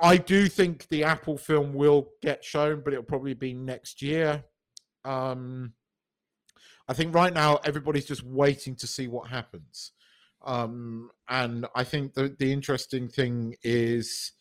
I 0.00 0.16
do 0.16 0.48
think 0.48 0.88
the 0.88 1.04
Apple 1.04 1.36
film 1.36 1.74
will 1.74 2.08
get 2.22 2.44
shown, 2.44 2.80
but 2.82 2.92
it'll 2.92 3.04
probably 3.04 3.34
be 3.34 3.52
next 3.52 4.00
year. 4.00 4.44
Um, 5.04 5.74
I 6.88 6.92
think 6.94 7.14
right 7.14 7.32
now 7.32 7.56
everybody's 7.64 8.06
just 8.06 8.24
waiting 8.24 8.74
to 8.76 8.86
see 8.86 9.08
what 9.08 9.28
happens. 9.28 9.92
Um, 10.44 11.10
and 11.28 11.66
I 11.74 11.84
think 11.84 12.14
the 12.14 12.34
the 12.38 12.52
interesting 12.52 13.08
thing 13.08 13.56
is 13.62 14.32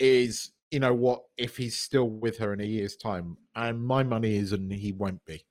is 0.00 0.50
you 0.70 0.80
know 0.80 0.94
what 0.94 1.22
if 1.36 1.56
he's 1.56 1.76
still 1.76 2.08
with 2.08 2.38
her 2.38 2.52
in 2.52 2.60
a 2.60 2.64
year's 2.64 2.96
time, 2.96 3.36
and 3.54 3.82
my 3.82 4.02
money 4.02 4.36
is, 4.36 4.52
and 4.52 4.72
he 4.72 4.92
won't 4.92 5.24
be. 5.24 5.44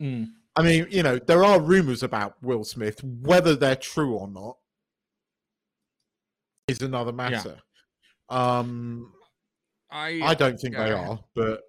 Mm. 0.00 0.28
I 0.56 0.62
mean, 0.62 0.86
you 0.90 1.02
know, 1.02 1.18
there 1.18 1.44
are 1.44 1.60
rumors 1.60 2.02
about 2.02 2.34
Will 2.42 2.64
Smith, 2.64 3.02
whether 3.02 3.56
they're 3.56 3.76
true 3.76 4.14
or 4.14 4.28
not 4.28 4.56
is 6.68 6.82
another 6.82 7.12
matter. 7.12 7.56
Um, 8.30 9.12
I 9.90 10.20
I 10.22 10.34
don't 10.34 10.56
think 10.58 10.76
they 10.76 10.92
are, 10.92 11.18
but 11.34 11.62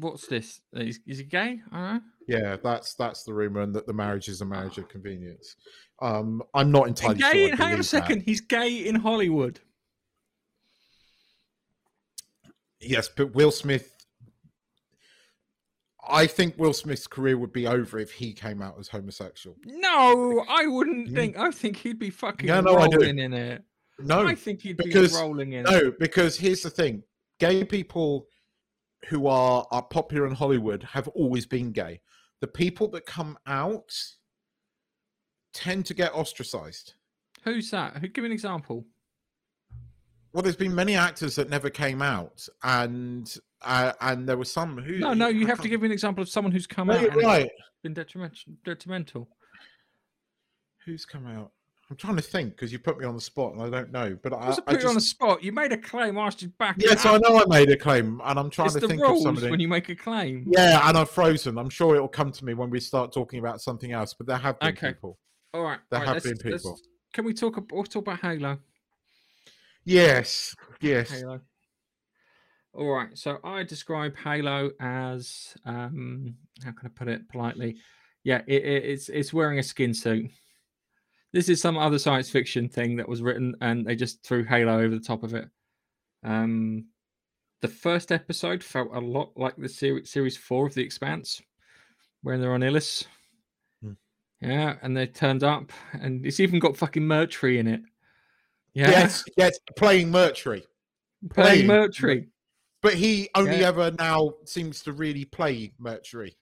What's 0.00 0.26
this? 0.26 0.60
Is, 0.74 1.00
is 1.06 1.16
he 1.18 1.24
gay? 1.24 1.60
Know. 1.72 2.00
yeah, 2.28 2.56
that's 2.62 2.94
that's 2.94 3.22
the 3.24 3.32
rumor, 3.32 3.62
and 3.62 3.74
that 3.74 3.86
the 3.86 3.94
marriage 3.94 4.28
is 4.28 4.42
a 4.42 4.44
marriage 4.44 4.76
of 4.76 4.86
convenience. 4.90 5.56
Um, 6.02 6.42
I'm 6.52 6.70
not 6.70 6.88
entirely 6.88 7.16
gay? 7.20 7.32
sure. 7.32 7.32
Hang 7.32 7.52
on 7.52 7.56
a 7.56 7.58
believe 7.58 7.78
that. 7.78 7.84
second. 7.84 8.22
He's 8.22 8.42
gay 8.42 8.86
in 8.86 8.96
Hollywood. 8.96 9.60
Yes, 12.80 13.08
but 13.08 13.34
Will 13.34 13.50
Smith. 13.50 13.94
I 16.06 16.26
think 16.26 16.56
Will 16.58 16.72
Smith's 16.72 17.06
career 17.06 17.36
would 17.36 17.52
be 17.52 17.66
over 17.66 17.98
if 17.98 18.12
he 18.12 18.32
came 18.32 18.62
out 18.62 18.76
as 18.78 18.88
homosexual. 18.88 19.56
No, 19.64 20.44
I 20.48 20.66
wouldn't 20.66 21.08
Mm. 21.08 21.14
think. 21.14 21.38
I 21.38 21.50
think 21.50 21.76
he'd 21.78 21.98
be 21.98 22.10
fucking 22.10 22.48
Yeah, 22.48 22.60
no, 22.60 22.76
rolling 22.76 23.18
in 23.18 23.32
it. 23.34 23.64
No, 24.00 24.26
I 24.26 24.34
think 24.34 24.62
he'd 24.62 24.76
because- 24.76 25.12
be 25.12 25.18
rolling 25.18 25.52
in 25.54 25.64
no, 25.64 25.90
because 25.98 26.36
here's 26.36 26.62
the 26.62 26.70
thing: 26.70 27.02
gay 27.40 27.64
people 27.64 28.26
who 29.08 29.26
are 29.26 29.66
are 29.70 29.82
popular 29.82 30.26
in 30.26 30.34
Hollywood 30.34 30.82
have 30.84 31.08
always 31.08 31.46
been 31.46 31.72
gay. 31.72 32.00
The 32.40 32.46
people 32.46 32.88
that 32.88 33.06
come 33.06 33.36
out 33.46 33.92
tend 35.52 35.86
to 35.86 35.94
get 35.94 36.14
ostracized. 36.14 36.94
Who's 37.42 37.70
that? 37.72 37.96
Who? 37.98 38.08
Give 38.08 38.22
me 38.22 38.26
an 38.26 38.32
example. 38.32 38.84
Well, 40.32 40.42
there's 40.42 40.56
been 40.56 40.74
many 40.74 40.94
actors 40.94 41.34
that 41.36 41.48
never 41.48 41.70
came 41.70 42.02
out, 42.02 42.46
and 42.62 43.34
uh, 43.62 43.92
and 44.00 44.28
there 44.28 44.36
were 44.36 44.44
some 44.44 44.76
who. 44.78 44.98
No, 44.98 45.14
no, 45.14 45.28
you 45.28 45.46
have 45.48 45.60
to 45.62 45.68
give 45.68 45.80
me 45.80 45.86
an 45.86 45.92
example 45.92 46.22
of 46.22 46.28
someone 46.28 46.52
who's 46.52 46.66
come 46.66 46.88
No, 46.88 46.94
out 46.94 47.04
and 47.12 47.16
right. 47.22 47.50
been 47.82 47.94
detrimental. 47.94 48.52
detrimental. 48.64 49.28
Who's 50.84 51.04
come 51.04 51.26
out? 51.26 51.50
I'm 51.90 51.96
trying 51.96 52.16
to 52.16 52.22
think 52.22 52.50
because 52.54 52.70
you 52.70 52.78
put 52.78 52.98
me 52.98 53.06
on 53.06 53.14
the 53.14 53.20
spot 53.20 53.54
and 53.54 53.62
I 53.62 53.70
don't 53.70 53.90
know. 53.90 54.18
But 54.22 54.34
I, 54.34 54.36
I 54.36 54.48
was 54.48 54.58
I 54.66 54.72
put 54.74 54.82
you 54.82 54.88
on 54.90 54.94
the 54.94 55.00
spot. 55.00 55.42
You 55.42 55.52
made 55.52 55.72
a 55.72 55.78
claim. 55.78 56.18
I 56.18 56.26
asked 56.26 56.42
you 56.42 56.48
back. 56.58 56.76
yes, 56.78 57.06
I 57.06 57.16
know 57.16 57.38
I 57.38 57.46
made 57.46 57.70
a 57.70 57.76
claim, 57.78 58.20
and 58.24 58.38
I'm 58.38 58.50
trying 58.50 58.66
It's 58.66 58.74
to 58.74 58.86
think 58.86 59.02
of 59.02 59.18
something. 59.20 59.50
when 59.50 59.58
you 59.60 59.68
make 59.68 59.88
a 59.88 59.96
claim. 59.96 60.44
Yeah, 60.48 60.86
and 60.86 60.98
I've 60.98 61.08
frozen. 61.08 61.56
I'm 61.56 61.70
sure 61.70 61.94
it'll 61.94 62.06
come 62.06 62.30
to 62.32 62.44
me 62.44 62.52
when 62.52 62.68
we 62.68 62.78
start 62.78 63.12
talking 63.12 63.38
about 63.38 63.62
something 63.62 63.92
else. 63.92 64.12
But 64.12 64.26
there 64.26 64.36
have 64.36 64.58
been 64.60 64.68
Okay. 64.70 64.88
people. 64.88 65.18
All 65.54 65.62
right. 65.62 65.78
There 65.90 66.00
all 66.00 66.06
have 66.06 66.14
let's- 66.24 66.26
been 66.42 66.52
people. 66.52 66.78
Can 67.14 67.24
we 67.24 67.32
talk? 67.32 67.56
ab- 67.56 67.72
We'll 67.72 67.84
talk 67.84 68.02
about 68.02 68.20
Halo. 68.20 68.58
Yes, 69.84 70.54
yes. 70.80 71.10
Halo. 71.10 71.40
All 72.74 72.90
right. 72.90 73.16
So 73.16 73.38
I 73.42 73.62
describe 73.62 74.14
Halo 74.18 74.70
as 74.78 75.54
um, 75.64 76.34
how 76.62 76.72
can 76.72 76.86
I 76.86 76.88
put 76.90 77.08
it 77.08 77.28
politely? 77.30 77.78
Yeah, 78.24 78.42
it, 78.46 78.62
it, 78.62 78.84
it's 78.84 79.08
it's 79.08 79.32
wearing 79.32 79.58
a 79.58 79.62
skin 79.62 79.94
suit. 79.94 80.30
This 81.32 81.48
is 81.48 81.60
some 81.60 81.76
other 81.76 81.98
science 81.98 82.30
fiction 82.30 82.68
thing 82.68 82.96
that 82.96 83.08
was 83.08 83.22
written, 83.22 83.54
and 83.60 83.86
they 83.86 83.96
just 83.96 84.22
threw 84.22 84.44
Halo 84.44 84.80
over 84.80 84.94
the 84.94 85.00
top 85.04 85.22
of 85.22 85.34
it. 85.34 85.48
Um, 86.24 86.86
the 87.60 87.68
first 87.68 88.12
episode 88.12 88.62
felt 88.62 88.88
a 88.94 89.00
lot 89.00 89.32
like 89.36 89.56
the 89.56 89.68
series 89.68 90.10
series 90.10 90.36
four 90.36 90.66
of 90.66 90.74
The 90.74 90.82
Expanse, 90.82 91.42
when 92.22 92.40
they're 92.40 92.54
on 92.54 92.62
Ilus. 92.62 93.06
Hmm. 93.82 93.92
Yeah, 94.40 94.76
and 94.82 94.96
they 94.96 95.06
turned 95.06 95.44
up, 95.44 95.70
and 95.92 96.24
it's 96.24 96.40
even 96.40 96.60
got 96.60 96.76
fucking 96.76 97.02
Murtry 97.02 97.58
in 97.58 97.66
it. 97.66 97.82
Yeah, 98.74 98.90
Yes, 98.90 99.24
yes, 99.36 99.58
playing 99.76 100.10
Murtry. 100.10 100.62
playing 101.30 101.66
playing 101.66 101.66
Murtry. 101.66 102.28
But 102.80 102.94
he 102.94 103.28
only 103.34 103.60
Yeah. 103.60 103.68
ever 103.68 103.90
now 103.98 104.34
seems 104.44 104.82
to 104.84 104.92
really 104.92 105.24
play 105.24 105.72
Murtry. 105.80 106.36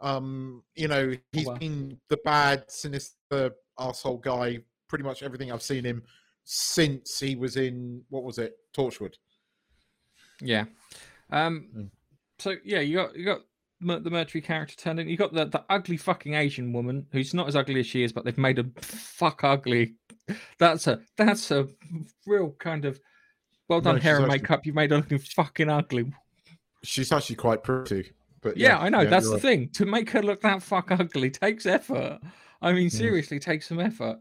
Um, 0.00 0.64
you 0.74 0.88
know, 0.88 1.14
he's 1.32 1.46
well. 1.46 1.56
been 1.58 2.00
the 2.08 2.16
bad, 2.24 2.70
sinister 2.70 3.52
asshole 3.78 4.18
guy. 4.18 4.58
Pretty 4.88 5.04
much 5.04 5.22
everything 5.22 5.50
I've 5.50 5.62
seen 5.62 5.84
him 5.84 6.02
since 6.44 7.18
he 7.20 7.34
was 7.36 7.56
in 7.56 8.02
what 8.10 8.24
was 8.24 8.38
it, 8.38 8.54
Torchwood. 8.76 9.14
Yeah. 10.40 10.64
Um. 11.30 11.68
Mm. 11.76 11.90
So 12.38 12.56
yeah, 12.64 12.80
you 12.80 12.96
got 12.96 13.16
you 13.16 13.24
got 13.24 13.40
the 13.80 14.10
Murtry 14.10 14.42
character 14.42 14.76
turned 14.76 15.00
in. 15.00 15.08
You 15.08 15.16
got 15.16 15.32
the 15.32 15.46
the 15.46 15.64
ugly 15.70 15.96
fucking 15.96 16.34
Asian 16.34 16.72
woman 16.72 17.06
who's 17.12 17.32
not 17.34 17.48
as 17.48 17.56
ugly 17.56 17.80
as 17.80 17.86
she 17.86 18.02
is, 18.02 18.12
but 18.12 18.24
they've 18.24 18.36
made 18.38 18.58
her 18.58 18.66
fuck 18.80 19.44
ugly. 19.44 19.94
That's 20.58 20.86
a 20.86 21.00
that's 21.16 21.50
a 21.50 21.66
real 22.26 22.50
kind 22.60 22.84
of 22.84 23.00
well 23.68 23.80
No, 23.80 23.92
done 23.92 24.00
hair 24.00 24.16
and 24.16 24.26
actually- 24.26 24.38
makeup. 24.38 24.66
You 24.66 24.72
made 24.72 24.90
her 24.90 24.98
looking 24.98 25.18
fucking 25.18 25.68
ugly. 25.68 26.12
She's 26.84 27.10
actually 27.12 27.36
quite 27.36 27.62
pretty. 27.64 28.12
But 28.40 28.56
Yeah, 28.56 28.78
I 28.78 28.88
know. 28.88 29.00
yeah, 29.02 29.10
that's 29.10 29.26
the 29.26 29.32
right. 29.34 29.42
thing. 29.42 29.68
To 29.74 29.86
make 29.86 30.10
her 30.10 30.22
look 30.22 30.40
that 30.42 30.62
fuck 30.62 30.90
ugly 30.90 31.30
takes 31.30 31.64
effort. 31.66 32.20
I 32.62 32.72
mean, 32.72 32.90
seriously, 32.90 33.38
takes 33.38 33.68
some 33.68 33.80
effort. 33.80 34.18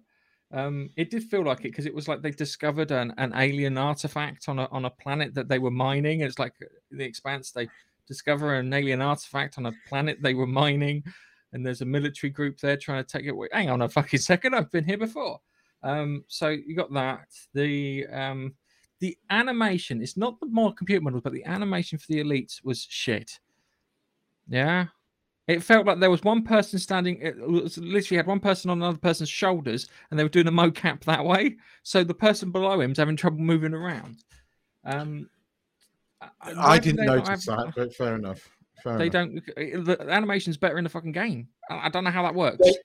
Um, 0.54 0.90
it 0.98 1.10
did 1.10 1.24
feel 1.24 1.46
like 1.46 1.60
it 1.60 1.64
because 1.64 1.86
it 1.86 1.96
was 1.96 2.08
like 2.08 2.22
they 2.22 2.32
discovered 2.32 2.92
an, 2.92 3.14
an 3.18 3.32
alien 3.36 3.78
artifact 3.78 4.50
on 4.50 4.60
a 4.60 4.68
on 4.72 4.86
a 4.86 4.90
planet 4.90 5.34
that 5.36 5.48
they 5.48 5.60
were 5.60 5.72
mining. 5.72 6.22
It's 6.22 6.40
like 6.40 6.54
in 6.92 6.98
the 6.98 7.06
expanse 7.06 7.52
they 7.52 7.70
discover 8.08 8.56
an 8.56 8.74
alien 8.74 9.02
artifact 9.02 9.58
on 9.58 9.68
a 9.68 9.72
planet 9.88 10.22
they 10.22 10.34
were 10.34 10.48
mining, 10.48 11.04
and 11.54 11.66
there's 11.66 11.82
a 11.82 11.86
military 11.86 12.32
group 12.32 12.60
there 12.60 12.76
trying 12.76 13.04
to 13.04 13.10
take 13.10 13.26
it 13.26 13.30
away. 13.30 13.48
Hang 13.52 13.70
on 13.70 13.82
a 13.82 13.90
fucking 13.90 14.20
second, 14.32 14.54
I've 14.54 14.72
been 14.72 14.86
here 14.86 14.98
before. 14.98 15.40
Um, 15.84 16.26
so 16.28 16.50
you 16.50 16.76
got 16.76 16.92
that. 16.94 17.28
The 17.54 18.08
um 18.08 18.56
the 19.00 19.18
animation, 19.30 20.02
it's 20.02 20.18
not 20.18 20.40
the 20.40 20.46
more 20.48 20.74
computer 20.74 21.02
models, 21.02 21.24
but 21.24 21.34
the 21.34 21.46
animation 21.46 21.98
for 21.98 22.06
the 22.08 22.22
elites 22.24 22.64
was 22.64 22.86
shit. 22.90 23.40
Yeah. 24.48 24.88
It 25.48 25.64
felt 25.64 25.86
like 25.88 26.00
there 26.00 26.12
was 26.12 26.24
one 26.24 26.44
person 26.44 26.80
standing, 26.80 27.20
it 27.22 27.36
was 27.38 27.78
literally 27.78 28.18
had 28.18 28.28
one 28.28 28.40
person 28.40 28.70
on 28.70 28.78
another 28.78 28.98
person's 29.00 29.30
shoulders 29.30 29.88
and 30.10 30.20
they 30.20 30.24
were 30.24 30.30
doing 30.30 30.48
a 30.48 30.52
mocap 30.52 31.04
that 31.06 31.26
way. 31.26 31.58
So 31.84 32.04
the 32.04 32.14
person 32.14 32.52
below 32.52 32.74
him 32.76 32.82
him's 32.82 32.98
having 33.00 33.16
trouble 33.16 33.40
moving 33.40 33.74
around. 33.74 34.24
Um, 34.86 35.30
I- 36.22 36.74
I 36.74 36.80
didn't 36.80 37.06
notice 37.06 37.46
have- 37.48 37.58
that, 37.58 37.74
but 37.76 37.94
fair 37.96 38.16
enough. 38.16 38.48
Fair 38.84 38.98
They 38.98 39.08
enough. 39.08 39.14
don't, 39.56 39.86
the 39.86 40.06
animation's 40.10 40.58
better 40.58 40.78
in 40.78 40.84
the 40.84 40.90
fucking 40.90 41.12
game. 41.12 41.50
I 41.70 41.86
I 41.88 41.90
don't 41.90 42.04
know 42.04 42.12
how 42.12 42.24
that 42.24 42.36
works. 42.36 42.58
They- 42.60 42.78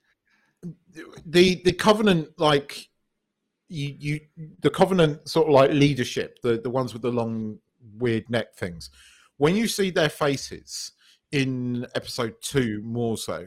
the 1.26 1.62
the 1.64 1.72
covenant 1.72 2.30
like 2.38 2.88
you 3.68 3.94
you 3.98 4.20
the 4.60 4.70
covenant 4.70 5.28
sort 5.28 5.46
of 5.48 5.52
like 5.54 5.70
leadership 5.70 6.38
the 6.42 6.58
the 6.58 6.70
ones 6.70 6.92
with 6.92 7.02
the 7.02 7.10
long 7.10 7.58
weird 7.98 8.28
neck 8.30 8.54
things 8.54 8.90
when 9.36 9.54
you 9.54 9.68
see 9.68 9.90
their 9.90 10.08
faces 10.08 10.92
in 11.36 11.86
episode 11.94 12.34
two 12.40 12.80
more 12.82 13.18
so 13.18 13.46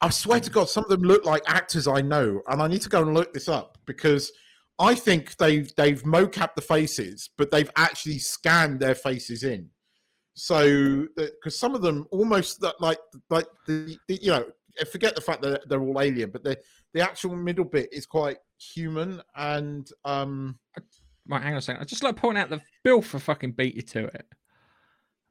i 0.00 0.08
swear 0.08 0.40
to 0.40 0.50
god 0.50 0.68
some 0.68 0.82
of 0.84 0.90
them 0.90 1.02
look 1.02 1.24
like 1.26 1.42
actors 1.46 1.86
i 1.86 2.00
know 2.00 2.40
and 2.48 2.62
i 2.62 2.66
need 2.66 2.80
to 2.80 2.88
go 2.88 3.02
and 3.02 3.12
look 3.12 3.32
this 3.34 3.46
up 3.48 3.76
because 3.86 4.32
i 4.78 4.94
think 4.94 5.36
they've 5.36 5.70
they've 5.76 6.02
mocapped 6.04 6.54
the 6.54 6.62
faces 6.62 7.28
but 7.36 7.50
they've 7.50 7.70
actually 7.76 8.18
scanned 8.18 8.80
their 8.80 8.94
faces 8.94 9.42
in 9.42 9.68
so 10.34 11.06
because 11.16 11.58
some 11.58 11.74
of 11.74 11.82
them 11.82 12.06
almost 12.10 12.58
that 12.60 12.80
like 12.80 12.98
like 13.28 13.46
the, 13.66 13.98
the 14.08 14.18
you 14.22 14.30
know 14.30 14.44
forget 14.90 15.14
the 15.14 15.20
fact 15.20 15.42
that 15.42 15.68
they're 15.68 15.82
all 15.82 16.00
alien 16.00 16.30
but 16.30 16.42
the 16.42 16.56
the 16.94 17.00
actual 17.02 17.36
middle 17.36 17.66
bit 17.66 17.88
is 17.92 18.06
quite 18.06 18.38
human 18.58 19.20
and 19.36 19.90
um 20.06 20.58
Right, 21.30 21.42
hang 21.42 21.52
on 21.52 21.58
a 21.58 21.62
second. 21.62 21.80
I 21.80 21.84
just 21.84 22.02
like 22.02 22.16
to 22.16 22.20
point 22.20 22.38
out 22.38 22.50
that 22.50 22.60
Bilfer 22.84 23.20
fucking 23.20 23.52
beat 23.52 23.76
you 23.76 23.82
to 23.82 24.06
it. 24.06 24.26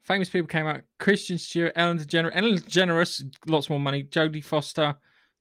Famous 0.04 0.30
people 0.30 0.48
came 0.48 0.66
out: 0.68 0.82
Kristen 1.00 1.38
Stewart, 1.38 1.74
Ellen 1.76 2.00
DeGeneres, 2.00 2.32
Ellen 2.34 2.56
DeGeneres, 2.58 3.24
lots 3.48 3.70
more 3.70 3.80
money. 3.80 4.04
Jodie 4.04 4.44
Foster 4.44 4.96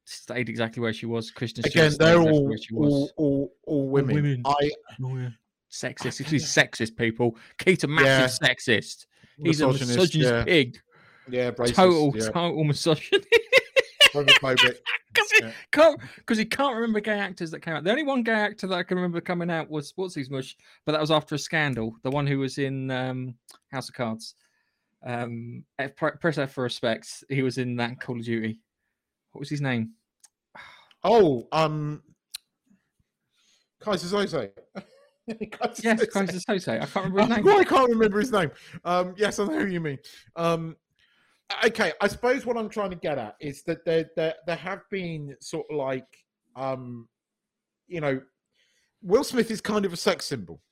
stayed 0.05 0.49
exactly 0.49 0.81
where 0.83 0.93
she 0.93 1.07
was. 1.07 1.31
Kristen 1.31 1.63
Stewart 1.65 1.93
stayed 1.93 2.05
they're 2.07 2.17
exactly 2.17 2.39
all 2.39 2.47
where 2.49 2.59
she 2.59 2.75
was. 2.75 2.93
all, 2.93 3.13
all 3.17 3.53
all 3.67 3.89
women. 3.89 4.15
women. 4.17 4.43
i 4.45 4.71
Oh, 5.03 5.17
yeah. 5.17 5.29
Sexist. 5.71 6.25
I 6.25 6.29
He's 6.29 6.47
sexist, 6.55 6.97
people. 6.97 7.37
Keith 7.59 7.85
a 7.85 7.89
massive 7.89 8.39
sexist. 8.49 9.07
He's 9.43 9.61
a 9.61 9.67
misogynist, 9.69 9.89
misogynist 9.99 10.33
yeah, 10.33 10.45
pig. 10.45 10.79
yeah 11.29 11.51
racist, 11.53 11.75
total, 11.75 12.13
yeah, 12.17 12.31
total 12.31 12.65
misogyny. 12.65 13.23
homophobic. 14.13 14.77
Because 15.13 15.31
he 15.31 15.45
Yeah. 15.45 15.51
can't, 15.73 16.01
he 16.29 16.45
can't 16.45 16.75
remember 16.75 17.01
gay 17.01 17.19
actors 17.19 17.51
that 17.51 17.61
came 17.61 17.75
out. 17.75 17.85
The 17.85 17.91
only 17.91 18.03
one 18.03 18.23
gay 18.23 18.33
actor 18.33 18.67
that 18.67 18.75
I 18.75 18.83
can 18.83 18.97
remember 18.97 19.21
coming 19.21 19.51
out 19.51 19.71
was 19.71 19.93
what's 19.97 20.15
his 20.15 20.31
mush, 20.31 20.57
but 20.85 20.93
that 20.93 21.01
was 21.01 21.11
after 21.11 21.35
a 21.35 21.39
scandal. 21.39 21.97
The 22.03 22.11
one 22.11 22.27
who 22.27 22.39
was 22.39 22.59
in 22.59 22.91
um, 22.91 23.35
House 23.71 23.89
of 23.89 23.95
Cards. 23.95 24.35
Um, 25.07 25.65
press 25.97 26.39
F 26.39 26.53
for 26.53 26.65
respect. 26.65 27.25
He 27.29 27.43
was 27.43 27.59
in 27.59 27.77
that 27.77 28.01
Call 28.01 28.19
of 28.19 28.25
Duty. 28.25 28.61
What 29.33 29.41
was 29.41 29.51
his 29.51 29.61
name? 29.61 29.93
oh 31.05 31.47
um 31.53 32.03
Keyser 33.81 34.27
Söze. 34.27 34.51
Yes, 35.27 36.07
Keyser 36.07 36.43
Söze. 36.43 36.81
I 36.81 36.87
can't 36.87 37.13
remember 37.13 37.35
his 37.35 37.45
name. 37.45 37.59
I 37.59 37.65
can't 37.65 37.91
remember 37.91 38.19
his 38.19 38.33
name. 38.33 38.51
Um, 38.83 39.15
yes, 39.19 39.39
I 39.39 39.45
know 39.45 39.59
who 39.59 39.67
you 39.67 39.81
mean. 39.81 39.99
Um, 40.37 40.75
okay, 41.67 41.93
I 42.01 42.09
suppose 42.09 42.47
what 42.47 42.57
I'm 42.57 42.71
trying 42.71 42.89
to 42.91 42.97
get 42.97 43.19
at 43.19 43.37
is 43.39 43.63
that 43.65 43.85
there 43.85 44.09
there 44.17 44.35
there 44.47 44.57
have 44.57 44.81
been 44.91 45.37
sort 45.43 45.67
of 45.71 45.77
like 45.77 46.07
um 46.57 47.09
you 47.89 48.01
know 48.01 48.23
Will 49.03 49.23
Smith 49.23 49.51
is 49.51 49.61
kind 49.61 49.85
of 49.85 49.93
a 49.93 49.97
sex 49.97 50.25
symbol. 50.25 50.63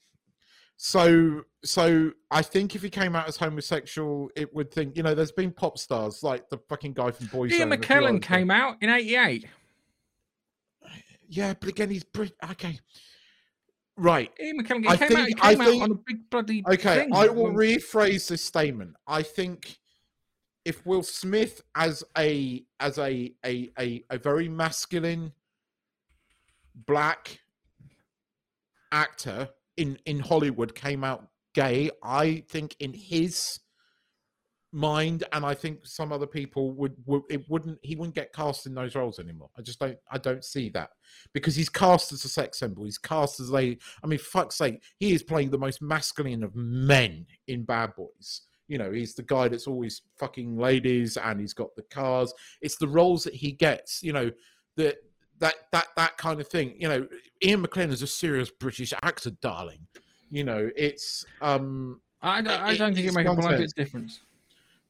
So 0.76 1.42
so 1.64 2.12
I 2.30 2.42
think 2.42 2.74
if 2.76 2.82
he 2.82 2.90
came 2.90 3.16
out 3.16 3.26
as 3.26 3.36
homosexual, 3.36 4.30
it 4.36 4.54
would 4.54 4.70
think, 4.70 4.96
you 4.96 5.02
know, 5.02 5.14
there's 5.14 5.32
been 5.32 5.50
pop 5.50 5.78
stars 5.78 6.22
like 6.22 6.48
the 6.50 6.58
fucking 6.68 6.92
guy 6.92 7.10
from 7.10 7.26
Boys. 7.28 7.52
Ian 7.52 7.70
McKellen 7.70 8.20
came 8.20 8.50
out 8.50 8.76
in 8.82 8.90
'88. 8.90 9.46
Yeah, 11.28 11.54
but 11.58 11.68
again, 11.70 11.90
he's 11.90 12.04
Brit. 12.04 12.32
Okay, 12.52 12.78
right. 13.96 14.30
Ian 14.40 14.62
McKellen 14.62 14.82
he 14.82 14.88
I 14.88 14.96
came, 14.96 15.08
think- 15.08 15.20
out, 15.20 15.26
he 15.28 15.34
I 15.40 15.54
came 15.54 15.64
think- 15.64 15.82
out 15.82 15.90
on 15.90 15.90
a 15.92 16.00
big 16.06 16.30
bloody. 16.30 16.62
Okay, 16.68 16.96
thing. 17.00 17.14
I 17.14 17.26
will 17.28 17.52
rephrase 17.52 18.28
this 18.28 18.44
statement. 18.44 18.94
I 19.08 19.22
think 19.22 19.78
if 20.64 20.84
Will 20.86 21.02
Smith 21.02 21.62
as 21.74 22.04
a 22.18 22.64
as 22.80 22.98
a 22.98 23.32
a 23.44 23.70
a, 23.78 24.04
a 24.10 24.18
very 24.18 24.48
masculine 24.48 25.32
black 26.74 27.40
actor 28.92 29.48
in 29.76 29.98
in 30.06 30.20
Hollywood 30.20 30.74
came 30.74 31.04
out 31.04 31.28
gay, 31.54 31.90
I 32.02 32.44
think 32.48 32.76
in 32.80 32.92
his 32.92 33.60
mind 34.72 35.24
and 35.32 35.44
I 35.44 35.54
think 35.54 35.86
some 35.86 36.12
other 36.12 36.26
people 36.26 36.72
would, 36.72 36.94
would 37.06 37.22
it 37.30 37.48
wouldn't 37.48 37.78
he 37.82 37.96
wouldn't 37.96 38.14
get 38.14 38.34
cast 38.34 38.66
in 38.66 38.74
those 38.74 38.94
roles 38.94 39.18
anymore. 39.18 39.48
I 39.56 39.62
just 39.62 39.78
don't 39.78 39.96
I 40.10 40.18
don't 40.18 40.44
see 40.44 40.68
that. 40.70 40.90
Because 41.32 41.56
he's 41.56 41.68
cast 41.68 42.12
as 42.12 42.24
a 42.24 42.28
sex 42.28 42.58
symbol. 42.58 42.84
He's 42.84 42.98
cast 42.98 43.40
as 43.40 43.52
a 43.52 43.78
I 44.02 44.06
mean 44.06 44.18
fuck's 44.18 44.56
sake, 44.56 44.82
he 44.98 45.12
is 45.12 45.22
playing 45.22 45.50
the 45.50 45.58
most 45.58 45.80
masculine 45.80 46.42
of 46.42 46.54
men 46.54 47.26
in 47.48 47.64
Bad 47.64 47.94
Boys. 47.96 48.42
You 48.68 48.78
know, 48.78 48.90
he's 48.90 49.14
the 49.14 49.22
guy 49.22 49.48
that's 49.48 49.68
always 49.68 50.02
fucking 50.18 50.58
ladies 50.58 51.16
and 51.16 51.40
he's 51.40 51.54
got 51.54 51.74
the 51.76 51.84
cars. 51.84 52.34
It's 52.60 52.76
the 52.76 52.88
roles 52.88 53.24
that 53.24 53.34
he 53.34 53.52
gets, 53.52 54.02
you 54.02 54.12
know, 54.12 54.30
that 54.76 54.96
that 55.38 55.54
that 55.72 55.86
that 55.96 56.16
kind 56.16 56.40
of 56.40 56.48
thing. 56.48 56.74
You 56.78 56.88
know, 56.88 57.08
Ian 57.42 57.66
McKellen 57.66 57.90
is 57.90 58.02
a 58.02 58.06
serious 58.06 58.50
British 58.50 58.92
actor, 59.02 59.30
darling. 59.30 59.86
You 60.30 60.44
know, 60.44 60.70
it's 60.76 61.24
um 61.40 62.00
I 62.22 62.40
don't, 62.40 62.60
I 62.60 62.76
don't 62.76 62.94
think 62.94 63.06
it 63.06 63.14
makes 63.14 63.30
a 63.30 63.34
blanket 63.34 63.50
nonsense. 63.50 63.72
difference. 63.72 64.20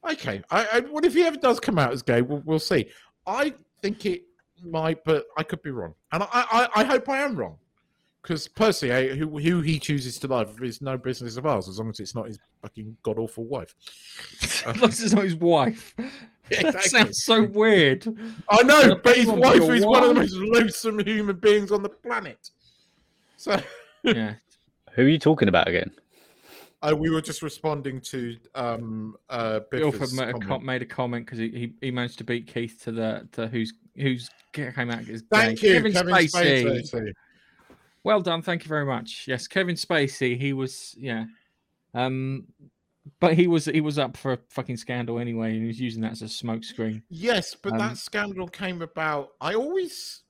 Okay. 0.09 0.41
I, 0.49 0.67
I 0.73 0.79
what 0.81 1.05
if 1.05 1.13
he 1.13 1.23
ever 1.23 1.37
does 1.37 1.59
come 1.59 1.77
out 1.77 1.91
as 1.91 2.01
gay? 2.01 2.21
We'll, 2.21 2.41
we'll 2.45 2.59
see. 2.59 2.89
I 3.25 3.53
think 3.81 4.05
it 4.05 4.23
might, 4.63 5.03
but 5.03 5.25
I 5.37 5.43
could 5.43 5.61
be 5.61 5.71
wrong, 5.71 5.93
and 6.11 6.23
I 6.23 6.27
I, 6.33 6.69
I 6.77 6.83
hope 6.83 7.09
I 7.09 7.19
am 7.19 7.35
wrong. 7.35 7.57
Because 8.21 8.47
personally, 8.47 8.93
I, 8.93 9.15
who 9.15 9.37
who 9.37 9.61
he 9.61 9.79
chooses 9.79 10.17
to 10.19 10.27
love 10.27 10.61
is 10.61 10.81
no 10.81 10.97
business 10.97 11.37
of 11.37 11.45
ours, 11.45 11.69
as 11.69 11.79
long 11.79 11.89
as 11.89 11.99
it's 11.99 12.15
not 12.15 12.27
his 12.27 12.39
fucking 12.61 12.97
god 13.03 13.19
awful 13.19 13.45
wife. 13.45 13.73
As 14.65 14.65
long 14.65 14.89
as 14.89 15.01
it's 15.01 15.13
not 15.13 15.23
his 15.23 15.35
wife. 15.35 15.95
That 16.49 16.83
sounds 16.83 17.23
so 17.23 17.43
weird. 17.43 18.07
I 18.49 18.63
know, 18.63 18.95
but 19.03 19.15
his 19.17 19.27
wife 19.27 19.61
is 19.61 19.85
one 19.85 20.03
of 20.03 20.09
the 20.09 20.15
most 20.15 20.33
loathsome 20.33 20.99
human 20.99 21.37
beings 21.37 21.71
on 21.71 21.83
the 21.83 21.89
planet. 21.89 22.49
So 23.37 23.61
Yeah. 24.03 24.35
Who 24.93 25.03
are 25.03 25.09
you 25.09 25.19
talking 25.19 25.47
about 25.47 25.67
again? 25.67 25.91
uh, 26.83 26.95
we 26.95 27.09
were 27.09 27.21
just 27.21 27.41
responding 27.41 27.99
to 27.99 28.37
um 28.55 29.15
uh 29.29 29.59
Ilford 29.73 29.99
Biff's 29.99 30.13
made 30.13 30.29
a, 30.29 30.31
comment. 30.33 30.47
com- 30.47 30.65
made 30.65 30.81
a 30.81 30.85
comment 30.85 31.25
because 31.25 31.39
he, 31.39 31.49
he, 31.49 31.73
he 31.81 31.91
managed 31.91 32.17
to 32.19 32.23
beat 32.23 32.47
Keith 32.47 32.79
to 32.83 32.91
the 32.91 33.27
to 33.33 33.47
who's 33.47 33.73
who's 33.95 34.29
came 34.53 34.89
out 34.91 35.07
as 35.09 35.23
Thank 35.29 35.59
gay. 35.59 35.67
you, 35.67 35.73
Kevin, 35.75 35.91
Kevin 35.93 36.13
Spacey. 36.13 36.63
Spacey. 36.93 37.11
Well 38.03 38.21
done, 38.21 38.41
thank 38.41 38.63
you 38.63 38.69
very 38.69 38.85
much. 38.85 39.25
Yes, 39.27 39.47
Kevin 39.47 39.75
Spacey. 39.75 40.37
He 40.39 40.53
was 40.53 40.95
yeah, 40.97 41.25
um, 41.93 42.45
but 43.19 43.33
he 43.33 43.47
was 43.47 43.65
he 43.65 43.81
was 43.81 43.97
up 43.97 44.17
for 44.17 44.33
a 44.33 44.39
fucking 44.49 44.77
scandal 44.77 45.19
anyway, 45.19 45.51
and 45.51 45.61
he 45.61 45.67
was 45.67 45.79
using 45.79 46.01
that 46.01 46.13
as 46.13 46.21
a 46.21 46.25
smokescreen. 46.25 47.01
Yes, 47.09 47.55
but 47.55 47.73
Um, 47.73 47.79
that 47.79 47.97
scandal 47.97 48.47
came 48.47 48.81
about. 48.81 49.33
I 49.41 49.53
always 49.53 50.23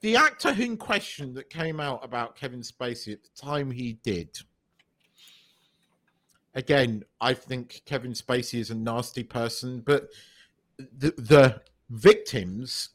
the 0.00 0.16
actor 0.16 0.50
in 0.50 0.76
question 0.76 1.34
that 1.34 1.50
came 1.50 1.80
out 1.80 2.04
about 2.04 2.36
Kevin 2.36 2.60
Spacey 2.60 3.12
at 3.12 3.22
the 3.22 3.30
time 3.40 3.70
he 3.70 3.94
did. 4.04 4.38
Again, 6.54 7.04
I 7.20 7.34
think 7.34 7.82
Kevin 7.84 8.12
Spacey 8.12 8.58
is 8.58 8.70
a 8.70 8.74
nasty 8.74 9.22
person, 9.22 9.80
but 9.80 10.08
the 10.78 11.12
the 11.16 11.60
victims 11.90 12.90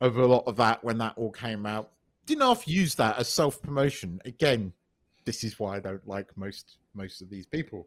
of 0.00 0.16
a 0.16 0.26
lot 0.26 0.44
of 0.46 0.56
that 0.56 0.82
when 0.84 0.98
that 0.98 1.14
all 1.16 1.30
came 1.30 1.66
out 1.66 1.92
didn't 2.26 2.42
half 2.42 2.66
use 2.68 2.94
that 2.96 3.18
as 3.18 3.28
self 3.28 3.62
promotion. 3.62 4.20
Again, 4.24 4.72
this 5.24 5.44
is 5.44 5.58
why 5.58 5.76
I 5.76 5.80
don't 5.80 6.06
like 6.06 6.36
most 6.36 6.76
most 6.96 7.20
of 7.22 7.30
these 7.30 7.46
people 7.46 7.86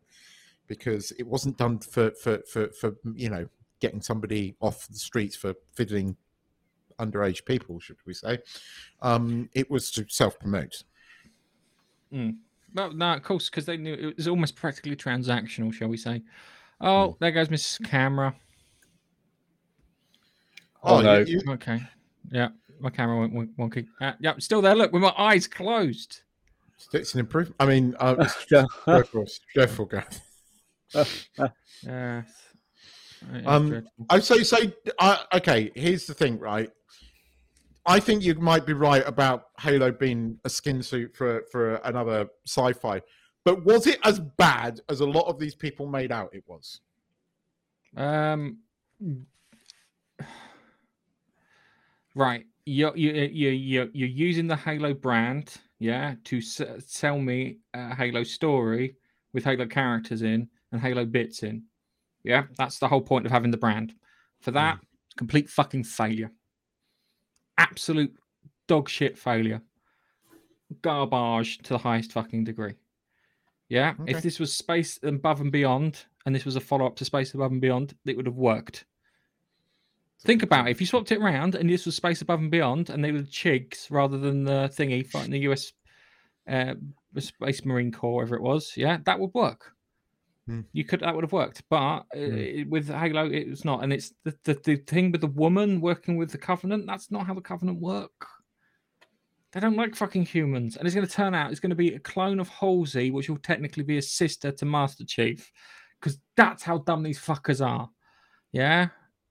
because 0.67 1.11
it 1.19 1.25
wasn't 1.27 1.57
done 1.57 1.79
for 1.79 2.11
for 2.11 2.39
for, 2.51 2.69
for 2.69 2.93
you 3.15 3.29
know 3.29 3.47
getting 3.79 4.01
somebody 4.01 4.55
off 4.59 4.87
the 4.87 4.97
streets 4.97 5.35
for 5.35 5.53
fiddling 5.73 6.15
underage 6.99 7.45
people, 7.45 7.79
should 7.79 7.95
we 8.05 8.13
say? 8.13 8.37
Um, 9.01 9.49
it 9.53 9.69
was 9.71 9.89
to 9.91 10.05
self 10.09 10.37
promote. 10.39 10.83
Well, 12.11 12.91
no, 12.93 13.13
of 13.13 13.23
course, 13.23 13.49
because 13.49 13.65
they 13.65 13.77
knew 13.77 13.93
it 13.93 14.17
was 14.17 14.27
almost 14.27 14.55
practically 14.55 14.95
transactional, 14.95 15.73
shall 15.73 15.87
we 15.87 15.97
say? 15.97 16.21
Oh, 16.81 17.15
there 17.19 17.31
goes 17.31 17.47
Mrs. 17.47 17.83
Camera. 17.85 18.35
Oh, 20.83 21.01
no. 21.01 21.19
you- 21.19 21.39
you- 21.45 21.51
Okay, 21.53 21.79
yeah, 22.31 22.49
my 22.79 22.89
camera 22.89 23.19
went 23.19 23.33
won- 23.33 23.53
wonky. 23.57 23.87
Uh, 23.99 24.13
yeah, 24.19 24.33
still 24.39 24.61
there. 24.61 24.75
Look, 24.75 24.91
with 24.93 25.01
my 25.01 25.13
eyes 25.17 25.47
closed. 25.47 26.21
It's 26.93 27.13
an 27.13 27.19
improvement. 27.19 27.55
I 27.59 27.65
mean, 27.65 27.95
uh, 27.99 28.15
it's 28.19 28.45
Yeah. 28.51 28.65
dreadful, 28.85 29.23
it's 29.23 29.39
dreadful, 29.53 29.85
Gareth. 29.85 30.21
Yeah. 30.93 32.23
It 33.33 33.41
is 33.41 33.45
Um. 33.47 33.87
I 34.09 34.19
say, 34.19 34.43
say, 34.43 34.73
uh, 34.97 35.17
okay. 35.33 35.71
Here's 35.75 36.05
the 36.07 36.13
thing, 36.13 36.39
right? 36.39 36.69
I 37.85 37.99
think 37.99 38.23
you 38.23 38.35
might 38.35 38.65
be 38.65 38.73
right 38.73 39.05
about 39.07 39.47
Halo 39.59 39.91
being 39.91 40.39
a 40.45 40.49
skin 40.49 40.81
suit 40.83 41.15
for 41.15 41.43
for 41.51 41.75
another 41.77 42.27
sci-fi, 42.45 43.01
but 43.43 43.65
was 43.65 43.87
it 43.87 43.99
as 44.03 44.19
bad 44.19 44.79
as 44.89 44.99
a 45.01 45.05
lot 45.05 45.27
of 45.27 45.39
these 45.39 45.55
people 45.55 45.87
made 45.87 46.11
out 46.11 46.33
it 46.33 46.43
was? 46.47 46.81
Um, 47.97 48.59
right. 52.15 52.45
You're, 52.65 52.95
you 52.95 53.11
you 53.11 53.49
you 53.49 53.89
you're 53.93 54.07
using 54.07 54.47
the 54.47 54.55
Halo 54.55 54.93
brand, 54.93 55.55
yeah, 55.79 56.15
to 56.25 56.37
s- 56.37 56.61
uh, 56.61 56.79
sell 56.85 57.19
me 57.19 57.57
a 57.73 57.95
Halo 57.95 58.23
story 58.23 58.95
with 59.33 59.43
Halo 59.45 59.65
characters 59.65 60.21
in 60.21 60.49
and 60.71 60.81
Halo 60.81 61.05
bits 61.05 61.43
in. 61.43 61.63
Yeah, 62.23 62.43
that's 62.57 62.79
the 62.79 62.87
whole 62.87 63.01
point 63.01 63.25
of 63.25 63.31
having 63.31 63.51
the 63.51 63.57
brand. 63.57 63.93
For 64.41 64.51
that, 64.51 64.77
mm. 64.77 64.81
complete 65.17 65.49
fucking 65.49 65.85
failure. 65.85 66.31
Absolute 67.57 68.13
dog 68.67 68.89
shit 68.89 69.17
failure. 69.17 69.61
Garbage 70.81 71.57
to 71.59 71.69
the 71.69 71.77
highest 71.77 72.11
fucking 72.11 72.43
degree. 72.43 72.75
Yeah, 73.69 73.93
Okay. 73.99 74.11
if 74.13 74.21
this 74.21 74.39
was 74.39 74.55
Space 74.55 74.99
Above 75.03 75.41
and 75.41 75.51
Beyond, 75.51 76.05
and 76.25 76.35
this 76.35 76.45
was 76.45 76.55
a 76.55 76.59
follow 76.61 76.85
up 76.85 76.95
to 76.97 77.05
Space 77.05 77.33
Above 77.33 77.51
and 77.51 77.61
Beyond, 77.61 77.95
it 78.05 78.17
would 78.17 78.25
have 78.25 78.35
worked. 78.37 78.85
Think 80.25 80.43
about 80.43 80.67
it. 80.67 80.71
If 80.71 80.81
you 80.81 80.87
swapped 80.87 81.11
it 81.11 81.21
around 81.21 81.55
and 81.55 81.69
this 81.69 81.85
was 81.85 81.95
Space 81.95 82.21
Above 82.21 82.39
and 82.39 82.51
Beyond, 82.51 82.89
and 82.89 83.03
they 83.03 83.11
were 83.11 83.21
the 83.21 83.27
Chigs 83.27 83.89
rather 83.89 84.17
than 84.17 84.43
the 84.43 84.69
thingy 84.77 85.05
fighting 85.05 85.31
the 85.31 85.39
US 85.49 85.71
uh, 86.49 86.73
Space 87.17 87.63
Marine 87.63 87.91
Corps, 87.91 88.15
whatever 88.15 88.35
it 88.35 88.41
was, 88.41 88.73
yeah, 88.75 88.97
that 89.05 89.19
would 89.19 89.33
work. 89.33 89.73
Hmm. 90.49 90.61
You 90.73 90.83
could 90.83 91.01
that 91.01 91.13
would 91.13 91.23
have 91.23 91.31
worked, 91.31 91.63
but 91.69 92.05
uh, 92.15 92.65
with 92.67 92.89
Halo, 92.89 93.29
it 93.29 93.47
was 93.47 93.63
not. 93.63 93.83
And 93.83 93.93
it's 93.93 94.13
the, 94.23 94.35
the 94.43 94.59
the 94.63 94.75
thing 94.77 95.11
with 95.11 95.21
the 95.21 95.27
woman 95.27 95.79
working 95.79 96.17
with 96.17 96.31
the 96.31 96.37
Covenant. 96.39 96.87
That's 96.87 97.11
not 97.11 97.27
how 97.27 97.35
the 97.35 97.41
Covenant 97.41 97.79
work. 97.79 98.25
They 99.51 99.59
don't 99.59 99.77
like 99.77 99.95
fucking 99.95 100.25
humans, 100.25 100.75
and 100.75 100.87
it's 100.87 100.95
going 100.95 101.07
to 101.07 101.13
turn 101.13 101.35
out 101.35 101.51
it's 101.51 101.59
going 101.59 101.69
to 101.69 101.75
be 101.75 101.93
a 101.93 101.99
clone 101.99 102.39
of 102.39 102.49
Halsey, 102.49 103.11
which 103.11 103.29
will 103.29 103.37
technically 103.37 103.83
be 103.83 103.99
a 103.99 104.01
sister 104.01 104.51
to 104.51 104.65
Master 104.65 105.05
Chief, 105.05 105.51
because 105.99 106.19
that's 106.35 106.63
how 106.63 106.79
dumb 106.79 107.03
these 107.03 107.19
fuckers 107.19 107.65
are. 107.65 107.89
Yeah, 108.51 108.87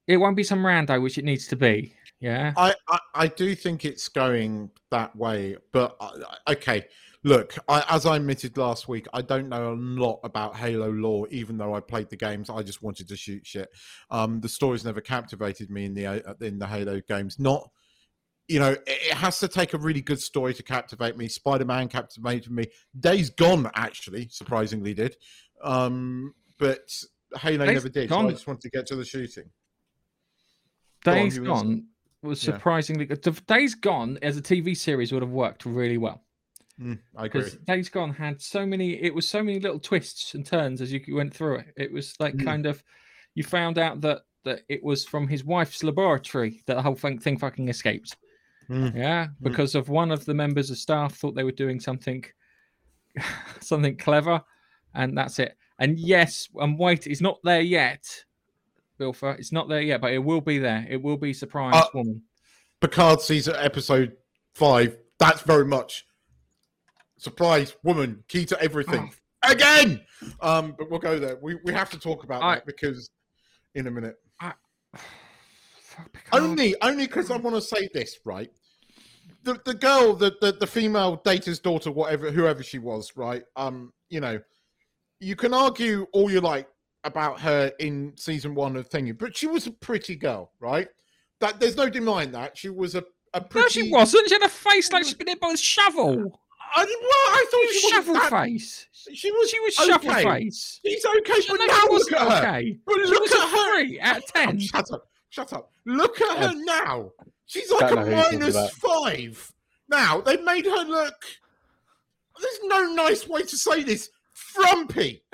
it 0.09 0.17
won't 0.17 0.35
be 0.35 0.43
some 0.43 0.59
rando, 0.59 1.01
which 1.01 1.17
it 1.19 1.23
needs 1.23 1.47
to 1.47 1.55
be. 1.55 1.93
Yeah, 2.19 2.51
I, 2.57 2.73
I, 2.89 2.99
I 3.15 3.27
do 3.27 3.55
think 3.55 3.85
it's 3.85 4.09
going 4.09 4.71
that 4.91 5.15
way, 5.15 5.55
but 5.71 5.95
uh, 6.01 6.11
okay. 6.49 6.85
Look, 7.25 7.57
I, 7.67 7.83
as 7.89 8.05
I 8.05 8.15
admitted 8.15 8.57
last 8.57 8.87
week, 8.87 9.05
I 9.11 9.21
don't 9.21 9.49
know 9.49 9.73
a 9.73 9.75
lot 9.75 10.21
about 10.23 10.55
Halo 10.55 10.89
lore, 10.89 11.27
even 11.29 11.57
though 11.57 11.75
I 11.75 11.81
played 11.81 12.09
the 12.09 12.15
games. 12.15 12.49
I 12.49 12.63
just 12.63 12.81
wanted 12.81 13.09
to 13.09 13.17
shoot 13.17 13.45
shit. 13.45 13.67
Um, 14.09 14.39
the 14.39 14.47
stories 14.47 14.85
never 14.85 15.01
captivated 15.01 15.69
me 15.69 15.83
in 15.83 15.93
the 15.93 16.07
uh, 16.07 16.33
in 16.39 16.59
the 16.59 16.65
Halo 16.65 17.01
games. 17.09 17.37
Not, 17.37 17.69
you 18.47 18.59
know, 18.59 18.71
it, 18.71 18.81
it 18.87 19.13
has 19.13 19.37
to 19.39 19.49
take 19.49 19.73
a 19.73 19.77
really 19.77 20.01
good 20.01 20.21
story 20.21 20.53
to 20.53 20.63
captivate 20.63 21.17
me. 21.17 21.27
Spider 21.27 21.65
Man 21.65 21.89
captivated 21.89 22.51
me. 22.53 22.67
Days 22.97 23.29
Gone 23.29 23.69
actually 23.75 24.29
surprisingly 24.31 24.93
did, 24.93 25.17
um, 25.61 26.33
but 26.57 26.89
Halo 27.37 27.65
Days 27.65 27.75
never 27.75 27.89
did. 27.89 28.09
So 28.09 28.17
I 28.17 28.31
just 28.31 28.47
wanted 28.47 28.61
to 28.61 28.69
get 28.69 28.87
to 28.87 28.95
the 28.95 29.05
shooting. 29.05 29.49
Days 31.03 31.35
you 31.35 31.41
were 31.43 31.47
gonna 31.47 31.59
say- 31.59 31.65
Gone 31.65 31.85
was 32.21 32.43
Yeah. 32.45 32.53
surprisingly 32.53 33.05
good. 33.05 33.21
The 33.23 33.31
Days 33.31 33.75
Gone 33.75 34.17
as 34.21 34.37
a 34.37 34.41
TV 34.41 34.75
series 34.75 35.11
would 35.11 35.21
have 35.21 35.31
worked 35.31 35.65
really 35.65 35.97
well. 35.97 36.23
Mm, 36.79 36.97
I 37.15 37.25
agree. 37.25 37.41
because 37.41 37.57
Days 37.59 37.89
Gone 37.89 38.13
had 38.13 38.41
so 38.41 38.65
many. 38.65 38.93
It 39.01 39.13
was 39.13 39.27
so 39.27 39.43
many 39.43 39.59
little 39.59 39.79
twists 39.79 40.33
and 40.33 40.45
turns 40.45 40.81
as 40.81 40.91
you 40.93 41.01
went 41.09 41.33
through 41.33 41.57
it. 41.59 41.73
It 41.75 41.91
was 41.91 42.15
like 42.19 42.35
Mm. 42.35 42.45
kind 42.45 42.65
of 42.65 42.83
you 43.35 43.43
found 43.43 43.77
out 43.77 44.01
that 44.01 44.23
that 44.45 44.61
it 44.69 44.81
was 44.81 45.05
from 45.05 45.27
his 45.27 45.43
wife's 45.43 45.83
laboratory 45.83 46.63
that 46.65 46.75
the 46.75 46.81
whole 46.81 46.95
thing, 46.95 47.19
thing 47.19 47.37
fucking 47.37 47.67
escaped. 47.67 48.15
Mm. 48.69 48.95
Yeah, 48.95 49.27
because 49.41 49.75
of 49.75 49.89
one 49.89 50.11
of 50.11 50.23
the 50.23 50.33
members 50.33 50.71
of 50.71 50.77
staff 50.77 51.15
thought 51.17 51.35
they 51.35 51.43
were 51.43 51.51
doing 51.51 51.79
something 51.81 52.23
something 53.59 53.97
clever, 53.97 54.41
and 54.93 55.17
that's 55.17 55.39
it. 55.39 55.57
And 55.79 55.99
yes, 55.99 56.47
and 56.55 56.79
wait, 56.79 57.07
it's 57.07 57.19
not 57.21 57.39
there 57.43 57.61
yet, 57.61 58.05
Bilfer. 58.99 59.37
It's 59.39 59.51
not 59.51 59.69
there 59.69 59.81
yet, 59.81 60.01
but 60.01 60.11
it 60.13 60.19
will 60.19 60.41
be 60.41 60.57
there. 60.57 60.85
It 60.89 61.01
will 61.01 61.17
be 61.17 61.33
surprise 61.33 61.73
Uh, 61.75 61.87
woman. 61.93 62.21
Picard 62.81 63.21
season 63.21 63.55
episode 63.57 64.13
five. 64.55 64.97
That's 65.19 65.41
very 65.41 65.65
much 65.65 66.05
surprise 67.17 67.75
woman, 67.83 68.23
key 68.27 68.45
to 68.45 68.61
everything. 68.61 69.11
Again. 69.43 70.01
Um, 70.41 70.75
but 70.77 70.89
we'll 70.89 70.99
go 70.99 71.17
there. 71.19 71.37
We 71.41 71.55
we 71.63 71.73
have 71.73 71.89
to 71.91 71.99
talk 71.99 72.23
about 72.23 72.43
I- 72.43 72.55
that 72.55 72.65
because 72.65 73.09
in 73.75 73.87
a 73.87 73.91
minute. 73.91 74.15
Picard. 76.13 76.43
Only 76.43 76.75
only 76.81 77.07
because 77.07 77.29
I 77.31 77.37
want 77.37 77.55
to 77.55 77.61
say 77.61 77.89
this, 77.93 78.19
right? 78.25 78.49
The 79.43 79.59
the 79.65 79.73
girl, 79.73 80.13
the, 80.13 80.35
the 80.41 80.53
the 80.53 80.67
female 80.67 81.21
data's 81.25 81.59
daughter, 81.59 81.91
whatever 81.91 82.31
whoever 82.31 82.63
she 82.63 82.79
was, 82.79 83.13
right? 83.15 83.43
Um, 83.55 83.91
you 84.09 84.19
know, 84.21 84.39
you 85.19 85.35
can 85.35 85.53
argue 85.53 86.07
all 86.13 86.31
you 86.31 86.39
like 86.41 86.67
about 87.03 87.39
her 87.41 87.71
in 87.79 88.13
season 88.17 88.55
one 88.55 88.75
of 88.75 88.89
Thingy, 88.89 89.17
but 89.17 89.35
she 89.35 89.47
was 89.47 89.67
a 89.67 89.71
pretty 89.71 90.15
girl, 90.15 90.51
right? 90.59 90.87
That 91.39 91.59
there's 91.59 91.77
no 91.77 91.89
denying 91.89 92.31
that. 92.33 92.57
She 92.57 92.69
was 92.69 92.95
a, 92.95 93.03
a 93.33 93.41
pretty 93.41 93.81
No, 93.81 93.85
she 93.87 93.91
wasn't. 93.91 94.27
She 94.27 94.35
had 94.35 94.43
a 94.43 94.49
face 94.49 94.91
like 94.91 95.03
mm. 95.05 95.07
she'd 95.09 95.17
been 95.17 95.27
hit 95.27 95.39
by 95.39 95.51
a 95.51 95.57
shovel. 95.57 96.39
I, 96.75 96.83
well, 96.83 96.85
I 96.85 97.45
thought 97.49 97.73
she 97.73 97.89
shovel 97.89 98.13
was 98.13 98.29
that, 98.29 98.43
face. 98.43 98.87
She 99.13 99.31
was 99.31 99.49
She 99.49 99.59
was 99.59 99.79
okay. 99.79 99.87
shovel 99.89 100.13
face. 100.31 100.79
She's 100.85 101.05
okay, 101.05 101.41
She, 101.41 101.47
but 101.49 101.59
no, 101.59 101.65
now 101.65 101.73
she 101.73 101.81
look 101.81 101.91
wasn't 101.91 102.15
at 102.15 102.21
her. 102.43 102.47
okay. 102.49 102.77
But 102.85 102.95
She 102.95 103.01
look 103.05 103.21
was 103.21 103.31
at 103.31 103.37
a 103.37 103.41
her. 103.47 103.75
three 103.85 103.99
out 104.01 104.17
of 104.17 104.23
Oh, 104.23 104.31
ten. 104.45 104.59
shut 104.59 104.91
up. 104.91 105.07
Shut 105.29 105.53
up. 105.53 105.71
Look 105.85 106.21
at 106.21 106.37
her 106.37 106.53
now. 106.55 107.11
She's 107.45 107.71
like 107.71 107.91
a 107.91 107.95
know 107.95 108.01
who 108.05 108.11
you're 108.11 108.21
talking 108.23 108.39
minus 108.39 108.55
about. 108.55 108.71
five. 108.71 109.53
Now, 109.89 110.21
they 110.21 110.37
made 110.37 110.65
her 110.65 110.83
look. 110.83 111.15
There's 112.39 112.59
no 112.65 112.93
nice 112.93 113.27
way 113.27 113.41
to 113.43 113.57
say 113.57 113.83
this. 113.83 114.09
Frumpy. 114.33 115.23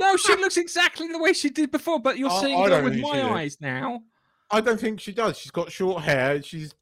No, 0.00 0.16
she 0.16 0.34
looks 0.36 0.56
exactly 0.56 1.08
the 1.08 1.18
way 1.18 1.32
she 1.32 1.50
did 1.50 1.70
before, 1.70 1.98
but 2.00 2.18
you're 2.18 2.30
I- 2.30 2.40
seeing 2.40 2.58
I 2.58 2.62
her 2.64 2.68
don't 2.68 2.84
with 2.84 2.92
think 2.94 3.06
she 3.06 3.10
my 3.12 3.16
did. 3.18 3.24
eyes 3.32 3.56
now. 3.60 4.02
I 4.50 4.60
don't 4.60 4.80
think 4.80 5.00
she 5.00 5.12
does. 5.12 5.36
She's 5.38 5.50
got 5.50 5.70
short 5.72 6.02
hair. 6.04 6.42
She's 6.42 6.74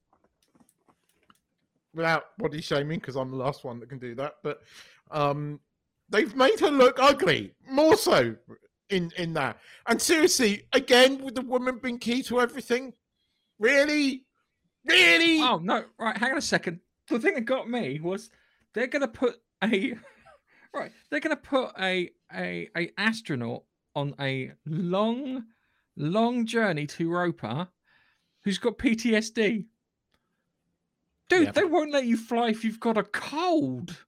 without 1.94 2.36
body 2.38 2.60
shaming 2.60 2.98
because 2.98 3.16
I'm 3.16 3.30
the 3.30 3.36
last 3.36 3.64
one 3.64 3.80
that 3.80 3.88
can 3.88 3.98
do 3.98 4.14
that. 4.16 4.34
But 4.42 4.62
um, 5.10 5.60
they've 6.08 6.34
made 6.36 6.60
her 6.60 6.70
look 6.70 6.98
ugly 7.00 7.54
more 7.68 7.96
so 7.96 8.36
in 8.90 9.10
in 9.16 9.32
that. 9.34 9.58
And 9.86 10.00
seriously, 10.00 10.66
again, 10.72 11.22
with 11.24 11.34
the 11.34 11.42
woman 11.42 11.78
being 11.82 11.98
key 11.98 12.22
to 12.24 12.40
everything, 12.40 12.92
really, 13.58 14.24
really. 14.86 15.40
Oh 15.40 15.58
no! 15.58 15.84
Right, 15.98 16.16
hang 16.16 16.32
on 16.32 16.38
a 16.38 16.42
second. 16.42 16.80
The 17.08 17.18
thing 17.18 17.34
that 17.34 17.44
got 17.46 17.68
me 17.68 18.00
was 18.00 18.30
they're 18.74 18.86
gonna 18.88 19.08
put 19.08 19.36
a 19.62 19.94
right. 20.74 20.92
They're 21.10 21.20
gonna 21.20 21.36
put 21.36 21.70
a 21.80 22.10
a 22.32 22.68
a 22.76 22.92
astronaut 22.98 23.64
on 23.94 24.14
a 24.20 24.52
long, 24.66 25.44
long 25.96 26.46
journey 26.46 26.86
to 26.86 27.04
Europa, 27.04 27.70
who's 28.44 28.58
got 28.58 28.78
PTSD. 28.78 29.66
Dude, 31.28 31.44
Yeah. 31.46 31.50
they 31.52 31.64
won't 31.64 31.90
let 31.92 32.06
you 32.06 32.16
fly 32.16 32.50
if 32.50 32.64
you've 32.64 32.80
got 32.80 32.96
a 32.98 33.02
cold. 33.02 34.04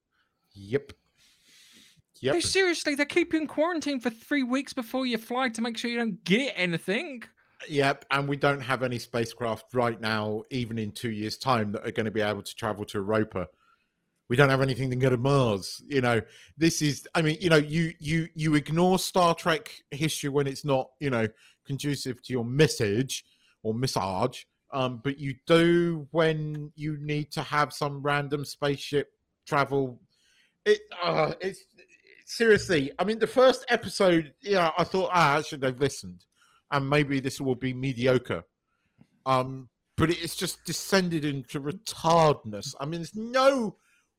Yep. 0.52 0.92
They 2.20 2.26
Yep. 2.34 2.42
seriously, 2.42 2.94
they 2.94 3.04
keep 3.06 3.32
you 3.32 3.40
in 3.40 3.46
quarantine 3.46 4.00
for 4.00 4.10
three 4.10 4.42
weeks 4.42 4.72
before 4.72 5.06
you 5.06 5.18
fly 5.18 5.48
to 5.50 5.62
make 5.62 5.76
sure 5.78 5.90
you 5.90 5.98
don't 5.98 6.22
get 6.24 6.52
anything. 6.56 7.22
Yep. 7.68 8.04
And 8.10 8.28
we 8.28 8.36
don't 8.36 8.60
have 8.60 8.82
any 8.82 8.98
spacecraft 8.98 9.74
right 9.74 10.00
now, 10.00 10.44
even 10.50 10.78
in 10.78 10.92
two 10.92 11.10
years' 11.10 11.38
time, 11.38 11.72
that 11.72 11.86
are 11.86 11.90
going 11.92 12.06
to 12.06 12.12
be 12.12 12.20
able 12.20 12.42
to 12.42 12.54
travel 12.54 12.84
to 12.86 12.98
Europa. 12.98 13.48
We 14.29 14.37
don't 14.37 14.51
have 14.51 14.61
anything 14.61 14.91
to 14.91 14.97
go 14.97 15.11
to 15.11 15.16
Mars. 15.16 15.83
You 15.89 16.01
know, 16.01 16.20
this 16.57 16.83
is. 16.83 17.09
I 17.14 17.22
mean, 17.22 17.39
you 17.41 17.49
know, 17.49 17.57
you 17.57 17.93
you 17.99 18.29
you 18.35 18.55
ignore 18.55 18.99
Star 18.99 19.35
Trek 19.35 19.70
history 19.91 20.29
when 20.29 20.47
it's 20.47 20.64
not, 20.64 20.91
you 21.01 21.11
know, 21.11 21.29
conducive 21.66 22.22
to 22.24 22.33
your 22.33 22.45
message 22.45 23.24
or 23.62 23.74
message. 23.74 24.47
Um, 24.70 25.01
but 25.03 25.18
you 25.18 25.35
do 25.47 26.07
when 26.11 26.72
you 26.74 26.99
need 27.01 27.33
to 27.33 27.43
have 27.43 27.72
some 27.72 28.03
random 28.03 28.45
spaceship 28.45 29.09
travel. 29.47 30.01
It 30.66 30.81
uh, 31.03 31.33
it's 31.41 31.64
seriously. 32.26 32.93
I 32.99 33.05
mean, 33.05 33.18
the 33.18 33.26
first 33.26 33.64
episode, 33.70 34.35
yeah, 34.43 34.70
I 34.76 34.85
thought, 34.85 35.11
ah, 35.12 35.39
actually, 35.39 35.59
they've 35.59 35.81
listened, 35.81 36.26
and 36.70 36.89
maybe 36.89 37.20
this 37.20 37.41
will 37.41 37.55
be 37.55 37.72
mediocre. 37.72 38.45
Um, 39.24 39.70
but 39.97 40.11
it's 40.11 40.37
just 40.37 40.64
descended 40.64 41.24
into 41.24 41.61
retardness. 41.61 42.74
I 42.79 42.85
mean, 42.85 43.01
there's 43.01 43.16
no 43.16 43.76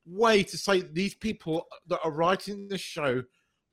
way 0.10 0.44
to 0.44 0.58
say 0.58 0.82
these 0.82 1.16
people 1.16 1.66
that 1.88 2.00
are 2.04 2.12
writing 2.12 2.68
the 2.68 2.78
show 2.78 3.24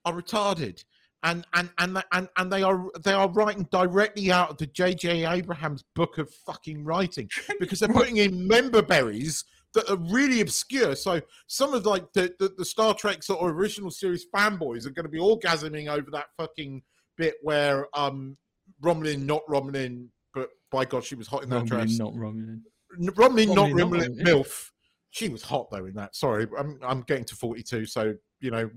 are 0.04 0.12
retarded. 0.12 0.82
And 1.22 1.44
and 1.54 1.70
and 1.78 2.02
and 2.12 2.28
and 2.36 2.52
they 2.52 2.62
are 2.62 2.84
they 3.02 3.12
are 3.12 3.28
writing 3.28 3.66
directly 3.72 4.30
out 4.30 4.50
of 4.50 4.58
the 4.58 4.66
J.J. 4.66 5.26
Abrams 5.26 5.82
book 5.94 6.18
of 6.18 6.30
fucking 6.30 6.84
writing 6.84 7.28
because 7.60 7.80
they're 7.80 7.88
putting 7.88 8.18
in 8.18 8.46
member 8.46 8.82
berries 8.82 9.44
that 9.74 9.90
are 9.90 9.96
really 10.10 10.40
obscure. 10.40 10.94
So 10.94 11.20
some 11.48 11.74
of 11.74 11.84
like 11.84 12.12
the, 12.12 12.34
the, 12.38 12.52
the 12.56 12.64
Star 12.64 12.94
Trek 12.94 13.22
sort 13.22 13.40
of 13.40 13.56
original 13.56 13.90
series 13.90 14.26
fanboys 14.34 14.86
are 14.86 14.90
going 14.90 15.04
to 15.04 15.10
be 15.10 15.18
orgasming 15.18 15.88
over 15.88 16.10
that 16.12 16.26
fucking 16.36 16.82
bit 17.16 17.34
where 17.42 17.86
um 17.94 18.36
Romulin, 18.82 19.24
not 19.24 19.42
Romulin, 19.48 20.08
but 20.34 20.50
by 20.70 20.84
God, 20.84 21.04
she 21.04 21.14
was 21.14 21.26
hot 21.26 21.42
in 21.42 21.50
that 21.50 21.64
dress. 21.64 21.98
not 21.98 22.12
Romulan. 22.14 22.60
N- 23.00 23.08
Romulin, 23.08 23.54
not 23.54 23.70
Romulin, 23.70 23.76
not 23.76 23.90
Romulin, 23.90 24.16
Romulin. 24.16 24.22
MILF. 24.22 24.70
She 25.16 25.30
was 25.30 25.42
hot 25.42 25.70
though 25.70 25.86
in 25.86 25.94
that. 25.94 26.14
Sorry, 26.14 26.46
I'm 26.58 26.78
I'm 26.82 27.00
getting 27.00 27.24
to 27.24 27.34
42, 27.34 27.86
so 27.86 28.16
you 28.38 28.50
know, 28.50 28.68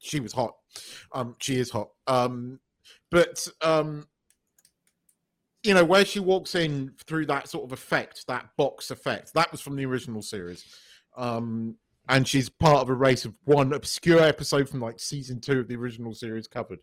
she 0.00 0.20
was 0.20 0.34
hot. 0.34 0.52
Um, 1.14 1.34
she 1.40 1.56
is 1.56 1.70
hot. 1.70 1.88
Um, 2.06 2.60
but 3.10 3.48
um, 3.62 4.06
you 5.62 5.72
know, 5.72 5.86
where 5.86 6.04
she 6.04 6.20
walks 6.20 6.54
in 6.54 6.92
through 7.06 7.24
that 7.26 7.48
sort 7.48 7.64
of 7.64 7.72
effect, 7.72 8.26
that 8.26 8.50
box 8.58 8.90
effect, 8.90 9.32
that 9.32 9.50
was 9.50 9.62
from 9.62 9.76
the 9.76 9.86
original 9.86 10.20
series. 10.20 10.62
Um, 11.16 11.76
and 12.06 12.28
she's 12.28 12.50
part 12.50 12.82
of 12.82 12.90
a 12.90 12.94
race 12.94 13.24
of 13.24 13.38
one 13.44 13.72
obscure 13.72 14.20
episode 14.20 14.68
from 14.68 14.82
like 14.82 15.00
season 15.00 15.40
two 15.40 15.58
of 15.60 15.68
the 15.68 15.76
original 15.76 16.12
series 16.12 16.46
covered. 16.46 16.80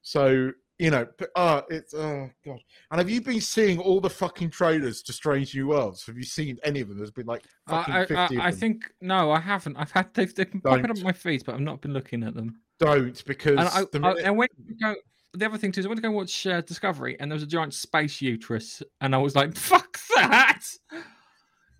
So 0.00 0.52
you 0.78 0.90
know, 0.90 1.06
but, 1.18 1.30
uh, 1.36 1.62
it's 1.70 1.94
oh 1.94 2.28
god. 2.44 2.58
And 2.90 2.98
have 2.98 3.08
you 3.08 3.20
been 3.20 3.40
seeing 3.40 3.78
all 3.78 4.00
the 4.00 4.10
fucking 4.10 4.50
trailers 4.50 5.02
to 5.04 5.12
Strange 5.12 5.54
New 5.54 5.68
Worlds? 5.68 6.04
Have 6.06 6.16
you 6.16 6.22
seen 6.24 6.58
any 6.64 6.80
of 6.80 6.88
them? 6.88 6.98
There's 6.98 7.10
been 7.10 7.26
like 7.26 7.44
fucking 7.68 7.94
I, 7.94 8.00
I, 8.02 8.06
fifty. 8.06 8.38
I, 8.38 8.44
I 8.44 8.48
of 8.48 8.54
them. 8.54 8.60
think 8.60 8.82
no, 9.00 9.30
I 9.30 9.40
haven't. 9.40 9.76
I've 9.76 9.90
had 9.90 10.12
they've, 10.14 10.34
they've 10.34 10.50
been 10.50 10.60
popping 10.60 10.90
up 10.90 10.98
my 10.98 11.12
feeds, 11.12 11.42
but 11.42 11.54
I've 11.54 11.60
not 11.60 11.80
been 11.80 11.92
looking 11.92 12.22
at 12.22 12.34
them. 12.34 12.60
don't 12.78 13.24
because 13.24 13.58
And 13.58 13.68
I, 13.68 13.80
the 13.90 13.98
I, 14.06 14.08
minute- 14.14 14.26
I 14.26 14.30
went 14.30 14.50
to 14.68 14.74
go. 14.74 14.94
The 15.34 15.44
other 15.46 15.58
thing 15.58 15.70
too 15.72 15.80
is 15.80 15.86
I 15.86 15.88
went 15.90 15.98
to 15.98 16.08
go 16.08 16.10
watch 16.12 16.46
uh, 16.46 16.60
Discovery, 16.62 17.16
and 17.20 17.30
there 17.30 17.36
was 17.36 17.42
a 17.42 17.46
giant 17.46 17.74
space 17.74 18.22
uterus, 18.22 18.82
and 19.02 19.14
I 19.14 19.18
was 19.18 19.36
like, 19.36 19.54
"Fuck 19.56 19.98
that!" 20.14 20.62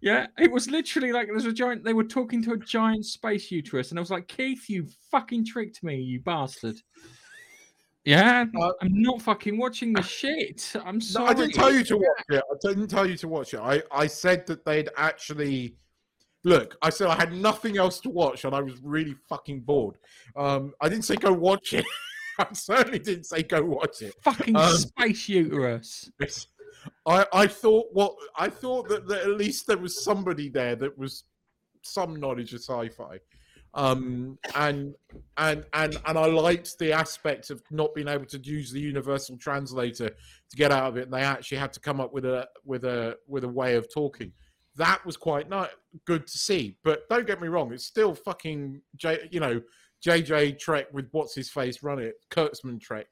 Yeah, 0.03 0.27
it 0.39 0.53
was 0.53 0.69
literally 0.71 1.11
like 1.13 1.29
there's 1.29 1.47
a 1.47 1.53
giant. 1.53 1.83
They 1.83 1.95
were 1.95 2.05
talking 2.05 2.43
to 2.45 2.53
a 2.53 2.59
giant 2.59 3.07
space 3.07 3.51
uterus, 3.51 3.91
and 3.91 3.99
I 3.99 4.01
was 4.03 4.11
like, 4.11 4.29
"Keith, 4.29 4.69
you 4.69 4.87
fucking 5.11 5.47
tricked 5.47 5.83
me, 5.83 5.97
you 5.97 6.21
bastard." 6.21 6.77
Yeah, 8.07 8.45
Uh, 8.59 8.71
I'm 8.81 9.03
not 9.03 9.21
fucking 9.21 9.59
watching 9.59 9.93
the 9.93 10.01
shit. 10.03 10.73
I'm 10.85 11.01
sorry. 11.01 11.25
No. 11.25 11.31
I 11.31 11.35
didn't 11.35 11.55
tell 11.55 11.73
you 11.75 11.83
to 11.85 11.97
watch 11.97 12.25
it. 12.31 12.43
I 12.51 12.69
didn't 12.69 12.87
tell 12.87 13.05
you 13.05 13.17
to 13.17 13.29
watch 13.29 13.53
it. 13.53 13.59
I, 13.61 13.83
I 13.91 14.07
said 14.07 14.47
that 14.47 14.65
they'd 14.65 14.89
actually 14.97 15.77
look. 16.45 16.77
I 16.83 16.91
said 16.91 17.09
I 17.09 17.17
had 17.17 17.33
nothing 17.33 17.77
else 17.79 17.99
to 18.01 18.09
watch, 18.09 18.45
and 18.45 18.55
I 18.55 18.61
was 18.61 18.81
really 18.81 19.17
fucking 19.29 19.61
bored. 19.63 19.99
Um, 20.37 20.73
I 20.81 20.89
didn't 20.89 21.05
say 21.05 21.17
go 21.17 21.33
watch 21.33 21.73
it. 21.75 21.85
I 22.39 22.47
certainly 22.53 23.01
didn't 23.01 23.25
say 23.25 23.43
go 23.43 23.63
watch 23.65 24.03
it. 24.03 24.15
Fucking 24.23 24.55
Um, 24.55 24.77
space 24.77 25.29
uterus. 25.29 26.09
I 27.07 27.27
I 27.33 27.47
thought 27.49 27.87
what 27.93 28.15
I 28.39 28.49
thought 28.49 28.89
that, 28.89 29.09
that 29.09 29.23
at 29.23 29.31
least 29.31 29.67
there 29.67 29.79
was 29.79 30.05
somebody 30.05 30.49
there 30.49 30.77
that 30.77 30.97
was 30.97 31.25
some 31.83 32.15
knowledge 32.21 32.53
of 32.55 32.61
sci-fi. 32.61 33.19
Um 33.77 34.39
and 34.55 34.95
and 35.37 35.65
and 35.75 35.97
and 36.05 36.19
I 36.19 36.27
liked 36.27 36.79
the 36.79 36.93
aspect 36.93 37.51
of 37.51 37.63
not 37.71 37.95
being 37.95 38.09
able 38.09 38.25
to 38.27 38.39
use 38.39 38.73
the 38.73 38.81
universal 38.81 39.37
translator 39.37 40.09
to 40.09 40.57
get 40.57 40.73
out 40.73 40.89
of 40.89 40.97
it. 40.97 41.05
And 41.05 41.13
they 41.13 41.21
actually 41.21 41.59
had 41.59 41.73
to 41.75 41.81
come 41.81 42.01
up 42.01 42.13
with 42.13 42.25
a 42.25 42.49
with 42.65 42.85
a 42.85 43.17
with 43.29 43.45
a 43.45 43.49
way 43.49 43.77
of 43.77 43.93
talking. 43.93 44.33
That 44.77 45.05
was 45.07 45.17
quite 45.17 45.49
nice, 45.49 45.71
good 46.07 46.27
to 46.27 46.39
see. 46.39 46.77
But 46.85 47.09
don't 47.09 47.27
get 47.27 47.41
me 47.41 47.49
wrong, 47.49 47.73
it's 47.73 47.87
still 47.87 48.15
fucking 48.15 48.81
J, 48.97 49.29
you 49.31 49.41
know 49.41 49.61
JJ 50.05 50.59
Trek 50.59 50.87
with 50.93 51.09
what's 51.13 51.35
his 51.35 51.51
face 51.51 51.83
run 51.83 51.99
it, 51.99 52.15
Kurtzman 52.31 52.81
Trek, 52.81 53.07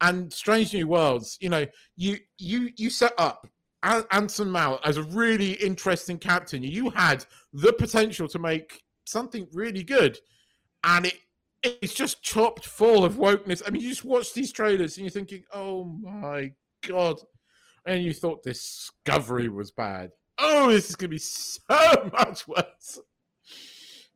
and 0.00 0.32
Strange 0.32 0.74
New 0.74 0.88
Worlds. 0.88 1.38
You 1.40 1.50
know, 1.50 1.66
you 1.96 2.18
you 2.38 2.70
you 2.76 2.90
set 2.90 3.12
up 3.18 3.46
Anson 3.82 4.50
Mount 4.50 4.80
as 4.84 4.96
a 4.96 5.02
really 5.02 5.52
interesting 5.52 6.18
captain. 6.18 6.62
You 6.62 6.90
had 6.90 7.24
the 7.52 7.72
potential 7.72 8.28
to 8.28 8.38
make 8.38 8.82
something 9.10 9.46
really 9.52 9.82
good, 9.82 10.18
and 10.84 11.06
it 11.06 11.14
it's 11.62 11.94
just 11.94 12.22
chopped 12.22 12.64
full 12.64 13.04
of 13.04 13.14
wokeness. 13.14 13.62
I 13.66 13.70
mean, 13.70 13.82
you 13.82 13.90
just 13.90 14.04
watch 14.04 14.32
these 14.32 14.52
trailers 14.52 14.96
and 14.96 15.04
you're 15.04 15.10
thinking, 15.10 15.42
"Oh 15.52 15.84
my 15.84 16.52
god!" 16.86 17.16
And 17.86 18.02
you 18.02 18.12
thought 18.12 18.42
Discovery 18.42 19.48
was 19.48 19.70
bad. 19.70 20.10
Oh, 20.38 20.70
this 20.70 20.88
is 20.88 20.96
going 20.96 21.10
to 21.10 21.14
be 21.14 21.18
so 21.18 21.60
much 22.12 22.46
worse. 22.48 22.98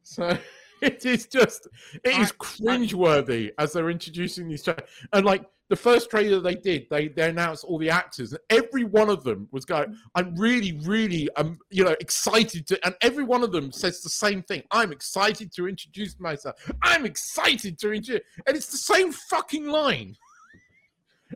So 0.02 0.38
it 0.84 1.04
is 1.06 1.26
just, 1.26 1.68
it 2.04 2.18
is 2.18 2.32
cringeworthy 2.32 3.50
as 3.58 3.72
they're 3.72 3.90
introducing 3.90 4.48
these 4.48 4.62
trailers. 4.62 4.88
And 5.12 5.24
like 5.24 5.44
the 5.70 5.76
first 5.76 6.10
trailer 6.10 6.40
they 6.40 6.54
did, 6.54 6.86
they 6.90 7.08
they 7.08 7.30
announced 7.30 7.64
all 7.64 7.78
the 7.78 7.88
actors, 7.88 8.32
and 8.32 8.40
every 8.50 8.84
one 8.84 9.08
of 9.08 9.24
them 9.24 9.48
was 9.50 9.64
going, 9.64 9.96
"I'm 10.14 10.36
really, 10.36 10.72
really, 10.84 11.28
um, 11.36 11.58
you 11.70 11.84
know, 11.84 11.96
excited 12.00 12.66
to," 12.68 12.86
and 12.86 12.94
every 13.00 13.24
one 13.24 13.42
of 13.42 13.50
them 13.50 13.72
says 13.72 14.02
the 14.02 14.10
same 14.10 14.42
thing. 14.42 14.62
I'm 14.70 14.92
excited 14.92 15.52
to 15.54 15.66
introduce 15.66 16.20
myself. 16.20 16.56
I'm 16.82 17.06
excited 17.06 17.78
to 17.78 17.92
introduce, 17.92 18.22
and 18.46 18.56
it's 18.56 18.66
the 18.70 18.76
same 18.76 19.10
fucking 19.12 19.66
line, 19.66 20.16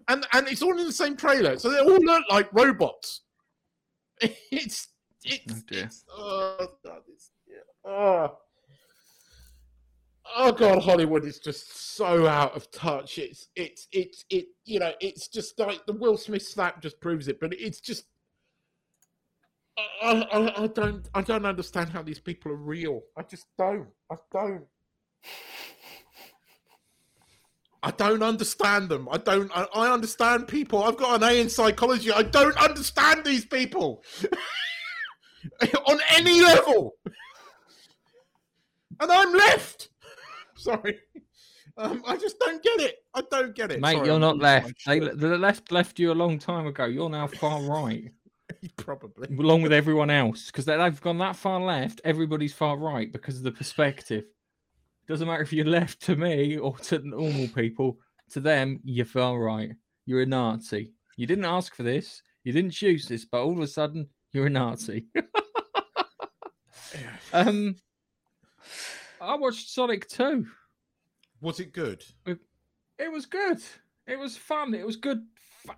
and 0.08 0.26
and 0.32 0.46
it's 0.46 0.62
all 0.62 0.78
in 0.78 0.86
the 0.86 0.92
same 0.92 1.16
trailer, 1.16 1.58
so 1.58 1.70
they 1.70 1.78
all 1.78 1.98
look 1.98 2.24
like 2.30 2.48
robots. 2.52 3.22
It's 4.50 4.88
it's, 5.24 5.52
Oh, 5.52 5.62
it's 5.70 6.04
oh 6.16 6.68
god, 6.84 7.02
it's 7.08 7.30
yeah, 7.46 7.90
oh. 7.90 8.38
Oh 10.36 10.52
god, 10.52 10.82
Hollywood 10.82 11.24
is 11.24 11.38
just 11.38 11.96
so 11.96 12.26
out 12.26 12.54
of 12.54 12.70
touch. 12.70 13.18
It's 13.18 13.48
it's 13.56 13.88
it's 13.92 14.24
it 14.30 14.46
you 14.64 14.78
know, 14.78 14.92
it's 15.00 15.28
just 15.28 15.58
like 15.58 15.84
the 15.86 15.92
Will 15.92 16.16
Smith 16.16 16.42
slap 16.42 16.82
just 16.82 17.00
proves 17.00 17.28
it, 17.28 17.40
but 17.40 17.52
it's 17.54 17.80
just 17.80 18.04
I, 20.02 20.26
I, 20.32 20.64
I 20.64 20.66
don't 20.68 21.08
I 21.14 21.22
don't 21.22 21.46
understand 21.46 21.90
how 21.90 22.02
these 22.02 22.18
people 22.18 22.52
are 22.52 22.56
real. 22.56 23.02
I 23.16 23.22
just 23.22 23.46
don't. 23.58 23.88
I 24.10 24.16
don't. 24.32 24.64
I 27.82 27.90
don't 27.92 28.22
understand 28.22 28.88
them. 28.88 29.08
I 29.10 29.18
don't. 29.18 29.50
I, 29.56 29.66
I 29.74 29.92
understand 29.92 30.48
people. 30.48 30.82
I've 30.82 30.96
got 30.96 31.22
an 31.22 31.28
A 31.28 31.40
in 31.40 31.48
psychology. 31.48 32.10
I 32.10 32.22
don't 32.22 32.56
understand 32.56 33.24
these 33.24 33.44
people 33.44 34.02
on 35.86 36.00
any 36.10 36.42
level, 36.42 36.94
and 39.00 39.12
I'm 39.12 39.32
left. 39.32 39.90
Sorry, 40.62 40.98
um, 41.76 42.02
I 42.06 42.16
just 42.16 42.38
don't 42.40 42.62
get 42.62 42.80
it. 42.80 42.96
I 43.14 43.22
don't 43.30 43.54
get 43.54 43.70
it, 43.70 43.80
Mate, 43.80 43.94
Sorry, 43.94 44.06
you're 44.06 44.14
I'm 44.16 44.20
not 44.20 44.38
left. 44.38 44.74
They, 44.86 44.98
the 44.98 45.38
left 45.38 45.70
left 45.72 45.98
you 45.98 46.12
a 46.12 46.14
long 46.14 46.38
time 46.38 46.66
ago. 46.66 46.86
You're 46.86 47.08
now 47.08 47.26
far 47.26 47.62
right, 47.62 48.10
Probably. 48.76 49.28
along 49.38 49.62
with 49.62 49.72
everyone 49.72 50.10
else, 50.10 50.46
because 50.46 50.64
they've 50.64 51.00
gone 51.00 51.18
that 51.18 51.36
far 51.36 51.60
left. 51.60 52.00
Everybody's 52.04 52.52
far 52.54 52.76
right 52.76 53.12
because 53.12 53.36
of 53.38 53.44
the 53.44 53.52
perspective. 53.52 54.24
Doesn't 55.06 55.26
matter 55.26 55.42
if 55.42 55.52
you're 55.52 55.64
left 55.64 56.02
to 56.02 56.16
me 56.16 56.58
or 56.58 56.76
to 56.76 56.98
normal 56.98 57.48
people. 57.48 57.98
To 58.32 58.40
them, 58.40 58.80
you're 58.84 59.06
far 59.06 59.38
right. 59.38 59.70
You're 60.04 60.22
a 60.22 60.26
Nazi. 60.26 60.92
You 61.16 61.26
didn't 61.26 61.46
ask 61.46 61.74
for 61.74 61.82
this. 61.82 62.22
You 62.44 62.52
didn't 62.52 62.72
choose 62.72 63.06
this, 63.08 63.24
but 63.24 63.42
all 63.42 63.52
of 63.52 63.60
a 63.60 63.66
sudden, 63.66 64.08
you're 64.32 64.46
a 64.46 64.50
Nazi. 64.50 65.06
um, 67.32 67.76
I 69.20 69.36
watched 69.36 69.70
Sonic 69.70 70.08
2. 70.08 70.46
Was 71.40 71.60
it 71.60 71.72
good? 71.72 72.04
It 72.26 73.12
was 73.12 73.26
good. 73.26 73.60
It 74.06 74.18
was 74.18 74.36
fun. 74.36 74.74
It 74.74 74.86
was 74.86 74.96
good. 74.96 75.24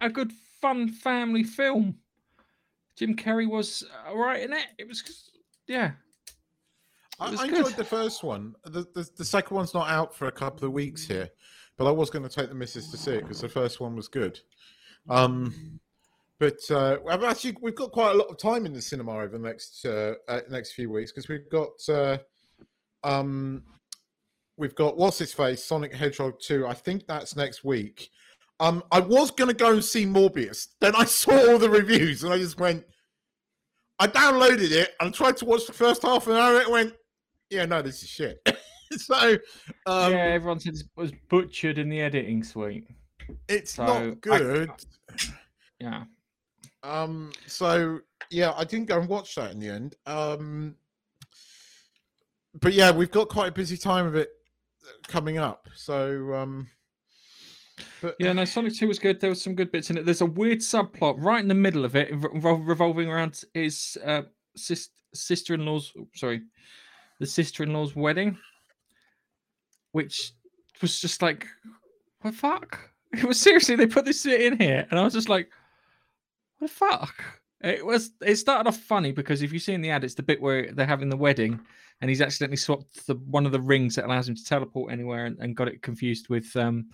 A 0.00 0.08
good 0.08 0.32
fun 0.60 0.88
family 0.88 1.42
film. 1.42 1.96
Jim 2.96 3.14
Carrey 3.16 3.48
was 3.48 3.84
all 4.06 4.18
right 4.18 4.42
in 4.42 4.52
it. 4.52 4.66
It 4.78 4.88
was, 4.88 5.02
yeah. 5.66 5.92
I, 7.18 7.30
was 7.30 7.40
I 7.40 7.48
good. 7.48 7.58
enjoyed 7.58 7.76
the 7.76 7.84
first 7.84 8.22
one. 8.22 8.54
The, 8.64 8.86
the 8.94 9.08
the 9.16 9.24
second 9.24 9.54
one's 9.54 9.74
not 9.74 9.88
out 9.88 10.14
for 10.14 10.26
a 10.26 10.32
couple 10.32 10.66
of 10.66 10.72
weeks 10.72 11.06
here, 11.06 11.28
but 11.76 11.86
I 11.86 11.90
was 11.90 12.08
going 12.08 12.26
to 12.26 12.34
take 12.34 12.48
the 12.48 12.54
missus 12.54 12.90
to 12.90 12.96
see 12.96 13.12
it 13.12 13.22
because 13.22 13.40
the 13.40 13.48
first 13.48 13.80
one 13.80 13.94
was 13.94 14.08
good. 14.08 14.38
Um, 15.08 15.80
but 16.38 16.58
uh, 16.70 16.96
I've 17.08 17.22
actually 17.22 17.56
we've 17.60 17.74
got 17.74 17.92
quite 17.92 18.12
a 18.12 18.18
lot 18.18 18.28
of 18.28 18.38
time 18.38 18.64
in 18.64 18.72
the 18.72 18.80
cinema 18.80 19.12
over 19.12 19.28
the 19.28 19.38
next 19.38 19.84
uh, 19.84 20.14
uh, 20.28 20.40
next 20.50 20.72
few 20.72 20.90
weeks 20.90 21.12
because 21.12 21.28
we've 21.28 21.48
got 21.50 21.88
uh, 21.88 22.18
um, 23.04 23.62
we've 24.56 24.74
got 24.74 24.96
what's 24.96 25.18
his 25.18 25.32
face 25.32 25.64
Sonic 25.64 25.94
Hedgehog 25.94 26.40
two. 26.40 26.66
I 26.66 26.74
think 26.74 27.06
that's 27.06 27.36
next 27.36 27.64
week. 27.64 28.10
Um, 28.60 28.82
I 28.92 29.00
was 29.00 29.30
going 29.30 29.48
to 29.48 29.54
go 29.54 29.72
and 29.72 29.84
see 29.84 30.04
Morbius, 30.04 30.68
then 30.80 30.94
I 30.94 31.04
saw 31.06 31.32
all 31.50 31.58
the 31.58 31.70
reviews 31.70 32.24
and 32.24 32.32
I 32.32 32.38
just 32.38 32.60
went. 32.60 32.84
I 33.98 34.06
downloaded 34.06 34.70
it 34.70 34.94
and 35.00 35.12
tried 35.12 35.36
to 35.38 35.44
watch 35.44 35.66
the 35.66 35.74
first 35.74 36.02
half 36.02 36.26
an 36.26 36.32
hour. 36.34 36.58
It 36.58 36.70
went, 36.70 36.94
yeah, 37.50 37.66
no, 37.66 37.82
this 37.82 38.02
is 38.02 38.08
shit. 38.08 38.40
so, 38.96 39.36
um, 39.84 40.12
yeah, 40.12 40.24
everyone 40.24 40.58
said 40.58 40.74
it 40.74 40.84
was 40.96 41.12
butchered 41.28 41.76
in 41.76 41.90
the 41.90 42.00
editing 42.00 42.42
suite. 42.42 42.86
it's 43.46 43.74
so 43.74 43.84
not 43.84 44.20
good. 44.22 44.70
Yeah. 45.80 46.04
Um, 46.82 47.32
so 47.46 48.00
yeah, 48.30 48.52
I 48.56 48.64
didn't 48.64 48.86
go 48.86 49.00
and 49.00 49.08
watch 49.08 49.34
that 49.34 49.52
in 49.52 49.60
the 49.60 49.68
end. 49.68 49.96
Um, 50.06 50.76
but 52.54 52.72
yeah, 52.72 52.90
we've 52.90 53.10
got 53.10 53.28
quite 53.28 53.48
a 53.48 53.52
busy 53.52 53.76
time 53.76 54.06
of 54.06 54.14
it 54.14 54.30
coming 55.06 55.38
up. 55.38 55.68
So, 55.74 56.34
um, 56.34 56.68
but 58.02 58.16
Yeah, 58.18 58.32
no, 58.32 58.44
Sonic 58.44 58.74
2 58.74 58.88
was 58.88 58.98
good. 58.98 59.20
There 59.20 59.30
was 59.30 59.42
some 59.42 59.54
good 59.54 59.70
bits 59.72 59.90
in 59.90 59.98
it. 59.98 60.04
There's 60.04 60.20
a 60.20 60.26
weird 60.26 60.58
subplot 60.58 61.16
right 61.18 61.40
in 61.40 61.48
the 61.48 61.54
middle 61.54 61.84
of 61.84 61.96
it, 61.96 62.10
revolving 62.12 63.08
around 63.08 63.42
his 63.54 63.96
uh, 64.04 64.22
sis- 64.56 64.90
sister 65.14 65.54
in 65.54 65.64
law's, 65.66 65.92
sorry, 66.14 66.42
the 67.18 67.26
sister 67.26 67.62
in 67.62 67.72
law's 67.72 67.94
wedding, 67.94 68.38
which 69.92 70.32
was 70.80 71.00
just 71.00 71.22
like, 71.22 71.46
what 72.20 72.32
the 72.32 72.36
fuck? 72.36 72.80
It 73.12 73.24
was 73.24 73.40
seriously, 73.40 73.74
they 73.74 73.88
put 73.88 74.04
this 74.04 74.24
in 74.24 74.56
here, 74.60 74.86
and 74.88 75.00
I 75.00 75.02
was 75.02 75.12
just 75.12 75.28
like, 75.28 75.50
what 76.58 76.68
the 76.68 76.72
fuck? 76.72 77.39
It 77.62 77.84
was. 77.84 78.12
It 78.22 78.36
started 78.36 78.68
off 78.68 78.78
funny 78.78 79.12
because 79.12 79.42
if 79.42 79.52
you 79.52 79.58
see 79.58 79.74
in 79.74 79.82
the 79.82 79.90
ad, 79.90 80.04
it's 80.04 80.14
the 80.14 80.22
bit 80.22 80.40
where 80.40 80.72
they're 80.72 80.86
having 80.86 81.10
the 81.10 81.16
wedding, 81.16 81.60
and 82.00 82.08
he's 82.08 82.22
accidentally 82.22 82.56
swapped 82.56 83.06
the 83.06 83.14
one 83.14 83.44
of 83.44 83.52
the 83.52 83.60
rings 83.60 83.94
that 83.96 84.06
allows 84.06 84.28
him 84.28 84.34
to 84.34 84.44
teleport 84.44 84.92
anywhere, 84.92 85.26
and, 85.26 85.38
and 85.40 85.56
got 85.56 85.68
it 85.68 85.82
confused 85.82 86.30
with 86.30 86.54
um, 86.56 86.86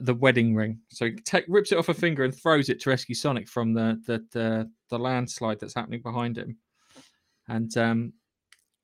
the 0.00 0.14
wedding 0.14 0.54
ring. 0.54 0.80
So 0.88 1.06
he 1.06 1.12
take, 1.12 1.46
rips 1.48 1.72
it 1.72 1.78
off 1.78 1.88
a 1.88 1.94
finger 1.94 2.24
and 2.24 2.34
throws 2.34 2.68
it 2.68 2.78
to 2.80 2.90
rescue 2.90 3.14
Sonic 3.14 3.48
from 3.48 3.72
the 3.72 3.98
the 4.06 4.24
the, 4.32 4.70
the 4.90 4.98
landslide 4.98 5.60
that's 5.60 5.74
happening 5.74 6.02
behind 6.02 6.36
him. 6.36 6.58
And 7.48 7.74
um, 7.78 8.12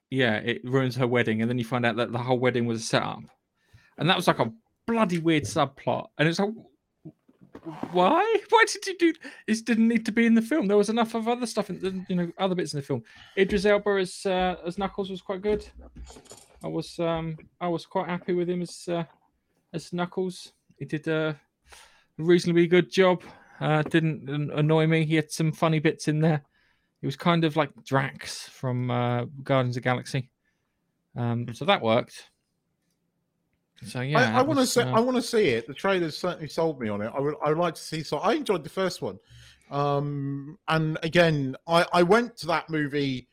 yeah, 0.09 0.37
it 0.37 0.65
ruins 0.65 0.97
her 0.97 1.07
wedding, 1.07 1.43
and 1.43 1.51
then 1.51 1.59
you 1.59 1.65
find 1.65 1.85
out 1.85 1.97
that 1.97 2.13
the 2.13 2.19
whole 2.19 2.39
wedding 2.39 2.65
was 2.65 2.81
a 2.81 2.85
setup, 2.85 3.21
and 3.99 4.09
that 4.09 4.17
was 4.17 4.29
like 4.29 4.39
a 4.39 4.53
bloody 4.87 5.19
weird 5.19 5.45
subplot. 5.45 6.09
And 6.17 6.27
it's 6.27 6.39
like, 6.39 6.55
why? 7.93 8.37
Why 8.51 8.65
did 8.67 8.87
you 8.87 8.99
do? 8.99 9.15
This 9.47 9.63
didn't 9.63 9.89
need 9.89 10.05
to 10.07 10.13
be 10.13 10.27
in 10.27 10.35
the 10.35 10.43
film. 10.43 10.67
There 10.67 10.77
was 10.77 10.89
enough 10.89 11.15
of 11.15 11.29
other 11.29 11.47
stuff, 11.47 11.71
in 11.71 11.81
the, 11.81 12.05
you 12.09 12.17
know, 12.17 12.33
other 12.39 12.55
bits 12.55 12.75
in 12.75 12.81
the 12.81 12.87
film. 12.87 13.03
Idris 13.39 13.65
Elba 13.65 13.91
as 14.01 14.27
uh, 14.27 14.57
as 14.67 14.79
Knuckles 14.79 15.11
was 15.11 15.23
quite 15.23 15.43
good. 15.43 15.65
I 16.65 16.69
was 16.69 16.99
um 16.99 17.37
I 17.61 17.69
was 17.69 17.87
quite 17.87 18.09
happy 18.09 18.33
with 18.33 18.49
him 18.51 18.63
as 18.63 18.89
uh, 18.89 19.05
as 19.73 19.93
Knuckles. 19.93 20.53
He 20.79 20.85
did 20.85 21.07
a 21.07 21.39
reasonably 22.19 22.67
good 22.67 22.91
job. 22.91 23.23
Uh, 23.61 23.83
didn't 23.83 24.29
annoy 24.29 24.87
me. 24.87 25.05
He 25.05 25.15
had 25.15 25.31
some 25.31 25.53
funny 25.53 25.79
bits 25.79 26.09
in 26.09 26.21
there. 26.21 26.43
He 27.01 27.07
was 27.07 27.17
kind 27.17 27.45
of 27.45 27.57
like 27.57 27.71
Drax 27.85 28.49
from 28.49 28.91
uh, 28.91 29.27
Guardians 29.43 29.77
of 29.77 29.85
Galaxy. 29.85 30.31
Um, 31.17 31.47
so 31.53 31.65
that 31.65 31.83
worked. 31.83 32.31
So 33.85 34.01
yeah, 34.01 34.37
I, 34.37 34.41
I 34.41 34.43
want 34.43 34.61
to 34.61 34.67
see. 34.67 34.81
uh, 34.81 34.97
I 34.97 35.01
want 35.01 35.17
to 35.17 35.23
see 35.23 35.49
it. 35.49 35.67
The 35.67 35.75
trailers 35.75 36.17
certainly 36.17 36.49
sold 36.49 36.81
me 36.81 36.89
on 36.89 37.03
it. 37.03 37.13
I 37.15 37.21
would. 37.21 37.35
I 37.45 37.49
would 37.49 37.59
like 37.59 37.75
to 37.75 37.83
see. 37.83 38.03
So 38.03 38.19
I 38.19 38.35
enjoyed 38.35 38.65
the 38.65 38.71
first 38.71 39.03
one. 39.03 39.19
Um, 39.71 40.59
and 40.69 40.99
again, 41.03 41.57
I, 41.67 41.87
I 41.93 42.03
went 42.03 42.37
to 42.39 42.47
that 42.49 42.69
movie 42.69 43.29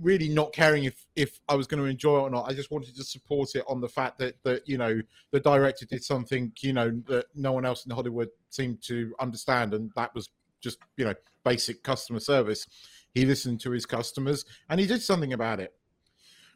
really 0.00 0.28
not 0.28 0.54
caring 0.54 0.84
if 0.84 1.06
if 1.16 1.38
I 1.48 1.54
was 1.54 1.66
going 1.66 1.82
to 1.82 1.88
enjoy 1.88 2.18
it 2.18 2.22
or 2.22 2.30
not. 2.30 2.50
I 2.50 2.54
just 2.54 2.70
wanted 2.70 2.96
to 2.96 3.04
support 3.04 3.54
it 3.54 3.64
on 3.68 3.80
the 3.80 3.88
fact 3.88 4.18
that 4.18 4.42
that 4.42 4.66
you 4.68 4.78
know 4.78 5.00
the 5.30 5.40
director 5.40 5.84
did 5.86 6.02
something 6.02 6.52
you 6.60 6.72
know 6.72 6.90
that 7.08 7.26
no 7.34 7.52
one 7.52 7.66
else 7.66 7.84
in 7.84 7.92
Hollywood 7.92 8.28
seemed 8.48 8.82
to 8.84 9.14
understand, 9.20 9.74
and 9.74 9.90
that 9.94 10.14
was 10.14 10.30
just 10.60 10.78
you 10.96 11.04
know 11.04 11.14
basic 11.44 11.82
customer 11.82 12.20
service. 12.20 12.66
He 13.14 13.24
listened 13.24 13.60
to 13.60 13.70
his 13.70 13.86
customers 13.86 14.44
and 14.68 14.78
he 14.78 14.86
did 14.86 15.00
something 15.02 15.32
about 15.32 15.60
it. 15.60 15.72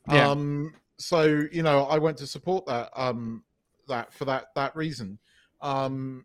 Yeah. 0.08 0.28
Um, 0.28 0.74
so 1.00 1.42
you 1.50 1.62
know, 1.62 1.84
I 1.84 1.98
went 1.98 2.16
to 2.18 2.26
support 2.26 2.66
that 2.66 2.90
um, 2.94 3.42
that 3.88 4.12
for 4.12 4.24
that 4.26 4.46
that 4.54 4.74
reason. 4.76 5.18
Um, 5.60 6.24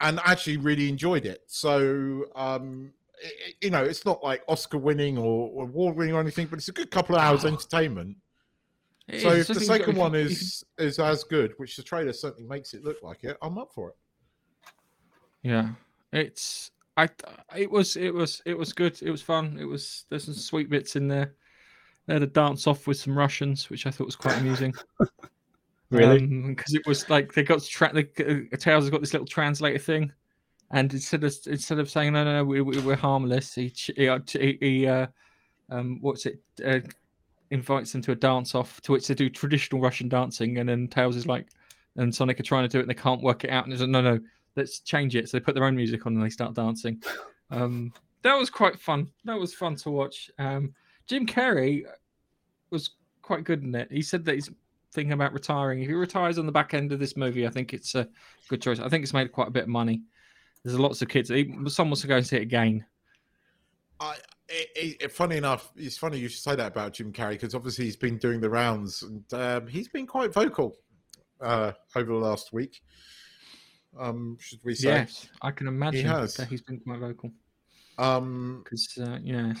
and 0.00 0.20
actually 0.24 0.58
really 0.58 0.88
enjoyed 0.90 1.24
it. 1.24 1.42
So, 1.46 2.26
um, 2.34 2.92
i- 3.24 3.26
i- 3.46 3.54
you 3.62 3.70
know, 3.70 3.82
it's 3.82 4.04
not 4.04 4.22
like 4.22 4.42
Oscar 4.46 4.76
winning 4.76 5.16
or, 5.16 5.62
award 5.62 5.96
winning 5.96 6.14
or 6.14 6.20
anything, 6.20 6.48
but 6.48 6.58
it's 6.58 6.68
a 6.68 6.72
good 6.72 6.90
couple 6.90 7.14
of 7.16 7.22
hours 7.22 7.44
Oh. 7.44 7.48
entertainment. 7.48 8.18
it 9.08 9.20
So, 9.22 9.30
is. 9.30 9.48
if 9.48 9.54
the 9.58 9.66
got- 9.66 9.78
second 9.78 9.96
one 9.96 10.14
is 10.14 10.64
is 10.78 10.98
as 10.98 11.24
good, 11.24 11.54
which 11.58 11.76
the 11.76 11.82
trailer 11.82 12.12
certainly 12.12 12.46
makes 12.48 12.74
it 12.74 12.84
look 12.84 13.02
like 13.02 13.22
it, 13.24 13.36
I'm 13.40 13.56
up 13.56 13.72
for 13.72 13.90
it. 13.90 13.96
Yeah, 15.42 15.70
it's 16.12 16.72
I. 16.96 17.08
It 17.56 17.70
was 17.70 17.96
it 17.96 18.12
was 18.12 18.42
it 18.44 18.58
was 18.58 18.72
good. 18.72 19.00
It 19.02 19.10
was 19.10 19.22
fun. 19.22 19.58
It 19.58 19.64
was 19.64 20.04
there's 20.10 20.24
some 20.24 20.34
sweet 20.34 20.68
bits 20.68 20.96
in 20.96 21.06
there. 21.08 21.34
They 22.06 22.14
had 22.14 22.22
a 22.22 22.28
dance 22.28 22.66
off 22.66 22.86
with 22.86 22.98
some 22.98 23.16
Russians, 23.16 23.68
which 23.68 23.86
I 23.86 23.90
thought 23.90 24.06
was 24.06 24.16
quite 24.16 24.38
amusing. 24.38 24.74
Really? 25.90 26.26
Because 26.26 26.74
it 26.74 26.84
was 26.84 27.08
like 27.08 27.32
they 27.32 27.44
got 27.44 27.62
tra- 27.62 27.92
the 27.92 28.48
uh, 28.52 28.56
Tails 28.56 28.84
has 28.84 28.90
got 28.90 29.00
this 29.00 29.12
little 29.12 29.26
translator 29.26 29.78
thing, 29.78 30.10
and 30.72 30.92
instead 30.92 31.22
of 31.22 31.32
instead 31.46 31.78
of 31.78 31.88
saying 31.88 32.12
no, 32.12 32.24
no, 32.24 32.38
no, 32.38 32.44
we, 32.44 32.60
we, 32.60 32.80
we're 32.80 32.96
harmless, 32.96 33.54
he 33.54 33.70
ch- 33.70 33.92
he, 33.94 34.08
uh, 34.08 34.18
he 34.28 34.86
uh, 34.86 35.06
um, 35.70 35.98
what's 36.00 36.26
it? 36.26 36.40
Uh, 36.64 36.80
invites 37.52 37.92
them 37.92 38.02
to 38.02 38.10
a 38.10 38.16
dance 38.16 38.56
off 38.56 38.80
to 38.80 38.90
which 38.90 39.06
they 39.06 39.14
do 39.14 39.30
traditional 39.30 39.80
Russian 39.80 40.08
dancing, 40.08 40.58
and 40.58 40.68
then 40.68 40.88
Tails 40.88 41.14
is 41.14 41.26
like, 41.26 41.46
and 41.94 42.12
Sonic 42.12 42.40
are 42.40 42.42
trying 42.42 42.64
to 42.64 42.68
do 42.68 42.78
it, 42.78 42.82
and 42.82 42.90
they 42.90 42.94
can't 42.94 43.22
work 43.22 43.44
it 43.44 43.50
out, 43.50 43.64
and 43.64 43.72
there's 43.72 43.80
like, 43.80 43.90
no, 43.90 44.00
no, 44.00 44.18
let's 44.56 44.80
change 44.80 45.14
it. 45.14 45.28
So 45.28 45.36
they 45.36 45.44
put 45.44 45.54
their 45.54 45.64
own 45.64 45.76
music 45.76 46.04
on 46.06 46.14
and 46.14 46.24
they 46.24 46.30
start 46.30 46.54
dancing. 46.54 47.00
Um, 47.50 47.92
that 48.22 48.34
was 48.34 48.50
quite 48.50 48.80
fun. 48.80 49.08
That 49.24 49.38
was 49.38 49.54
fun 49.54 49.76
to 49.76 49.90
watch. 49.90 50.30
Um, 50.38 50.74
Jim 51.06 51.26
Carrey 51.26 51.84
was 52.70 52.90
quite 53.22 53.44
good 53.44 53.62
in 53.62 53.74
it. 53.74 53.90
He 53.90 54.02
said 54.02 54.24
that 54.24 54.34
he's 54.34 54.50
thinking 54.92 55.12
about 55.12 55.32
retiring. 55.32 55.82
If 55.82 55.88
he 55.88 55.94
retires 55.94 56.38
on 56.38 56.46
the 56.46 56.52
back 56.52 56.74
end 56.74 56.92
of 56.92 56.98
this 56.98 57.16
movie, 57.16 57.46
I 57.46 57.50
think 57.50 57.74
it's 57.74 57.94
a 57.94 58.08
good 58.48 58.62
choice. 58.62 58.80
I 58.80 58.88
think 58.88 59.02
it's 59.02 59.12
made 59.12 59.32
quite 59.32 59.48
a 59.48 59.52
bit 59.52 59.64
of 59.64 59.68
money. 59.68 60.02
There's 60.64 60.78
lots 60.78 61.02
of 61.02 61.08
kids. 61.08 61.28
Someone 61.28 61.90
wants 61.90 62.00
to 62.00 62.06
go 62.08 62.16
and 62.16 62.26
see 62.26 62.36
it 62.36 62.42
again. 62.42 62.84
I, 64.00 64.16
it, 64.48 64.96
it, 65.00 65.12
funny 65.12 65.36
enough, 65.36 65.70
it's 65.76 65.96
funny 65.96 66.18
you 66.18 66.28
should 66.28 66.42
say 66.42 66.56
that 66.56 66.68
about 66.68 66.92
Jim 66.92 67.12
Carrey 67.12 67.30
because 67.30 67.54
obviously 67.54 67.84
he's 67.84 67.96
been 67.96 68.18
doing 68.18 68.40
the 68.40 68.50
rounds 68.50 69.02
and 69.02 69.34
um, 69.34 69.66
he's 69.66 69.88
been 69.88 70.06
quite 70.06 70.32
vocal 70.32 70.76
uh, 71.40 71.72
over 71.94 72.12
the 72.12 72.18
last 72.18 72.52
week. 72.52 72.82
Um, 73.98 74.36
should 74.40 74.60
we 74.64 74.74
say? 74.74 74.88
Yes, 74.88 75.28
I 75.42 75.50
can 75.50 75.68
imagine 75.68 76.02
he 76.02 76.06
has. 76.06 76.34
that 76.34 76.48
he's 76.48 76.62
been 76.62 76.80
quite 76.80 77.00
vocal. 77.00 77.32
Um, 77.98 78.62
because 78.62 78.98
uh, 79.00 79.18
yeah. 79.22 79.54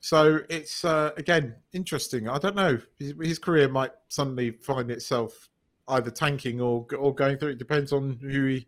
So 0.00 0.40
it's 0.48 0.84
uh, 0.84 1.10
again 1.16 1.54
interesting. 1.72 2.28
I 2.28 2.38
don't 2.38 2.56
know. 2.56 2.78
His, 2.98 3.14
his, 3.20 3.38
career 3.38 3.68
might 3.68 3.90
suddenly 4.08 4.52
find 4.52 4.90
itself 4.90 5.48
either 5.88 6.10
tanking 6.10 6.60
or 6.60 6.86
or 6.96 7.14
going 7.14 7.38
through. 7.38 7.50
It 7.50 7.58
depends 7.58 7.92
on 7.92 8.18
who 8.20 8.46
he. 8.46 8.66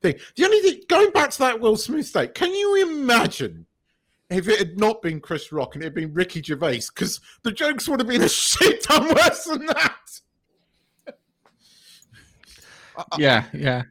Thing. 0.00 0.16
The 0.34 0.44
only 0.44 0.58
thing 0.58 0.80
going 0.88 1.12
back 1.12 1.30
to 1.30 1.38
that 1.38 1.60
Will 1.60 1.76
Smith 1.76 2.08
state, 2.08 2.34
can 2.34 2.52
you 2.52 2.82
imagine 2.82 3.66
if 4.30 4.48
it 4.48 4.58
had 4.58 4.76
not 4.76 5.00
been 5.00 5.20
Chris 5.20 5.52
Rock 5.52 5.76
and 5.76 5.84
it 5.84 5.86
had 5.86 5.94
been 5.94 6.12
Ricky 6.12 6.42
Gervais? 6.42 6.80
Because 6.92 7.20
the 7.44 7.52
jokes 7.52 7.88
would 7.88 8.00
have 8.00 8.08
been 8.08 8.22
a 8.22 8.28
shit 8.28 8.82
ton 8.82 9.14
worse 9.14 9.44
than 9.44 9.66
that. 9.66 10.20
yeah, 13.16 13.44
yeah. 13.52 13.82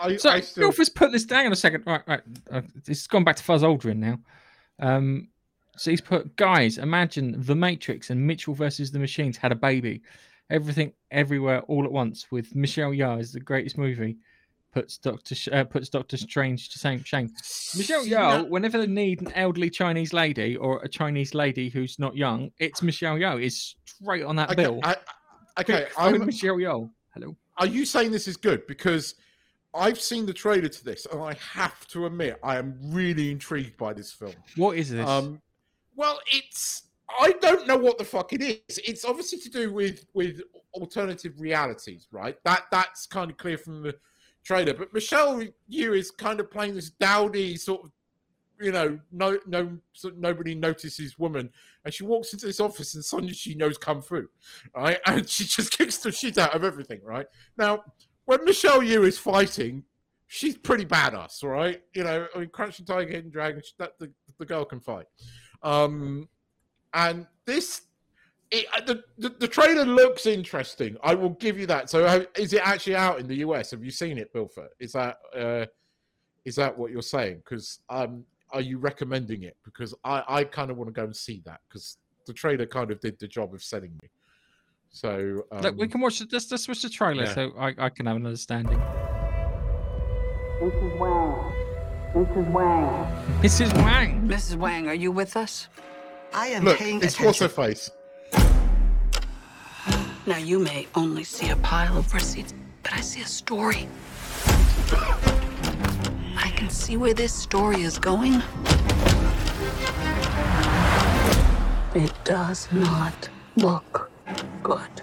I, 0.00 0.16
so 0.16 0.28
I 0.28 0.40
still... 0.40 0.72
Put 0.94 1.12
this 1.12 1.24
down 1.24 1.46
in 1.46 1.52
a 1.52 1.56
second. 1.56 1.84
Right, 1.86 2.02
right. 2.06 2.20
It's 2.86 3.06
gone 3.06 3.24
back 3.24 3.36
to 3.36 3.42
Fuzz 3.42 3.62
Aldrin 3.62 3.96
now. 3.96 4.18
Um, 4.78 5.28
so 5.78 5.90
he's 5.90 6.00
put, 6.00 6.36
guys, 6.36 6.78
imagine 6.78 7.36
The 7.38 7.54
Matrix 7.54 8.10
and 8.10 8.26
Mitchell 8.26 8.54
versus 8.54 8.90
the 8.90 8.98
Machines 8.98 9.36
had 9.36 9.52
a 9.52 9.56
baby. 9.56 10.02
Everything, 10.50 10.92
everywhere, 11.10 11.60
all 11.62 11.84
at 11.84 11.92
once, 11.92 12.26
with 12.30 12.54
Michelle 12.54 12.90
Yeoh 12.90 13.20
is 13.20 13.32
the 13.32 13.40
greatest 13.40 13.78
movie. 13.78 14.16
Puts 14.72 14.98
Doctor 14.98 15.34
uh, 15.52 15.64
puts 15.64 15.88
Doctor 15.88 16.16
Strange 16.16 16.68
to 16.70 16.78
same 16.78 17.02
shame. 17.02 17.30
Michelle 17.76 18.04
Yeoh, 18.04 18.48
whenever 18.48 18.78
they 18.78 18.86
need 18.86 19.20
an 19.22 19.32
elderly 19.32 19.70
Chinese 19.70 20.12
lady 20.12 20.56
or 20.56 20.80
a 20.82 20.88
Chinese 20.88 21.32
lady 21.32 21.68
who's 21.68 21.98
not 21.98 22.16
young, 22.16 22.50
it's 22.58 22.82
Michelle 22.82 23.16
Yeoh. 23.16 23.42
Is 23.42 23.76
straight 23.84 24.24
on 24.24 24.36
that 24.36 24.50
okay, 24.50 24.62
bill. 24.62 24.80
I, 24.82 24.96
okay, 25.60 25.86
I'm 25.96 26.24
Michelle 26.24 26.56
Yeoh. 26.56 26.90
Hello. 27.14 27.36
Are 27.56 27.66
you 27.66 27.84
saying 27.84 28.10
this 28.10 28.28
is 28.28 28.36
good 28.36 28.66
because? 28.66 29.14
I've 29.74 30.00
seen 30.00 30.24
the 30.24 30.32
trailer 30.32 30.68
to 30.68 30.84
this, 30.84 31.06
and 31.12 31.20
I 31.20 31.34
have 31.52 31.86
to 31.88 32.06
admit, 32.06 32.40
I 32.42 32.56
am 32.56 32.78
really 32.84 33.30
intrigued 33.30 33.76
by 33.76 33.92
this 33.92 34.10
film. 34.10 34.32
What 34.56 34.78
is 34.78 34.90
this? 34.90 35.06
Um, 35.06 35.42
well, 35.98 36.20
it's 36.32 36.84
I 37.20 37.32
don't 37.40 37.66
know 37.66 37.76
what 37.76 37.98
the 37.98 38.04
fuck 38.04 38.32
it 38.32 38.40
is. 38.40 38.78
It's 38.86 39.04
obviously 39.04 39.38
to 39.40 39.50
do 39.50 39.72
with 39.72 40.06
with 40.14 40.40
alternative 40.72 41.34
realities, 41.38 42.06
right? 42.12 42.36
That 42.44 42.64
that's 42.70 43.06
kind 43.06 43.30
of 43.30 43.36
clear 43.36 43.58
from 43.58 43.82
the 43.82 43.96
trailer. 44.44 44.74
But 44.74 44.94
Michelle 44.94 45.42
Yeoh 45.70 45.98
is 45.98 46.12
kind 46.12 46.38
of 46.38 46.50
playing 46.50 46.74
this 46.76 46.90
dowdy 46.90 47.56
sort 47.56 47.84
of, 47.84 47.90
you 48.60 48.70
know, 48.70 49.00
no 49.10 49.38
no 49.46 49.76
nobody 50.16 50.54
notices 50.54 51.18
woman, 51.18 51.50
and 51.84 51.92
she 51.92 52.04
walks 52.04 52.32
into 52.32 52.46
this 52.46 52.60
office 52.60 52.94
and 52.94 53.04
suddenly 53.04 53.34
she 53.34 53.56
knows 53.56 53.76
kung 53.76 54.00
fu, 54.00 54.28
right? 54.76 54.98
And 55.06 55.28
she 55.28 55.44
just 55.44 55.76
kicks 55.76 55.98
the 55.98 56.12
shit 56.12 56.38
out 56.38 56.54
of 56.54 56.62
everything, 56.62 57.00
right? 57.02 57.26
Now 57.56 57.82
when 58.26 58.44
Michelle 58.44 58.82
Yeoh 58.82 59.06
is 59.06 59.18
fighting, 59.18 59.82
she's 60.28 60.56
pretty 60.56 60.84
badass, 60.84 61.42
right? 61.42 61.82
You 61.94 62.04
know, 62.04 62.28
I 62.36 62.38
mean, 62.38 62.50
Crouching 62.50 62.86
Tiger, 62.86 63.10
Hidden 63.10 63.30
Dragon, 63.30 63.62
that 63.78 63.98
the, 63.98 64.12
the 64.38 64.44
girl 64.46 64.64
can 64.64 64.78
fight. 64.78 65.06
Um, 65.62 66.28
and 66.94 67.26
this, 67.44 67.82
it, 68.50 68.66
uh, 68.74 68.80
the, 68.80 69.04
the, 69.18 69.28
the 69.40 69.48
trailer 69.48 69.84
looks 69.84 70.26
interesting. 70.26 70.96
I 71.02 71.14
will 71.14 71.30
give 71.30 71.58
you 71.58 71.66
that. 71.66 71.90
So, 71.90 72.26
is 72.36 72.52
it 72.52 72.66
actually 72.66 72.96
out 72.96 73.20
in 73.20 73.26
the 73.26 73.36
US? 73.36 73.70
Have 73.72 73.84
you 73.84 73.90
seen 73.90 74.18
it, 74.18 74.32
Bilfer? 74.32 74.68
Is 74.78 74.92
that 74.92 75.18
uh, 75.36 75.66
is 76.44 76.56
that 76.56 76.76
what 76.76 76.90
you're 76.90 77.02
saying? 77.02 77.42
Because 77.44 77.80
um, 77.90 78.24
are 78.52 78.60
you 78.60 78.78
recommending 78.78 79.42
it? 79.42 79.56
Because 79.64 79.94
I 80.04 80.24
I 80.28 80.44
kind 80.44 80.70
of 80.70 80.76
want 80.76 80.88
to 80.88 80.92
go 80.92 81.04
and 81.04 81.14
see 81.14 81.42
that 81.44 81.60
because 81.68 81.98
the 82.26 82.32
trailer 82.32 82.66
kind 82.66 82.90
of 82.90 83.00
did 83.00 83.18
the 83.18 83.28
job 83.28 83.52
of 83.54 83.62
selling 83.62 83.92
me. 84.02 84.08
So 84.90 85.42
um, 85.52 85.60
Look, 85.60 85.76
we 85.76 85.88
can 85.88 86.00
watch 86.00 86.20
it. 86.20 86.32
Let's, 86.32 86.50
let's 86.50 86.66
watch 86.68 86.82
the 86.82 86.88
trailer 86.88 87.24
yeah. 87.24 87.34
so 87.34 87.52
I, 87.58 87.74
I 87.78 87.88
can 87.88 88.06
have 88.06 88.16
an 88.16 88.26
understanding. 88.26 88.78
Mrs. 90.60 90.98
Wang. 90.98 91.57
Mrs. 92.14 92.50
Wang. 92.52 93.40
Mrs. 93.42 93.74
Wang. 93.82 94.22
Mrs. 94.28 94.56
Wang, 94.56 94.88
are 94.88 94.94
you 94.94 95.12
with 95.12 95.36
us? 95.36 95.68
I 96.34 96.48
am 96.48 96.64
Look, 96.64 96.78
paying 96.78 96.96
it's 97.02 97.14
attention. 97.14 97.26
what's 97.26 97.38
her 97.40 97.48
face. 97.48 97.90
Now 100.26 100.36
you 100.36 100.58
may 100.58 100.86
only 100.94 101.24
see 101.24 101.48
a 101.50 101.56
pile 101.56 101.96
of 101.96 102.12
receipts, 102.12 102.52
but 102.82 102.92
I 102.92 103.00
see 103.00 103.22
a 103.22 103.26
story. 103.26 103.88
I 106.36 106.52
can 106.56 106.68
see 106.70 106.96
where 106.96 107.14
this 107.14 107.32
story 107.32 107.82
is 107.82 107.98
going. 107.98 108.42
It 111.94 112.12
does 112.24 112.68
not 112.72 113.28
look 113.56 114.10
good. 114.62 115.02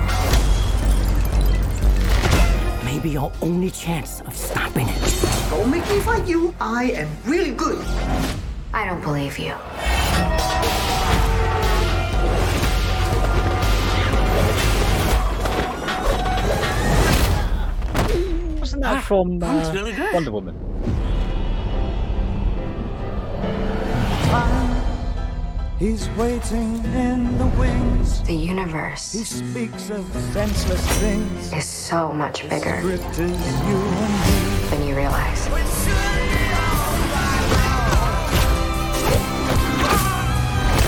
may 2.91 2.99
be 2.99 3.15
our 3.15 3.31
only 3.41 3.71
chance 3.71 4.19
of 4.21 4.35
stopping 4.35 4.87
it. 4.89 5.49
Don't 5.49 5.71
make 5.71 5.87
me 5.89 5.99
fight 6.01 6.27
you. 6.27 6.53
I 6.59 6.91
am 6.91 7.09
really 7.25 7.51
good. 7.51 7.85
I 8.73 8.85
don't 8.85 9.01
believe 9.01 9.39
you. 9.39 9.53
Wasn't 18.59 18.83
that 18.83 19.03
from 19.03 19.41
uh, 19.41 19.71
really 19.73 19.93
good. 19.93 20.13
Wonder 20.13 20.31
Woman? 20.31 20.71
He's 25.81 26.07
waiting 26.09 26.75
in 26.93 27.39
the 27.39 27.47
wings. 27.57 28.21
The 28.21 28.35
universe. 28.35 29.13
He 29.13 29.23
universe 29.23 29.51
speaks 29.51 29.89
of 29.89 30.05
senseless 30.31 30.87
things. 30.99 31.51
is 31.53 31.65
so 31.65 32.13
much 32.13 32.47
bigger 32.47 32.77
Script 32.81 33.17
you 33.17 33.25
and 33.25 34.13
me. 34.21 34.69
than 34.69 34.87
you 34.87 34.95
realize. 34.95 35.47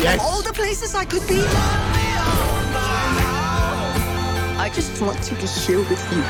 Yes. 0.04 0.20
All 0.22 0.44
the 0.44 0.54
places 0.54 0.94
I 0.94 1.06
could 1.06 1.28
be. 1.28 1.42
I 4.60 4.70
just 4.76 5.02
want 5.02 5.20
to 5.24 5.34
be 5.34 5.48
here 5.48 5.80
with 5.80 6.04
you. 6.14 6.22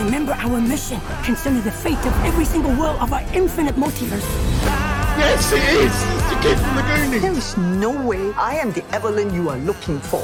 Remember 0.00 0.34
our 0.34 0.60
mission 0.60 1.00
concerning 1.24 1.62
the 1.62 1.72
fate 1.72 1.98
of 2.06 2.24
every 2.24 2.44
single 2.44 2.70
world 2.76 3.00
of 3.00 3.12
our 3.12 3.24
infinite 3.34 3.74
multiverse. 3.74 4.87
Yes, 5.18 5.52
it 5.52 5.58
is. 5.58 5.90
It's 5.90 6.30
the 6.30 6.38
kid 6.42 6.58
from 6.58 6.76
the 6.76 6.82
Goonies. 6.82 7.22
There 7.22 7.32
is 7.32 7.56
no 7.56 7.90
way 8.06 8.32
I 8.34 8.54
am 8.54 8.70
the 8.70 8.84
Evelyn 8.94 9.34
you 9.34 9.48
are 9.50 9.58
looking 9.58 9.98
for. 9.98 10.22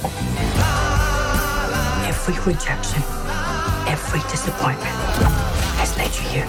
Every 2.07 2.39
rejection, 2.47 3.03
every 3.91 4.21
disappointment 4.31 4.95
has 5.83 5.97
led 5.99 6.15
you 6.15 6.23
here. 6.31 6.47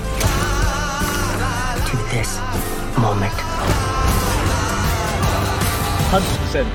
To 1.90 1.98
this 2.14 2.38
moment. 3.02 3.34
Hundred 6.14 6.38
percent. 6.38 6.70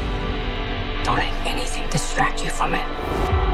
Don't 1.04 1.16
let 1.16 1.46
anything 1.46 1.88
distract 1.88 2.42
you 2.44 2.50
from 2.50 2.74
it. 2.74 3.49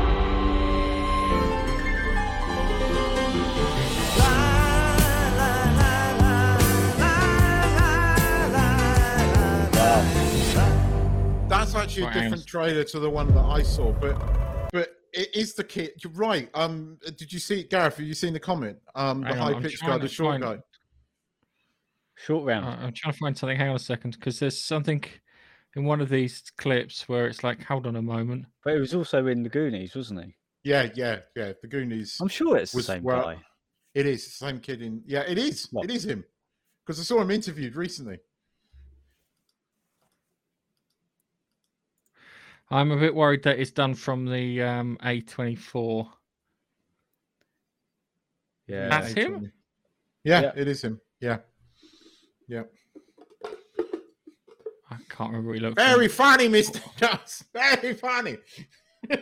Actually 11.77 12.05
a 12.05 12.07
different 12.07 12.27
Amos. 12.35 12.45
trailer 12.45 12.85
to 12.85 12.99
the 13.01 13.11
one 13.11 13.33
that 13.35 13.45
I 13.45 13.63
saw, 13.63 13.93
but 13.93 14.19
but 14.73 14.91
it 15.13 15.35
is 15.35 15.55
the 15.55 15.65
kid. 15.65 15.93
You're 16.03 16.13
right. 16.13 16.49
Um, 16.55 16.99
did 17.17 17.33
you 17.33 17.39
see 17.39 17.61
it, 17.61 17.71
Gareth? 17.71 17.97
Have 17.97 18.07
you 18.07 18.15
seen 18.15 18.33
the 18.33 18.41
comment? 18.41 18.79
Um, 18.95 19.23
the 19.23 19.35
high 19.35 19.53
I'm 19.53 19.63
pitched 19.63 19.83
guy, 19.83 19.99
the 19.99 20.09
short 20.09 20.41
find- 20.41 20.43
guy. 20.43 20.63
Short 22.17 22.47
round. 22.47 22.65
I- 22.67 22.85
I'm 22.87 22.93
trying 22.93 23.13
to 23.13 23.19
find 23.19 23.37
something. 23.37 23.57
Hang 23.57 23.69
on 23.71 23.77
a 23.77 23.79
second, 23.79 24.13
because 24.19 24.39
there's 24.39 24.59
something 24.59 25.05
in 25.75 25.85
one 25.85 26.01
of 26.01 26.09
these 26.09 26.43
clips 26.57 27.09
where 27.09 27.27
it's 27.27 27.45
like, 27.45 27.63
hold 27.63 27.87
on 27.87 27.97
a 27.97 28.03
moment. 28.03 28.47
But 28.65 28.75
he 28.75 28.81
was 28.81 28.95
also 28.95 29.27
in 29.27 29.43
the 29.43 29.49
Goonies, 29.51 29.95
wasn't 29.95 30.25
he? 30.25 30.35
Yeah, 30.65 30.89
yeah, 30.95 31.21
yeah. 31.37 31.53
The 31.61 31.69
Goonies. 31.69 32.17
I'm 32.21 32.29
sure 32.29 32.57
it's 32.57 32.73
the 32.73 32.79
Was 32.79 32.87
same 32.87 33.03
well- 33.03 33.23
guy. 33.23 33.39
It 33.95 34.05
is 34.07 34.25
the 34.27 34.31
same 34.31 34.61
kid 34.61 34.83
in. 34.83 35.03
Yeah, 35.07 35.21
it 35.23 35.39
is. 35.39 35.69
What? 35.73 35.85
It 35.87 35.91
is 35.95 36.05
him. 36.05 36.23
Because 36.85 37.01
I 37.01 37.03
saw 37.03 37.21
him 37.23 37.31
interviewed 37.31 37.77
recently. 37.77 38.19
I'm 42.71 42.91
a 42.91 42.97
bit 42.97 43.15
worried 43.15 43.43
that 43.45 43.59
it's 43.59 43.71
done 43.71 43.95
from 43.95 44.25
the 44.27 44.63
um, 44.63 44.99
A24. 45.03 46.09
Yeah. 48.67 48.89
That's 48.89 49.13
him? 49.13 49.53
Yeah, 50.25 50.41
Yeah. 50.43 50.53
it 50.57 50.67
is 50.69 50.83
him. 50.83 51.01
Yeah, 51.21 51.39
yeah. 52.49 52.65
I 54.91 54.97
can't 55.09 55.31
remember 55.31 55.49
what 55.51 55.55
he 55.59 55.61
looks 55.61 55.75
Very 55.83 56.03
like. 56.09 56.11
funny, 56.11 56.49
Mister 56.49 56.81
Gus. 56.99 57.45
Very 57.53 57.95
funny. 57.95 58.37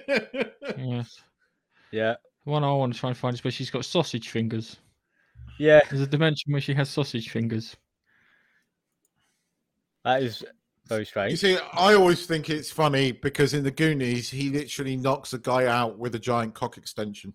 Yes. 0.78 1.20
Yeah. 1.92 2.14
The 2.46 2.50
one 2.50 2.64
I 2.64 2.72
want 2.72 2.94
to 2.94 2.98
try 3.00 3.10
and 3.10 3.16
find 3.18 3.34
is 3.34 3.44
where 3.44 3.50
she's 3.50 3.70
got 3.70 3.84
sausage 3.84 4.30
fingers. 4.30 4.76
Yeah. 5.58 5.80
There's 5.90 6.00
a 6.02 6.06
dimension 6.06 6.52
where 6.52 6.60
she 6.62 6.72
has 6.74 6.88
sausage 6.88 7.28
fingers. 7.30 7.76
That 10.04 10.22
is 10.22 10.42
very 10.86 11.04
strange. 11.06 11.30
You 11.30 11.36
see, 11.36 11.58
I 11.72 11.94
always 11.94 12.26
think 12.26 12.50
it's 12.50 12.70
funny 12.70 13.12
because 13.12 13.54
in 13.54 13.64
the 13.64 13.70
Goonies, 13.70 14.30
he 14.30 14.50
literally 14.50 14.96
knocks 14.96 15.32
a 15.32 15.38
guy 15.38 15.66
out 15.66 15.98
with 15.98 16.14
a 16.14 16.18
giant 16.18 16.54
cock 16.54 16.76
extension. 16.76 17.32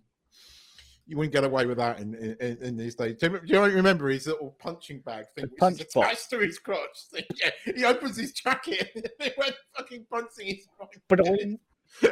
You 1.07 1.17
wouldn't 1.17 1.33
get 1.33 1.43
away 1.43 1.65
with 1.65 1.77
that 1.77 1.99
in 1.99 2.13
in, 2.13 2.57
in 2.61 2.77
these 2.77 2.93
days. 2.93 3.15
Do 3.17 3.31
you, 3.31 3.39
do 3.39 3.53
you 3.53 3.75
remember 3.75 4.09
his 4.09 4.27
little 4.27 4.55
punching 4.59 4.99
bag 4.99 5.25
thing, 5.35 5.45
The 5.45 5.55
punch 5.57 5.79
box. 5.79 5.95
attached 5.95 6.29
to 6.29 6.37
his 6.39 6.59
crotch? 6.59 7.05
thing? 7.11 7.23
Yeah, 7.43 7.49
he 7.75 7.83
opens 7.85 8.17
his 8.17 8.31
jacket 8.33 8.91
and 8.95 9.07
he 9.19 9.31
went 9.37 9.55
fucking 9.75 10.05
punching 10.11 10.45
his. 10.45 10.67
But 11.07 11.19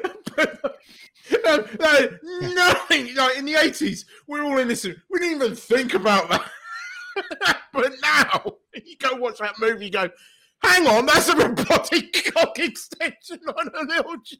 no, 1.45 1.65
no, 1.79 2.09
nothing. 2.55 3.13
Like 3.15 3.37
in 3.37 3.45
the 3.45 3.55
eighties, 3.59 4.05
we're 4.27 4.43
all 4.43 4.57
innocent. 4.57 4.97
We 5.11 5.19
didn't 5.19 5.43
even 5.43 5.55
think 5.55 5.93
about 5.93 6.29
that. 6.29 6.49
but 7.73 7.93
now 8.01 8.55
you 8.83 8.95
go 8.97 9.15
watch 9.15 9.37
that 9.39 9.55
movie, 9.59 9.85
you 9.85 9.91
go, 9.91 10.09
hang 10.63 10.87
on, 10.87 11.05
that's 11.05 11.29
a 11.29 11.35
robotic 11.35 12.31
cock 12.33 12.57
extension 12.59 13.39
on 13.47 13.67
a 13.75 13.83
little. 13.85 14.17
j-" 14.23 14.37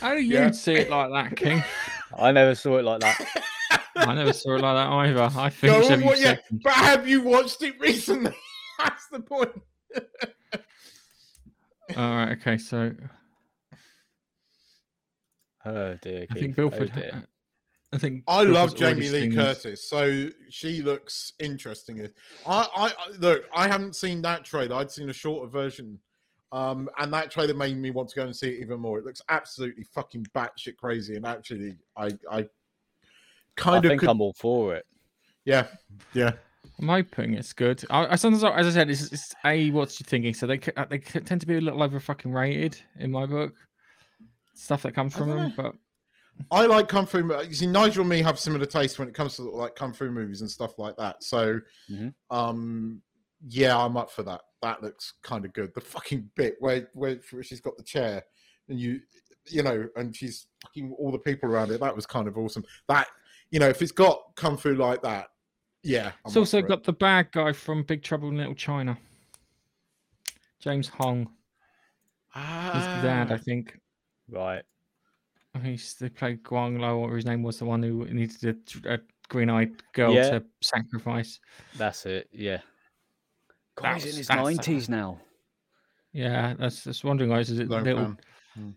How 0.00 0.14
do 0.14 0.20
you 0.22 0.34
Yeah. 0.34 0.50
see 0.50 0.74
it 0.74 0.90
like 0.90 1.10
that, 1.10 1.36
King? 1.36 1.62
I 2.18 2.32
never 2.32 2.54
saw 2.54 2.78
it 2.78 2.84
like 2.84 3.00
that. 3.00 3.28
I 3.96 4.14
never 4.14 4.32
saw 4.32 4.56
it 4.56 4.60
like 4.60 4.74
that 4.76 4.92
either. 4.92 5.22
I 5.38 5.48
Go, 5.48 5.50
finished 5.50 5.90
every 5.90 6.04
"Well, 6.06 6.20
yeah, 6.20 6.36
but 6.50 6.72
have 6.72 7.08
you 7.08 7.22
watched 7.22 7.62
it 7.62 7.78
recently? 7.80 8.34
that's 8.78 9.06
the 9.08 9.20
point. 9.20 9.50
All 11.96 12.16
right. 12.16 12.32
Okay. 12.32 12.58
So 12.58 12.92
Oh 15.64 15.94
dear. 16.02 16.26
I 16.30 16.34
think 16.34 16.56
Keith. 16.56 16.58
Oh, 16.58 16.68
Bilford. 16.70 16.92
dear. 16.92 17.24
I 17.94 17.98
think 17.98 18.24
I 18.26 18.42
love 18.42 18.74
Jamie 18.74 19.08
Lee 19.08 19.20
seen 19.20 19.34
this. 19.34 19.62
Curtis, 19.62 19.88
so 19.88 20.28
she 20.50 20.82
looks 20.82 21.34
interesting. 21.38 22.08
I, 22.44 22.68
I, 22.76 22.86
I 22.86 22.92
look. 23.20 23.44
I 23.54 23.68
haven't 23.68 23.94
seen 23.94 24.20
that 24.22 24.44
trailer. 24.44 24.74
I'd 24.74 24.90
seen 24.90 25.08
a 25.10 25.12
shorter 25.12 25.48
version, 25.48 26.00
um, 26.50 26.90
and 26.98 27.12
that 27.12 27.30
trailer 27.30 27.54
made 27.54 27.76
me 27.76 27.92
want 27.92 28.08
to 28.08 28.16
go 28.16 28.24
and 28.24 28.34
see 28.34 28.48
it 28.48 28.60
even 28.60 28.80
more. 28.80 28.98
It 28.98 29.04
looks 29.04 29.22
absolutely 29.28 29.84
fucking 29.84 30.26
batshit 30.34 30.76
crazy, 30.76 31.14
and 31.14 31.24
actually, 31.24 31.76
I, 31.96 32.06
I 32.28 32.38
I 32.38 32.48
kind 33.54 33.84
of 33.84 33.90
think 33.90 34.00
could, 34.00 34.08
I'm 34.08 34.20
all 34.20 34.34
for 34.34 34.74
it. 34.74 34.86
yeah, 35.44 35.68
yeah. 36.14 36.32
I'm 36.80 36.88
hoping 36.88 37.34
it's 37.34 37.52
good. 37.52 37.84
I, 37.90 38.06
I 38.06 38.16
sometimes, 38.16 38.42
as 38.42 38.66
I 38.66 38.70
said, 38.70 38.90
it's, 38.90 39.12
it's 39.12 39.32
a 39.44 39.70
what's 39.70 40.00
you 40.00 40.04
thinking. 40.04 40.34
So 40.34 40.48
they 40.48 40.58
c- 40.58 40.72
uh, 40.76 40.86
they 40.90 40.98
tend 40.98 41.40
to 41.42 41.46
be 41.46 41.58
a 41.58 41.60
little 41.60 41.80
over 41.80 42.00
fucking 42.00 42.32
rated 42.32 42.80
in 42.98 43.12
my 43.12 43.26
book. 43.26 43.52
Stuff 44.54 44.82
that 44.82 44.94
comes 44.94 45.14
from 45.14 45.28
them, 45.28 45.38
know. 45.38 45.52
but 45.56 45.72
I 46.50 46.66
like 46.66 46.88
kung 46.88 47.06
fu. 47.06 47.18
You 47.46 47.54
see, 47.54 47.66
Nigel 47.66 48.00
and 48.02 48.10
me 48.10 48.20
have 48.22 48.38
similar 48.38 48.66
tastes 48.66 48.98
when 48.98 49.08
it 49.08 49.14
comes 49.14 49.36
to 49.36 49.42
like 49.42 49.74
kung 49.76 49.92
fu 49.92 50.10
movies 50.10 50.40
and 50.40 50.50
stuff 50.50 50.78
like 50.78 50.96
that. 50.96 51.22
So, 51.22 51.60
Mhm. 51.90 52.14
um, 52.30 53.02
yeah, 53.46 53.76
I'm 53.76 53.96
up 53.96 54.10
for 54.10 54.22
that. 54.24 54.40
That 54.62 54.82
looks 54.82 55.14
kind 55.22 55.44
of 55.44 55.52
good. 55.52 55.72
The 55.74 55.80
fucking 55.80 56.30
bit 56.34 56.56
where 56.60 56.88
where 56.94 57.18
she's 57.42 57.60
got 57.60 57.76
the 57.76 57.82
chair 57.82 58.22
and 58.68 58.78
you, 58.80 59.00
you 59.46 59.62
know, 59.62 59.88
and 59.96 60.14
she's 60.14 60.46
fucking 60.62 60.92
all 60.98 61.12
the 61.12 61.18
people 61.18 61.48
around 61.50 61.70
it. 61.70 61.80
That 61.80 61.94
was 61.94 62.06
kind 62.06 62.26
of 62.28 62.36
awesome. 62.38 62.64
That 62.88 63.08
you 63.50 63.60
know, 63.60 63.68
if 63.68 63.80
it's 63.82 63.92
got 63.92 64.20
kung 64.36 64.56
fu 64.56 64.74
like 64.74 65.02
that, 65.02 65.28
yeah. 65.82 66.06
I'm 66.08 66.12
it's 66.26 66.36
up 66.36 66.40
also 66.40 66.60
for 66.60 66.66
it. 66.66 66.68
got 66.68 66.84
the 66.84 66.92
bad 66.94 67.30
guy 67.32 67.52
from 67.52 67.82
Big 67.84 68.02
Trouble 68.02 68.28
in 68.30 68.36
Little 68.38 68.54
China, 68.54 68.98
James 70.60 70.88
Hong. 70.88 71.26
He's 72.34 72.88
the 72.94 73.00
dad, 73.02 73.30
I 73.30 73.34
Ah, 73.34 73.38
think. 73.38 73.78
Right. 74.28 74.64
He's 75.62 75.94
they 75.94 76.08
played 76.08 76.42
Guang 76.42 76.80
Lo, 76.80 76.98
or 76.98 77.16
his 77.16 77.24
name 77.24 77.42
was 77.42 77.58
the 77.58 77.64
one 77.64 77.82
who 77.82 78.04
needed 78.06 78.56
a, 78.84 78.94
a 78.94 78.98
green-eyed 79.28 79.72
girl 79.92 80.12
Yeah. 80.12 80.30
to 80.30 80.44
sacrifice. 80.60 81.38
That's 81.76 82.06
it. 82.06 82.28
Yeah. 82.32 82.58
God, 83.76 83.94
he's 83.94 84.12
in 84.12 84.16
his 84.18 84.28
nineties 84.28 84.88
now. 84.88 85.20
Yeah, 86.12 86.54
that's 86.58 86.84
that's 86.84 87.02
wondering, 87.04 87.30
guys. 87.30 87.50
Is 87.50 87.58
it 87.58 87.68
Low 87.68 87.80
little 87.80 88.04
Pan. 88.04 88.18
Hmm. 88.54 88.70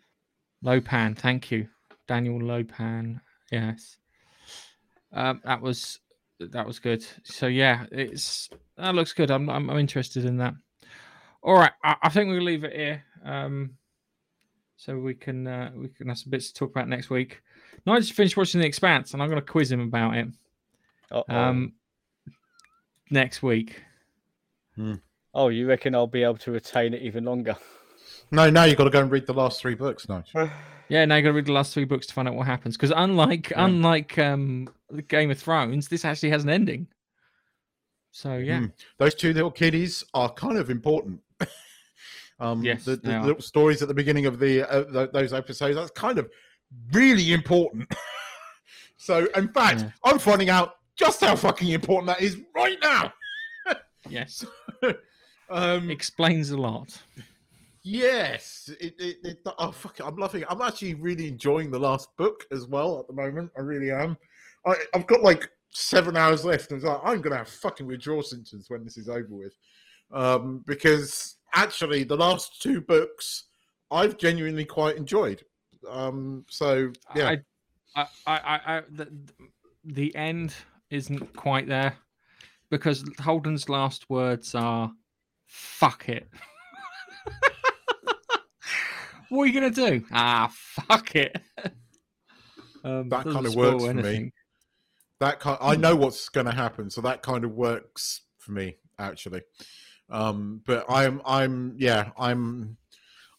Lopan? 0.68 1.18
Thank 1.18 1.52
you, 1.52 1.68
Daniel 2.08 2.40
Lopan. 2.40 3.22
Yes, 3.52 3.98
um, 5.14 5.42
that 5.46 5.62
was 5.62 6.00
that 6.40 6.66
was 6.66 6.80
good. 6.80 7.06
So 7.24 7.48
yeah, 7.48 7.86
it's 7.92 8.50
that 8.78 8.96
looks 8.96 9.14
good. 9.14 9.30
I'm 9.32 9.50
I'm, 9.50 9.70
I'm 9.70 9.78
interested 9.78 10.26
in 10.26 10.38
that. 10.38 10.54
All 11.44 11.54
right, 11.56 11.72
I, 11.84 11.96
I 12.04 12.10
think 12.10 12.30
we'll 12.30 12.42
leave 12.42 12.64
it 12.64 12.74
here. 12.74 13.04
Um, 13.24 13.78
so 14.78 14.98
we 14.98 15.14
can 15.16 15.46
uh, 15.48 15.72
we 15.76 15.90
can 15.90 16.08
have 16.08 16.18
some 16.18 16.30
bits 16.32 16.48
to 16.52 16.54
talk 16.60 16.72
about 16.72 16.88
next 16.88 17.10
week. 17.10 17.42
Nigel 17.86 18.02
just 18.02 18.14
finished 18.14 18.38
watching 18.38 18.62
The 18.62 18.68
Expanse, 18.68 19.14
and 19.14 19.22
I'm 19.22 19.30
going 19.30 19.42
to 19.42 19.46
quiz 19.46 19.72
him 19.72 19.82
about 19.82 20.16
it 20.16 20.28
Uh-oh. 21.12 21.36
um, 21.36 21.74
next 23.10 23.42
week. 23.44 23.82
oh, 25.34 25.50
you 25.50 25.68
reckon 25.68 25.96
I'll 25.96 26.08
be 26.08 26.24
able 26.24 26.38
to 26.38 26.52
retain 26.52 26.94
it 26.94 27.02
even 27.02 27.26
longer? 27.26 27.56
No, 28.30 28.50
now 28.50 28.66
you've 28.66 28.78
got 28.78 28.84
to 28.84 28.90
go 28.90 29.00
and 29.00 29.10
read 29.10 29.26
the 29.26 29.34
last 29.34 29.62
three 29.62 29.76
books. 29.76 30.10
No, 30.10 30.22
Yeah, 30.90 31.06
now 31.06 31.16
you've 31.16 31.24
got 31.24 31.30
to 31.30 31.34
read 31.34 31.46
the 31.46 31.54
last 31.54 31.74
three 31.74 31.86
books 31.86 32.06
to 32.08 32.14
find 32.14 32.28
out 32.28 32.34
what 32.36 32.46
happens. 32.46 32.76
Because 32.76 32.92
unlike 32.94 33.54
unlike 33.56 34.18
um, 34.18 34.68
the 34.90 35.02
Game 35.02 35.32
of 35.32 35.40
Thrones, 35.40 35.88
this 35.88 36.04
actually 36.04 36.32
has 36.32 36.44
an 36.44 36.50
ending. 36.50 36.88
So 38.12 38.36
yeah, 38.36 38.60
Mm. 38.60 38.72
those 38.98 39.16
two 39.16 39.32
little 39.32 39.50
kiddies 39.52 40.04
are 40.14 40.30
kind 40.34 40.58
of 40.58 40.70
important. 40.70 41.22
um, 42.40 42.64
Yes, 42.64 42.86
the, 42.86 42.96
the 42.98 43.20
little 43.22 43.42
stories 43.42 43.82
at 43.82 43.88
the 43.88 43.94
beginning 43.94 44.26
of 44.26 44.40
the 44.40 44.64
uh, 44.70 44.84
th- 44.92 45.12
those 45.12 45.34
episodes 45.34 45.76
that's 45.76 45.92
kind 45.92 46.18
of 46.20 46.30
really 46.92 47.34
important. 47.34 47.92
so, 48.98 49.28
in 49.36 49.48
fact, 49.50 49.82
Yeah. 49.82 49.92
I'm 50.04 50.20
finding 50.20 50.50
out 50.50 50.76
just 50.96 51.22
how 51.22 51.36
fucking 51.36 51.70
important 51.70 52.08
that 52.08 52.22
is 52.22 52.38
right 52.56 52.78
now. 52.82 53.14
yes, 54.10 54.46
Um, 55.50 55.90
explains 55.90 56.52
a 56.52 56.58
lot. 56.58 57.02
yes, 57.84 58.70
it, 58.82 58.96
it, 59.00 59.18
it, 59.24 59.38
oh 59.58 59.72
fuck, 59.72 60.00
it, 60.00 60.04
I'm 60.06 60.18
loving 60.18 60.42
it. 60.42 60.48
I'm 60.50 60.62
actually 60.62 60.96
really 60.96 61.28
enjoying 61.30 61.72
the 61.72 61.80
last 61.80 62.10
book 62.18 62.46
as 62.52 62.68
well 62.68 63.00
at 63.00 63.08
the 63.08 63.14
moment. 63.14 63.52
I 63.58 63.62
really 63.62 63.92
am. 63.92 64.18
I, 64.66 64.76
I've 64.94 65.08
got 65.08 65.22
like 65.22 65.50
seven 65.70 66.18
hours 66.18 66.44
left, 66.44 66.72
and 66.72 66.78
it's 66.82 66.86
like 66.86 67.00
I'm 67.04 67.22
gonna 67.22 67.38
have 67.38 67.48
fucking 67.48 67.88
withdrawal 67.88 68.24
symptoms 68.24 68.66
when 68.70 68.84
this 68.84 68.98
is 68.98 69.08
over 69.08 69.28
with, 69.30 69.54
um, 70.12 70.64
because 70.68 71.37
actually 71.58 72.04
the 72.04 72.16
last 72.16 72.62
two 72.62 72.80
books 72.80 73.46
I've 73.90 74.18
genuinely 74.18 74.66
quite 74.66 74.96
enjoyed. 74.96 75.44
Um, 75.90 76.46
so 76.50 76.92
yeah, 77.16 77.36
I, 77.96 77.96
I, 77.96 78.08
I, 78.28 78.60
I, 78.78 78.82
the, 78.90 79.10
the 79.84 80.16
end 80.16 80.54
isn't 80.90 81.36
quite 81.36 81.68
there 81.68 81.98
because 82.70 83.04
Holden's 83.20 83.70
last 83.70 84.10
words 84.10 84.56
are 84.56 84.92
"fuck 85.48 86.10
it." 86.10 86.28
what 89.30 89.44
are 89.44 89.48
you 89.48 89.54
gonna 89.54 89.70
do? 89.70 90.04
Ah, 90.12 90.52
fuck 90.54 91.16
it. 91.16 91.40
um, 92.84 93.10
That 93.10 93.26
kind 93.26 93.46
of 93.46 93.56
works 93.56 93.84
for 93.84 93.94
me. 93.94 94.32
that 95.20 95.40
kind 95.40 95.58
I 95.62 95.76
know 95.76 95.96
what's 95.96 96.30
going 96.30 96.46
to 96.46 96.52
happen, 96.52 96.90
so 96.90 97.02
that 97.02 97.24
kind 97.24 97.46
of 97.46 97.52
works 97.52 98.22
for 98.38 98.52
me 98.52 98.78
actually. 99.00 99.42
Um, 100.10 100.62
but 100.66 100.86
I'm 100.90 101.22
I'm 101.26 101.76
yeah 101.78 102.12
I'm 102.18 102.78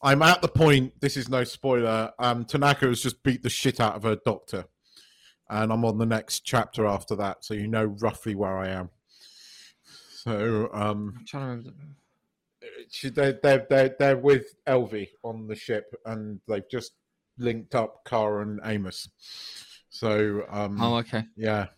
I'm 0.03 0.23
at 0.23 0.43
the 0.43 0.49
point. 0.49 1.01
This 1.01 1.17
is 1.17 1.29
no 1.29 1.45
spoiler. 1.45 2.13
Um, 2.19 2.45
Tanaka 2.45 2.87
has 2.87 3.03
just 3.03 3.23
beat 3.23 3.43
the 3.43 3.51
shit 3.51 3.81
out 3.81 3.97
of 3.97 4.03
her 4.05 4.17
doctor, 4.25 4.67
and 5.49 5.73
I'm 5.73 5.85
on 5.85 5.99
the 5.99 6.07
next 6.07 6.41
chapter 6.41 6.87
after 6.87 7.17
that, 7.17 7.45
so 7.45 7.55
you 7.55 7.67
know 7.69 7.85
roughly 7.85 8.35
where 8.35 8.57
I 8.59 8.69
am. 8.69 8.91
So 10.25 10.69
um, 10.73 11.15
I'm 11.19 11.25
trying 11.27 11.43
to 11.43 11.71
remember. 11.71 11.97
she, 12.91 13.09
they're, 13.09 13.39
they're, 13.43 13.67
they're, 13.71 13.97
they're 13.99 14.17
with 14.17 14.55
Elvie 14.67 15.09
on 15.23 15.47
the 15.47 15.57
ship, 15.57 15.95
and 16.05 16.41
they've 16.47 16.69
just 16.71 16.93
linked 17.39 17.75
up 17.75 18.05
Cara 18.05 18.43
and 18.43 18.61
Amos. 18.65 19.09
So 19.91 20.45
um, 20.51 20.81
Oh, 20.81 20.97
okay. 20.97 21.25
yeah. 21.37 21.69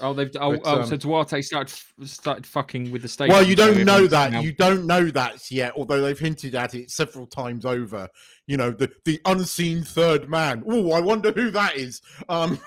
Oh, 0.00 0.12
they've. 0.12 0.30
Oh, 0.40 0.52
But, 0.52 0.60
oh 0.64 0.80
um, 0.82 0.86
so 0.86 0.96
Duarte 0.96 1.40
started 1.40 1.74
started 2.04 2.46
fucking 2.46 2.90
with 2.90 3.02
the 3.02 3.08
state. 3.08 3.28
Well, 3.30 3.42
you 3.42 3.54
don't 3.56 3.84
know 3.84 4.06
that. 4.08 4.32
now- 4.32 4.40
You 4.40 4.52
don't 4.52 4.86
know 4.86 5.04
that 5.10 5.50
yet, 5.50 5.72
although 5.76 6.00
they've 6.02 6.18
hinted 6.18 6.54
at 6.54 6.74
it 6.74 6.90
several 6.90 7.26
times 7.26 7.64
over. 7.64 8.08
You 8.46 8.56
know, 8.56 8.70
the 8.70 8.90
the 9.04 9.20
unseen 9.24 9.82
third 9.82 10.28
man. 10.28 10.64
Oh, 10.68 10.92
I 10.92 11.00
wonder 11.00 11.30
who 11.32 11.50
that 11.52 11.76
is. 11.76 12.02
Um, 12.28 12.58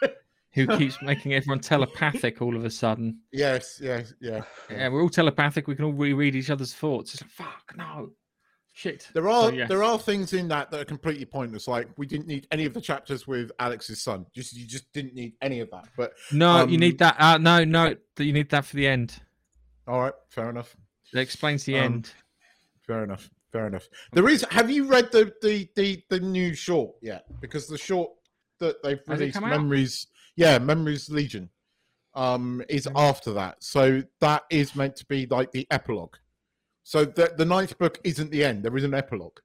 who 0.52 0.66
keeps 0.78 1.00
making 1.02 1.34
everyone 1.34 1.60
telepathic 1.60 2.40
all 2.40 2.56
of 2.56 2.64
a 2.64 2.70
sudden. 2.70 3.20
yes, 3.32 3.78
yes, 3.82 4.14
yeah. 4.20 4.42
Yeah, 4.70 4.88
we're 4.88 5.02
all 5.02 5.10
telepathic. 5.10 5.66
We 5.68 5.74
can 5.74 5.84
all 5.84 5.92
reread 5.92 6.34
each 6.34 6.50
other's 6.50 6.74
thoughts. 6.74 7.12
It's 7.14 7.22
like, 7.22 7.30
fuck, 7.30 7.74
no. 7.76 8.10
Shit. 8.78 9.08
There 9.12 9.28
are 9.28 9.48
So, 9.48 9.54
yes. 9.56 9.68
there 9.68 9.82
are 9.82 9.98
things 9.98 10.32
in 10.34 10.46
that 10.48 10.70
that 10.70 10.80
are 10.80 10.84
completely 10.84 11.24
pointless. 11.24 11.66
Like 11.66 11.88
we 11.96 12.06
didn't 12.06 12.28
need 12.28 12.46
any 12.52 12.64
of 12.64 12.74
the 12.74 12.80
chapters 12.80 13.26
with 13.26 13.50
Alex's 13.58 14.00
son. 14.00 14.24
Just 14.32 14.52
you 14.56 14.68
just 14.68 14.92
didn't 14.92 15.14
need 15.14 15.32
any 15.42 15.58
of 15.58 15.68
that. 15.72 15.88
But 15.96 16.12
No, 16.30 16.58
you 16.58 16.74
um, 16.74 16.80
need 16.80 16.98
that. 17.00 17.16
Uh, 17.18 17.38
no, 17.38 17.64
no, 17.64 17.96
you 18.20 18.32
need 18.32 18.50
that 18.50 18.64
for 18.64 18.76
the 18.76 18.86
end. 18.86 19.16
all 19.88 20.00
right, 20.02 20.12
fair 20.28 20.48
enough. 20.48 20.76
That 21.12 21.22
explains 21.22 21.64
the 21.64 21.76
Um, 21.76 21.84
end. 21.86 22.12
Fair 22.86 23.02
enough. 23.02 23.28
Fair 23.50 23.66
enough. 23.66 23.88
There 24.12 24.28
is. 24.28 24.46
Have 24.52 24.70
you 24.70 24.84
read 24.84 25.10
the 25.10 25.32
the 25.42 25.68
the, 25.74 26.00
the 26.08 26.20
new 26.20 26.54
short 26.54 26.94
yet? 27.02 27.24
Because 27.40 27.66
the 27.66 27.78
short 27.78 28.12
that 28.60 28.80
they've 28.84 29.00
released, 29.08 29.34
come 29.34 29.42
out? 29.44 29.50
Memories, 29.50 30.06
yeah, 30.36 30.56
Memory's 30.60 31.10
Legion, 31.10 31.50
um, 32.14 32.62
is 32.68 32.86
after 32.94 33.32
that. 33.32 33.56
So 33.64 34.04
that 34.20 34.44
is 34.50 34.76
meant 34.76 34.94
to 34.96 35.04
be 35.06 35.26
like 35.26 35.50
the 35.50 35.66
epilogue. 35.72 36.14
So 36.88 37.04
the 37.04 37.34
the 37.36 37.44
ninth 37.44 37.76
book 37.76 38.00
isn't 38.02 38.30
the 38.30 38.42
end. 38.42 38.62
There 38.62 38.74
is 38.74 38.82
an 38.82 38.94
epilogue. 38.94 39.40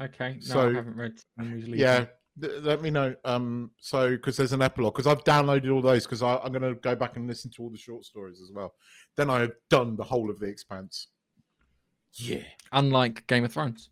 Okay. 0.00 0.32
No, 0.34 0.40
so- 0.40 0.68
I 0.70 0.74
haven't 0.74 0.96
read. 0.96 1.12
Memories 1.36 1.68
Yeah. 1.68 2.06
th- 2.40 2.60
Let 2.62 2.82
me 2.82 2.90
know. 2.90 3.14
Um, 3.24 3.70
so 3.78 4.10
because 4.10 4.36
there's 4.36 4.52
an 4.52 4.62
epilogue, 4.62 4.94
because 4.94 5.06
I've 5.06 5.22
downloaded 5.22 5.72
all 5.72 5.80
those, 5.80 6.06
because 6.06 6.24
I'm 6.24 6.50
going 6.50 6.62
to 6.62 6.74
go 6.80 6.96
back 6.96 7.16
and 7.16 7.28
listen 7.28 7.52
to 7.52 7.62
all 7.62 7.70
the 7.70 7.78
short 7.78 8.04
stories 8.04 8.40
as 8.40 8.50
well. 8.52 8.74
Then 9.16 9.30
I 9.30 9.38
have 9.38 9.52
done 9.70 9.94
the 9.94 10.02
whole 10.02 10.28
of 10.28 10.40
the 10.40 10.46
Expanse. 10.46 11.06
Yeah. 12.14 12.42
Unlike 12.72 13.28
Game 13.28 13.44
of 13.44 13.52
Thrones. 13.52 13.90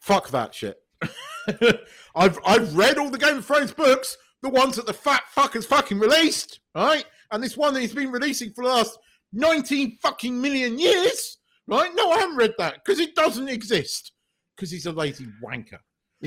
Fuck 0.00 0.30
that 0.30 0.54
shit. 0.54 0.78
I've 2.16 2.38
I've 2.46 2.74
read 2.74 2.96
all 2.96 3.10
the 3.10 3.18
Game 3.18 3.36
of 3.36 3.44
Thrones 3.44 3.72
books, 3.74 4.16
the 4.42 4.48
ones 4.48 4.76
that 4.76 4.86
the 4.86 4.94
fat 4.94 5.24
fuckers 5.36 5.66
fucking 5.66 5.98
released, 5.98 6.60
right? 6.74 7.04
And 7.30 7.42
this 7.42 7.54
one 7.54 7.74
that 7.74 7.80
he's 7.80 7.92
been 7.92 8.10
releasing 8.10 8.50
for 8.54 8.64
the 8.64 8.70
last 8.70 8.98
19 9.34 9.98
fucking 10.00 10.40
million 10.40 10.78
years, 10.78 11.38
right? 11.66 11.90
No, 11.94 12.10
I 12.10 12.18
haven't 12.20 12.36
read 12.36 12.54
that 12.58 12.76
because 12.84 13.00
it 13.00 13.14
doesn't 13.14 13.48
exist. 13.48 14.12
Because 14.56 14.70
he's 14.70 14.86
a 14.86 14.92
lazy 14.92 15.26
wanker. 15.42 15.78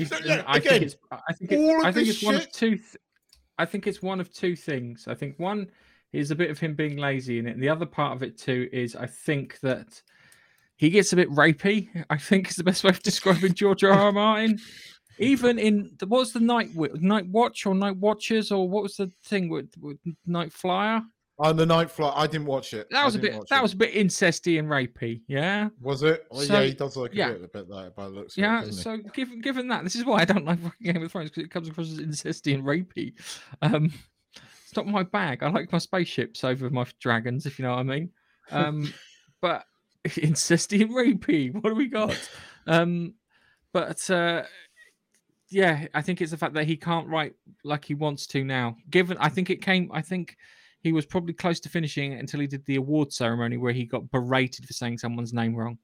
So, 0.04 0.16
uh, 0.16 0.20
yeah, 0.24 0.42
I 0.46 0.58
again, 0.58 0.70
think 0.70 0.82
it's. 0.84 0.96
I 1.10 1.32
think 1.32 1.52
it, 1.52 1.58
all 1.58 1.80
of 1.80 1.86
I 1.86 1.92
think 1.92 2.06
this 2.06 2.16
it's 2.16 2.24
one 2.24 2.34
of 2.36 2.42
shit- 2.42 2.52
two. 2.52 2.76
Th- 2.76 2.96
I 3.58 3.64
think 3.64 3.86
it's 3.86 4.02
one 4.02 4.20
of 4.20 4.32
two 4.32 4.54
things. 4.54 5.08
I 5.08 5.14
think 5.14 5.38
one 5.38 5.68
is 6.12 6.30
a 6.30 6.34
bit 6.36 6.50
of 6.50 6.58
him 6.58 6.74
being 6.74 6.96
lazy 6.98 7.38
in 7.38 7.46
it, 7.46 7.54
and 7.54 7.62
the 7.62 7.68
other 7.68 7.86
part 7.86 8.14
of 8.14 8.22
it 8.22 8.38
too 8.38 8.68
is 8.72 8.94
I 8.94 9.06
think 9.06 9.58
that 9.60 10.00
he 10.76 10.90
gets 10.90 11.12
a 11.12 11.16
bit 11.16 11.30
rapey. 11.30 11.88
I 12.10 12.18
think 12.18 12.50
is 12.50 12.56
the 12.56 12.64
best 12.64 12.84
way 12.84 12.90
of 12.90 13.02
describing 13.02 13.54
George 13.54 13.82
R. 13.82 13.92
R. 13.92 14.12
Martin. 14.12 14.58
Even 15.20 15.58
in 15.58 15.90
the, 15.98 16.06
what 16.06 16.20
was 16.20 16.32
the 16.32 16.38
night 16.38 16.68
night 16.76 17.26
watch 17.28 17.66
or 17.66 17.74
night 17.74 17.96
watchers 17.96 18.52
or 18.52 18.68
what 18.68 18.84
was 18.84 18.94
the 18.94 19.10
thing 19.24 19.48
with, 19.48 19.70
with 19.80 19.98
night 20.26 20.52
flyer? 20.52 21.02
On 21.40 21.56
the 21.56 21.64
night 21.64 21.88
flight, 21.88 22.14
I 22.16 22.26
didn't 22.26 22.46
watch 22.46 22.74
it. 22.74 22.88
That 22.90 23.04
was 23.04 23.14
a 23.14 23.18
bit. 23.20 23.32
That 23.48 23.60
it. 23.60 23.62
was 23.62 23.72
a 23.72 23.76
bit 23.76 23.94
incesty 23.94 24.58
and 24.58 24.68
rapey. 24.68 25.20
Yeah. 25.28 25.68
Was 25.80 26.02
it? 26.02 26.26
Well, 26.32 26.40
So, 26.40 26.54
yeah, 26.60 26.66
he 26.66 26.72
does 26.72 26.96
like 26.96 27.12
a 27.12 27.16
yeah. 27.16 27.32
bit, 27.32 27.44
a 27.44 27.48
bit 27.48 27.68
like 27.68 27.94
by 27.94 28.06
looks. 28.06 28.36
it, 28.36 28.40
Yeah, 28.40 28.64
he? 28.64 28.72
so 28.72 28.96
given 28.96 29.40
given 29.40 29.68
that, 29.68 29.84
this 29.84 29.94
is 29.94 30.04
why 30.04 30.22
I 30.22 30.24
don't 30.24 30.44
like 30.44 30.60
fucking 30.60 30.78
Game 30.92 31.02
of 31.02 31.12
Thrones 31.12 31.30
because 31.30 31.44
it 31.44 31.50
comes 31.50 31.68
across 31.68 31.92
as 31.92 32.00
incesty 32.00 32.54
and 32.54 32.64
rapey. 32.64 33.12
Um, 33.62 33.92
it's 34.34 34.74
not 34.76 34.88
my 34.88 35.04
bag. 35.04 35.44
I 35.44 35.50
like 35.50 35.70
my 35.70 35.78
spaceships 35.78 36.42
over 36.42 36.68
my 36.70 36.86
dragons, 37.00 37.46
if 37.46 37.58
you 37.58 37.64
know 37.64 37.70
what 37.70 37.80
I 37.80 37.82
mean. 37.84 38.10
Um, 38.50 38.92
but 39.40 39.64
incesty 40.08 40.82
and 40.82 40.90
rapey, 40.90 41.54
what 41.54 41.70
do 41.70 41.76
we 41.76 41.86
got? 41.86 42.18
Um, 42.66 43.14
but 43.72 44.10
uh, 44.10 44.42
yeah, 45.50 45.86
I 45.94 46.02
think 46.02 46.20
it's 46.20 46.32
the 46.32 46.36
fact 46.36 46.54
that 46.54 46.66
he 46.66 46.76
can't 46.76 47.06
write 47.06 47.34
like 47.62 47.84
he 47.84 47.94
wants 47.94 48.26
to 48.28 48.42
now. 48.44 48.76
Given, 48.90 49.16
I 49.18 49.28
think 49.28 49.50
it 49.50 49.62
came. 49.62 49.90
I 49.92 50.02
think 50.02 50.36
he 50.80 50.92
was 50.92 51.06
probably 51.06 51.34
close 51.34 51.60
to 51.60 51.68
finishing 51.68 52.14
until 52.14 52.40
he 52.40 52.46
did 52.46 52.64
the 52.66 52.76
award 52.76 53.12
ceremony 53.12 53.56
where 53.56 53.72
he 53.72 53.84
got 53.84 54.10
berated 54.10 54.66
for 54.66 54.72
saying 54.72 54.98
someone's 54.98 55.34
name 55.34 55.54
wrong. 55.54 55.78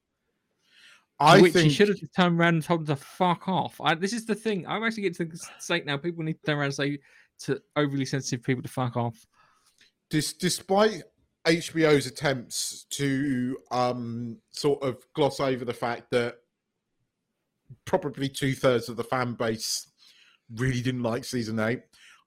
I 1.21 1.41
which 1.41 1.53
think 1.53 1.67
he 1.67 1.71
should 1.71 1.89
have 1.89 1.99
just 1.99 2.15
turned 2.15 2.39
around 2.39 2.55
and 2.55 2.63
told 2.63 2.81
him 2.81 2.87
to 2.87 2.97
fuck 2.97 3.49
off. 3.49 3.81
I, 3.81 3.95
this 3.95 4.13
is 4.13 4.27
the 4.27 4.35
thing. 4.35 4.67
I'm 4.67 4.83
actually 4.83 5.05
getting 5.05 5.29
to 5.29 5.37
the 5.37 5.47
state 5.59 5.87
now. 5.87 5.97
People 5.97 6.25
need 6.25 6.35
to 6.35 6.47
turn 6.47 6.59
around 6.59 6.67
and 6.67 6.75
say 6.75 6.99
to 7.41 7.61
overly 7.77 8.05
sensitive 8.05 8.45
people 8.45 8.63
to 8.63 8.69
fuck 8.69 8.97
off. 8.97 9.27
dis- 10.11 10.33
despite 10.33 11.03
HBO's 11.47 12.07
attempts 12.07 12.87
to 12.91 13.57
um, 13.71 14.39
sort 14.51 14.83
of 14.83 14.99
gloss 15.15 15.41
over 15.41 15.65
the 15.65 15.75
fact 15.75 16.11
that 16.11 16.37
probably 17.85 18.29
two 18.29 18.55
thirds 18.55 18.89
of 18.89 18.97
the 18.97 19.05
fan 19.05 19.35
base 19.35 19.91
really 20.57 20.81
didn't 20.81 21.03
like 21.03 21.25
season 21.25 21.61
eight, 21.61 21.81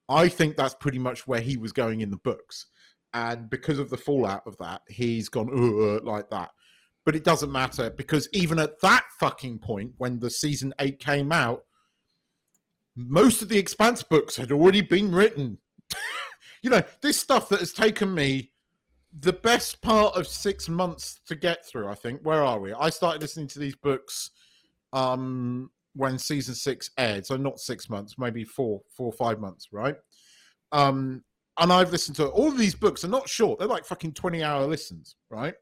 I 0.09 0.29
think 0.29 0.55
that's 0.55 0.75
pretty 0.75 0.99
much 0.99 1.27
where 1.27 1.41
he 1.41 1.57
was 1.57 1.73
going 1.73 2.01
in 2.01 2.11
the 2.11 2.17
books. 2.17 2.67
And 3.13 3.49
because 3.49 3.79
of 3.79 3.89
the 3.89 3.97
fallout 3.97 4.43
of 4.45 4.57
that, 4.57 4.81
he's 4.87 5.29
gone 5.29 6.03
like 6.03 6.29
that. 6.29 6.49
But 7.05 7.15
it 7.15 7.23
doesn't 7.23 7.51
matter 7.51 7.89
because 7.89 8.27
even 8.33 8.59
at 8.59 8.81
that 8.81 9.05
fucking 9.19 9.59
point, 9.59 9.93
when 9.97 10.19
the 10.19 10.29
season 10.29 10.73
eight 10.79 10.99
came 10.99 11.31
out, 11.31 11.63
most 12.95 13.41
of 13.41 13.49
the 13.49 13.57
Expanse 13.57 14.03
books 14.03 14.35
had 14.35 14.51
already 14.51 14.81
been 14.81 15.13
written. 15.13 15.59
you 16.61 16.69
know, 16.69 16.83
this 17.01 17.17
stuff 17.17 17.49
that 17.49 17.59
has 17.59 17.71
taken 17.71 18.13
me 18.13 18.51
the 19.17 19.33
best 19.33 19.81
part 19.81 20.15
of 20.15 20.27
six 20.27 20.67
months 20.67 21.19
to 21.27 21.35
get 21.35 21.65
through, 21.65 21.87
I 21.87 21.95
think. 21.95 22.21
Where 22.23 22.43
are 22.43 22.59
we? 22.59 22.73
I 22.73 22.89
started 22.89 23.21
listening 23.21 23.47
to 23.49 23.59
these 23.59 23.75
books 23.75 24.31
um 24.93 25.69
when 25.97 26.17
season 26.17 26.55
six 26.55 26.91
aired, 26.97 27.25
so 27.25 27.35
not 27.35 27.59
six 27.59 27.89
months, 27.89 28.15
maybe 28.17 28.43
four, 28.43 28.81
four 28.95 29.07
or 29.07 29.13
five 29.13 29.39
months, 29.39 29.67
right? 29.71 29.95
Um, 30.71 31.23
and 31.59 31.73
I've 31.73 31.91
listened 31.91 32.15
to 32.17 32.27
all 32.27 32.47
of 32.47 32.57
these 32.57 32.75
books 32.75 33.03
are 33.03 33.09
not 33.09 33.27
short, 33.27 33.59
they're 33.59 33.67
like 33.67 33.85
fucking 33.85 34.13
20 34.13 34.43
hour 34.43 34.65
listens, 34.65 35.15
right? 35.29 35.55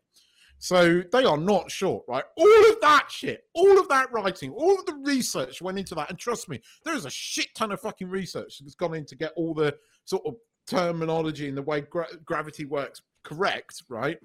So 0.58 1.02
they 1.12 1.26
are 1.26 1.38
not 1.38 1.70
short, 1.70 2.06
right? 2.08 2.24
All 2.38 2.72
of 2.72 2.82
that 2.82 3.08
shit, 3.10 3.44
all 3.54 3.80
of 3.80 3.88
that 3.90 4.12
writing, 4.12 4.52
all 4.52 4.78
of 4.78 4.86
the 4.86 4.96
research 5.04 5.62
went 5.62 5.78
into 5.78 5.96
that. 5.96 6.10
And 6.10 6.18
trust 6.18 6.50
me, 6.50 6.62
there 6.84 6.96
is 6.96 7.06
a 7.06 7.10
shit 7.10 7.48
ton 7.56 7.72
of 7.72 7.82
fucking 7.82 8.10
research 8.10 8.60
that's 8.60 8.76
gone 8.76 8.96
in 8.96 9.06
to 9.06 9.16
get 9.16 9.34
all 9.36 9.54
the 9.54 9.76
sort 10.06 10.24
of 10.26 10.36
terminology 10.68 11.48
and 11.48 11.58
the 11.58 11.62
way 11.62 11.82
gra- 11.82 12.08
gravity 12.24 12.66
works 12.66 13.02
correct, 13.24 13.84
right? 13.90 14.18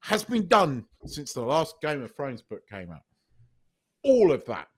Has 0.00 0.24
been 0.24 0.46
done 0.46 0.84
since 1.06 1.32
the 1.32 1.42
last 1.42 1.76
Game 1.82 2.02
of 2.02 2.14
Thrones 2.14 2.42
book 2.42 2.66
came 2.68 2.90
out. 2.90 3.02
All 4.04 4.30
of 4.30 4.44
that. 4.46 4.68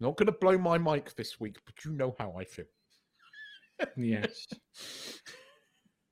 Not 0.00 0.16
going 0.16 0.26
to 0.26 0.32
blow 0.32 0.56
my 0.56 0.78
mic 0.78 1.14
this 1.16 1.40
week, 1.40 1.56
but 1.66 1.84
you 1.84 1.92
know 1.92 2.14
how 2.18 2.34
I 2.38 2.44
feel. 2.44 2.66
Yes. 3.96 4.46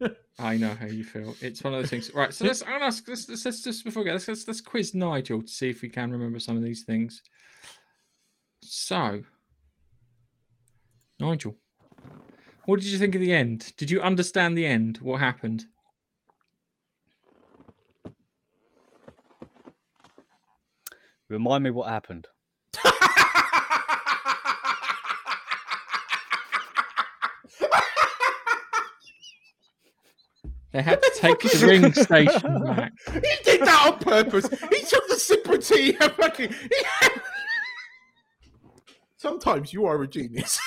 I 0.39 0.57
know 0.57 0.75
how 0.75 0.87
you 0.87 1.05
feel. 1.05 1.35
It's 1.41 1.65
one 1.65 1.75
of 1.75 1.81
those 1.81 1.91
things. 1.91 2.13
Right. 2.15 2.33
So 2.33 2.45
let's 2.45 2.63
I'll 2.63 2.83
ask 2.83 3.07
let's, 3.09 3.29
let's, 3.29 3.45
let's 3.45 3.63
just 3.63 3.85
before 3.85 4.03
we 4.03 4.09
go, 4.09 4.13
let's, 4.13 4.29
let's 4.29 4.47
let's 4.47 4.61
quiz 4.61 4.95
Nigel 4.95 5.43
to 5.43 5.49
see 5.49 5.71
if 5.71 5.83
we 5.83 5.89
can 5.89 6.11
remember 6.11 6.39
some 6.39 6.57
of 6.57 6.63
these 6.63 6.85
things. 6.85 7.23
So 8.63 9.23
Nigel, 11.19 11.57
what 12.67 12.81
did 12.81 12.89
you 12.89 12.99
think 12.99 13.15
of 13.15 13.21
the 13.21 13.33
end? 13.33 13.73
Did 13.77 13.91
you 13.91 14.03
understand 14.03 14.57
the 14.57 14.67
end? 14.67 14.99
What 14.99 15.21
happened? 15.21 15.65
Remind 21.29 21.65
me 21.65 21.71
what 21.71 21.89
happened. 21.89 22.29
They 30.77 30.83
had 30.83 31.01
to 31.03 31.11
take 31.15 31.41
the 31.41 31.67
ring 31.67 31.91
station 31.95 32.63
back. 32.63 32.93
He 33.11 33.33
did 33.45 33.63
that 33.63 33.93
on 33.95 33.99
purpose. 33.99 34.47
He 34.47 34.83
took 34.83 35.09
the 35.09 35.17
sip 35.17 35.49
of 35.49 35.67
tea 35.67 35.97
and 35.99 36.13
fucking. 36.13 36.55
Sometimes 39.17 39.73
you 39.73 39.87
are 39.87 40.03
a 40.03 40.07
genius. 40.07 40.61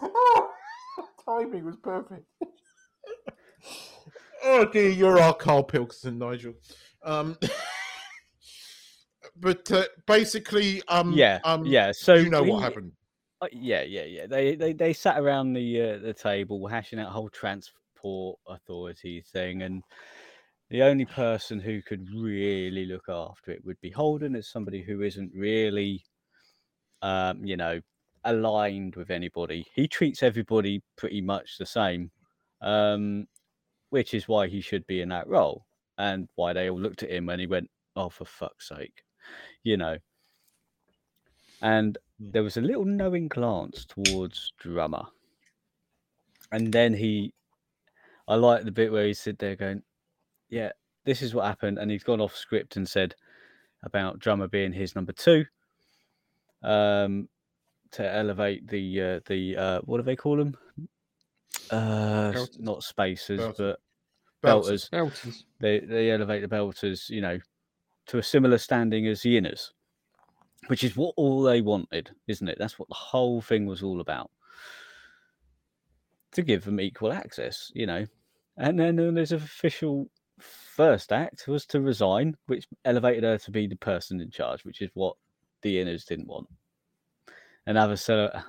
oh, 0.00 0.50
timing 1.26 1.66
was 1.66 1.76
perfect. 1.76 2.24
oh 4.44 4.64
dear, 4.64 4.88
you're 4.88 5.20
our 5.20 5.34
Carl 5.34 5.62
Pilkington, 5.62 6.18
Nigel. 6.18 6.54
Um, 7.02 7.36
but 9.36 9.70
uh, 9.70 9.84
basically, 10.06 10.80
um, 10.88 11.12
yeah, 11.12 11.40
um, 11.44 11.66
yeah. 11.66 11.92
So 11.92 12.14
you 12.14 12.30
know 12.30 12.42
what 12.42 12.62
happened. 12.62 12.92
Uh, 13.44 13.48
yeah, 13.52 13.82
yeah, 13.82 14.04
yeah. 14.04 14.26
They 14.26 14.54
they 14.56 14.72
they 14.72 14.92
sat 14.94 15.18
around 15.20 15.52
the 15.52 15.80
uh, 15.82 15.98
the 15.98 16.14
table 16.14 16.66
hashing 16.66 16.98
out 16.98 17.12
whole 17.12 17.28
transport 17.28 18.38
authority 18.46 19.20
thing, 19.20 19.62
and 19.62 19.82
the 20.70 20.82
only 20.82 21.04
person 21.04 21.60
who 21.60 21.82
could 21.82 22.08
really 22.14 22.86
look 22.86 23.04
after 23.08 23.50
it 23.50 23.64
would 23.64 23.80
be 23.82 23.90
Holden, 23.90 24.34
as 24.36 24.48
somebody 24.48 24.82
who 24.82 25.02
isn't 25.02 25.32
really, 25.34 26.04
um, 27.02 27.44
you 27.44 27.56
know, 27.56 27.80
aligned 28.24 28.96
with 28.96 29.10
anybody. 29.10 29.66
He 29.74 29.88
treats 29.88 30.22
everybody 30.22 30.82
pretty 30.96 31.20
much 31.22 31.58
the 31.58 31.66
same, 31.66 32.10
um, 32.62 33.26
which 33.90 34.14
is 34.14 34.28
why 34.28 34.48
he 34.48 34.60
should 34.62 34.86
be 34.86 35.00
in 35.02 35.10
that 35.10 35.28
role, 35.28 35.66
and 35.98 36.28
why 36.36 36.52
they 36.54 36.70
all 36.70 36.80
looked 36.80 37.02
at 37.04 37.10
him 37.10 37.28
and 37.30 37.40
he 37.40 37.46
went, 37.48 37.70
"Oh, 37.96 38.10
for 38.10 38.26
fuck's 38.26 38.68
sake," 38.68 39.04
you 39.64 39.76
know. 39.78 39.98
And 41.64 41.98
there 42.20 42.44
was 42.44 42.56
a 42.56 42.60
little 42.60 42.84
knowing 42.84 43.26
glance 43.26 43.84
towards 43.86 44.52
drummer 44.58 45.04
and 46.52 46.72
then 46.72 46.94
he 46.94 47.32
i 48.28 48.34
like 48.34 48.64
the 48.64 48.70
bit 48.70 48.92
where 48.92 49.06
he 49.06 49.14
stood 49.14 49.38
there 49.38 49.56
going 49.56 49.82
yeah 50.48 50.70
this 51.04 51.20
is 51.20 51.34
what 51.34 51.44
happened 51.46 51.78
and 51.78 51.90
he's 51.90 52.04
gone 52.04 52.20
off 52.20 52.34
script 52.36 52.76
and 52.76 52.88
said 52.88 53.14
about 53.82 54.18
drummer 54.18 54.48
being 54.48 54.72
his 54.72 54.94
number 54.94 55.12
two 55.12 55.44
um 56.62 57.28
to 57.90 58.08
elevate 58.08 58.66
the 58.68 59.00
uh, 59.00 59.20
the 59.26 59.56
uh 59.56 59.80
what 59.84 59.98
do 59.98 60.02
they 60.04 60.16
call 60.16 60.36
them 60.36 60.56
uh 61.70 62.32
Belters. 62.32 62.60
not 62.60 62.82
spacers 62.82 63.40
Belters. 63.40 63.56
but 63.58 63.78
Belters. 64.42 64.90
belters 64.90 64.90
Belters. 64.90 65.42
they 65.60 65.80
they 65.80 66.10
elevate 66.10 66.42
the 66.42 66.54
belters, 66.54 67.08
you 67.10 67.20
know, 67.20 67.38
to 68.06 68.18
a 68.18 68.22
similar 68.22 68.58
standing 68.58 69.06
as 69.06 69.22
the 69.22 69.40
inners, 69.40 69.70
which 70.68 70.84
is 70.84 70.96
what 70.96 71.14
all 71.16 71.42
they 71.42 71.60
wanted, 71.60 72.10
isn't 72.26 72.48
it? 72.48 72.56
That's 72.58 72.78
what 72.78 72.88
the 72.88 72.94
whole 72.94 73.40
thing 73.40 73.66
was 73.66 73.82
all 73.82 74.00
about. 74.00 74.30
To 76.32 76.42
give 76.42 76.64
them 76.64 76.80
equal 76.80 77.12
access, 77.12 77.70
you 77.74 77.86
know. 77.86 78.06
And 78.56 78.78
then 78.78 78.96
there's 79.14 79.32
official 79.32 80.08
first 80.38 81.12
act 81.12 81.46
was 81.46 81.66
to 81.66 81.80
resign, 81.80 82.36
which 82.46 82.66
elevated 82.84 83.24
her 83.24 83.38
to 83.38 83.50
be 83.50 83.66
the 83.66 83.76
person 83.76 84.20
in 84.20 84.30
charge, 84.30 84.64
which 84.64 84.80
is 84.82 84.90
what 84.94 85.16
the 85.62 85.76
inners 85.76 86.04
didn't 86.06 86.28
want. 86.28 86.48
And 87.66 87.78
Avasarala 87.78 88.46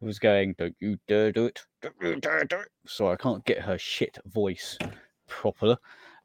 was 0.00 0.18
going, 0.18 0.54
Don't 0.58 0.76
you 0.80 0.98
dare 1.08 1.32
do 1.32 1.46
it. 1.46 1.60
Don't 1.82 1.94
you 2.00 2.16
dare 2.16 2.44
do 2.44 2.56
it. 2.56 2.68
Sorry, 2.86 3.14
I 3.14 3.16
can't 3.16 3.44
get 3.44 3.60
her 3.62 3.78
shit 3.78 4.18
voice 4.26 4.78
proper. 5.26 5.76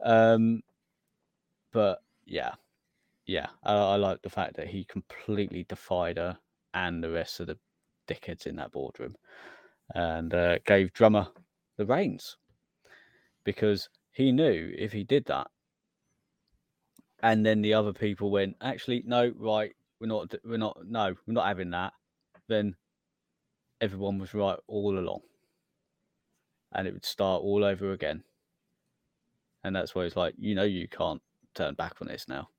Um, 0.03 0.61
but 1.71 2.01
yeah, 2.25 2.53
yeah, 3.29 3.47
I, 3.63 3.73
I 3.73 3.95
like 3.97 4.23
the 4.23 4.29
fact 4.29 4.55
that 4.57 4.67
he 4.67 4.85
completely 4.85 5.63
defied 5.69 6.17
her 6.17 6.35
and 6.73 7.03
the 7.03 7.11
rest 7.11 7.39
of 7.39 7.45
the 7.45 7.59
dickheads 8.07 8.47
in 8.47 8.55
that 8.55 8.71
boardroom 8.71 9.15
and 9.93 10.33
uh, 10.33 10.57
gave 10.65 10.93
Drummer 10.93 11.27
the 11.77 11.85
reins 11.85 12.37
because 13.43 13.87
he 14.13 14.31
knew 14.31 14.73
if 14.75 14.91
he 14.91 15.03
did 15.03 15.25
that 15.25 15.45
and 17.21 17.45
then 17.45 17.61
the 17.61 17.75
other 17.75 17.93
people 17.93 18.31
went 18.31 18.55
actually 18.61 19.03
no 19.05 19.31
right 19.37 19.73
we're 20.01 20.07
not 20.07 20.33
we're 20.43 20.57
not 20.57 20.77
no 20.87 21.13
we're 21.27 21.33
not 21.33 21.45
having 21.45 21.69
that 21.69 21.93
then 22.47 22.75
everyone 23.79 24.17
was 24.17 24.33
right 24.33 24.57
all 24.67 24.97
along 24.97 25.21
and 26.73 26.87
it 26.87 26.93
would 26.93 27.05
start 27.05 27.43
all 27.43 27.63
over 27.63 27.91
again. 27.91 28.23
And 29.63 29.75
that's 29.75 29.93
why 29.93 30.05
it's 30.05 30.15
like 30.15 30.33
you 30.39 30.55
know 30.55 30.63
you 30.63 30.87
can't 30.87 31.21
turn 31.53 31.75
back 31.75 31.95
on 32.01 32.07
this 32.07 32.27
now 32.27 32.49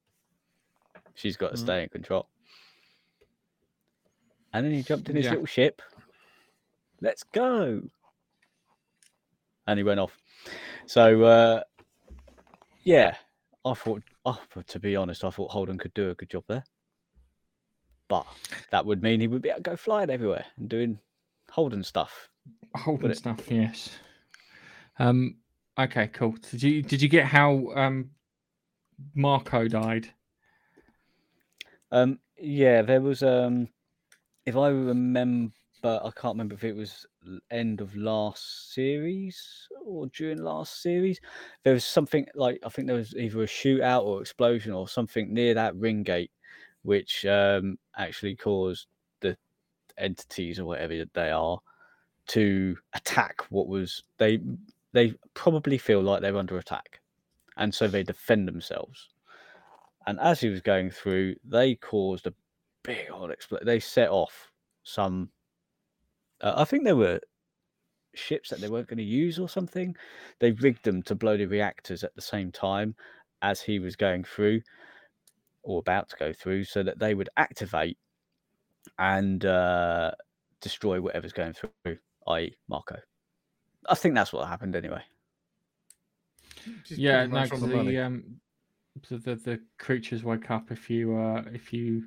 she's 1.14 1.36
got 1.36 1.50
to 1.50 1.56
Mm. 1.56 1.60
stay 1.64 1.82
in 1.82 1.88
control 1.88 2.28
and 4.52 4.64
then 4.66 4.72
he 4.72 4.82
jumped 4.82 5.08
in 5.08 5.16
his 5.16 5.24
Yeah. 5.26 5.32
little 5.32 5.46
ship 5.46 5.82
let's 7.00 7.22
go 7.22 7.82
and 9.66 9.78
he 9.78 9.82
went 9.84 10.00
off 10.00 10.18
so 10.86 11.22
uh 11.22 11.62
yeah 12.82 13.16
i 13.64 13.74
thought 13.74 14.02
oh, 14.24 14.40
to 14.66 14.78
be 14.80 14.96
honest 14.96 15.24
i 15.24 15.30
thought 15.30 15.50
holden 15.50 15.78
could 15.78 15.94
do 15.94 16.10
a 16.10 16.14
good 16.14 16.30
job 16.30 16.44
there 16.48 16.64
but 18.08 18.26
that 18.70 18.84
would 18.84 19.02
mean 19.02 19.20
he 19.20 19.28
would 19.28 19.42
be 19.42 19.48
able 19.50 19.58
to 19.58 19.62
go 19.70 19.76
flying 19.76 20.10
everywhere 20.10 20.44
and 20.56 20.68
doing 20.68 20.98
holden 21.50 21.82
stuff 21.82 22.28
Holding 22.74 23.10
it- 23.10 23.16
stuff, 23.18 23.50
yes. 23.50 23.98
Um. 24.98 25.38
Okay, 25.78 26.06
cool. 26.08 26.36
Did 26.50 26.62
you 26.62 26.82
did 26.82 27.02
you 27.02 27.08
get 27.08 27.24
how 27.26 27.72
um 27.74 28.10
Marco 29.14 29.66
died? 29.66 30.08
Um, 31.92 32.20
yeah, 32.38 32.82
there 32.82 33.00
was 33.00 33.22
um, 33.22 33.68
if 34.46 34.56
I 34.56 34.68
remember, 34.68 35.52
I 35.84 36.10
can't 36.16 36.34
remember 36.34 36.54
if 36.54 36.64
it 36.64 36.76
was 36.76 37.06
end 37.50 37.80
of 37.80 37.96
last 37.96 38.74
series 38.74 39.68
or 39.84 40.06
during 40.08 40.38
last 40.42 40.82
series. 40.82 41.20
There 41.64 41.74
was 41.74 41.84
something 41.84 42.26
like 42.34 42.60
I 42.64 42.68
think 42.70 42.88
there 42.88 42.96
was 42.96 43.14
either 43.16 43.42
a 43.42 43.46
shootout 43.46 44.04
or 44.04 44.20
explosion 44.20 44.72
or 44.72 44.88
something 44.88 45.32
near 45.34 45.54
that 45.54 45.76
ring 45.76 46.02
gate, 46.02 46.32
which 46.82 47.26
um 47.26 47.78
actually 47.96 48.36
caused 48.36 48.88
the 49.20 49.36
entities 49.98 50.58
or 50.60 50.66
whatever 50.66 51.04
they 51.14 51.30
are 51.30 51.60
to 52.28 52.76
attack 52.94 53.42
what 53.50 53.68
was 53.68 54.04
they 54.18 54.40
they 54.92 55.14
probably 55.34 55.78
feel 55.78 56.02
like 56.02 56.22
they're 56.22 56.36
under 56.36 56.58
attack, 56.58 57.00
and 57.56 57.74
so 57.74 57.88
they 57.88 58.02
defend 58.04 58.48
themselves. 58.48 59.08
And 60.06 60.18
as 60.20 60.40
he 60.40 60.48
was 60.48 60.60
going 60.60 60.90
through, 60.90 61.36
they 61.44 61.74
caused 61.74 62.26
a 62.26 62.34
big 62.82 63.10
old 63.10 63.30
explosion. 63.30 63.66
They 63.66 63.80
set 63.80 64.10
off 64.10 64.50
some. 64.82 65.30
Uh, 66.40 66.54
I 66.56 66.64
think 66.64 66.84
there 66.84 66.96
were 66.96 67.20
ships 68.14 68.50
that 68.50 68.60
they 68.60 68.68
weren't 68.68 68.88
going 68.88 68.98
to 68.98 69.04
use 69.04 69.38
or 69.38 69.48
something. 69.48 69.94
They 70.40 70.52
rigged 70.52 70.84
them 70.84 71.02
to 71.02 71.14
blow 71.14 71.36
the 71.36 71.46
reactors 71.46 72.02
at 72.02 72.14
the 72.14 72.22
same 72.22 72.50
time 72.50 72.96
as 73.42 73.60
he 73.60 73.78
was 73.78 73.96
going 73.96 74.24
through 74.24 74.62
or 75.62 75.78
about 75.78 76.08
to 76.08 76.16
go 76.16 76.32
through, 76.32 76.64
so 76.64 76.82
that 76.82 76.98
they 76.98 77.14
would 77.14 77.28
activate 77.36 77.98
and 78.98 79.44
uh, 79.44 80.10
destroy 80.60 81.00
whatever's 81.00 81.34
going 81.34 81.52
through, 81.52 81.98
i.e., 82.28 82.56
Marco. 82.68 82.96
I 83.88 83.94
think 83.94 84.14
that's 84.14 84.32
what 84.32 84.48
happened 84.48 84.74
anyway. 84.74 85.02
She's 86.84 86.98
yeah, 86.98 87.18
pretty 87.18 87.32
no, 87.32 87.40
much 87.40 87.52
on 87.52 87.60
'cause 87.60 87.68
the 87.68 87.84
the 87.84 87.98
um 87.98 88.40
the, 89.08 89.18
the 89.18 89.34
the 89.36 89.60
creatures 89.78 90.24
wake 90.24 90.50
up 90.50 90.70
if 90.70 90.90
you 90.90 91.16
uh 91.16 91.42
if 91.52 91.72
you 91.72 92.04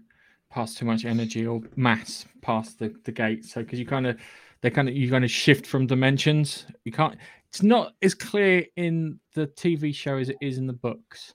pass 0.49 0.75
too 0.75 0.85
much 0.85 1.05
energy 1.05 1.47
or 1.47 1.61
mass 1.75 2.25
past 2.41 2.79
the 2.79 2.93
the 3.05 3.11
gate. 3.11 3.45
So 3.45 3.61
because 3.63 3.79
you 3.79 3.85
kind 3.85 4.07
of 4.07 4.19
they 4.61 4.69
kind 4.69 4.87
of 4.87 4.95
you 4.95 5.09
kind 5.09 5.23
of 5.23 5.31
shift 5.31 5.65
from 5.67 5.87
dimensions. 5.87 6.65
You 6.85 6.91
can't. 6.91 7.17
It's 7.49 7.61
not 7.63 7.93
as 8.01 8.15
clear 8.15 8.65
in 8.77 9.19
the 9.35 9.47
TV 9.47 9.93
show 9.93 10.17
as 10.17 10.29
it 10.29 10.37
is 10.41 10.57
in 10.57 10.65
the 10.67 10.73
books. 10.73 11.33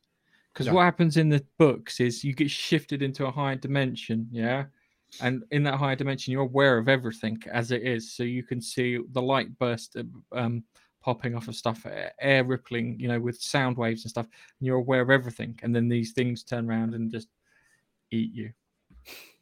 Because 0.52 0.66
No. 0.66 0.74
what 0.74 0.84
happens 0.84 1.16
in 1.16 1.28
the 1.28 1.44
books 1.58 2.00
is 2.00 2.24
you 2.24 2.32
get 2.32 2.50
shifted 2.50 3.02
into 3.02 3.26
a 3.26 3.30
higher 3.30 3.54
dimension, 3.54 4.26
yeah, 4.32 4.64
and 5.20 5.44
in 5.52 5.62
that 5.64 5.74
higher 5.74 5.94
dimension 5.94 6.32
you're 6.32 6.42
aware 6.42 6.78
of 6.78 6.88
everything 6.88 7.40
as 7.52 7.70
it 7.70 7.82
is, 7.82 8.12
so 8.12 8.24
you 8.24 8.42
can 8.42 8.60
see 8.60 8.98
the 9.12 9.22
light 9.22 9.56
burst 9.58 9.96
um, 10.32 10.64
popping 11.08 11.34
off 11.34 11.48
of 11.48 11.54
stuff, 11.56 11.86
air 12.20 12.44
rippling, 12.44 13.00
you 13.00 13.08
know, 13.08 13.18
with 13.18 13.40
sound 13.40 13.78
waves 13.78 14.04
and 14.04 14.10
stuff, 14.10 14.26
and 14.26 14.66
you're 14.66 14.76
aware 14.76 15.00
of 15.00 15.08
everything. 15.08 15.58
And 15.62 15.74
then 15.74 15.88
these 15.88 16.12
things 16.12 16.42
turn 16.42 16.68
around 16.68 16.94
and 16.94 17.10
just 17.10 17.28
eat 18.10 18.34
you. 18.34 18.50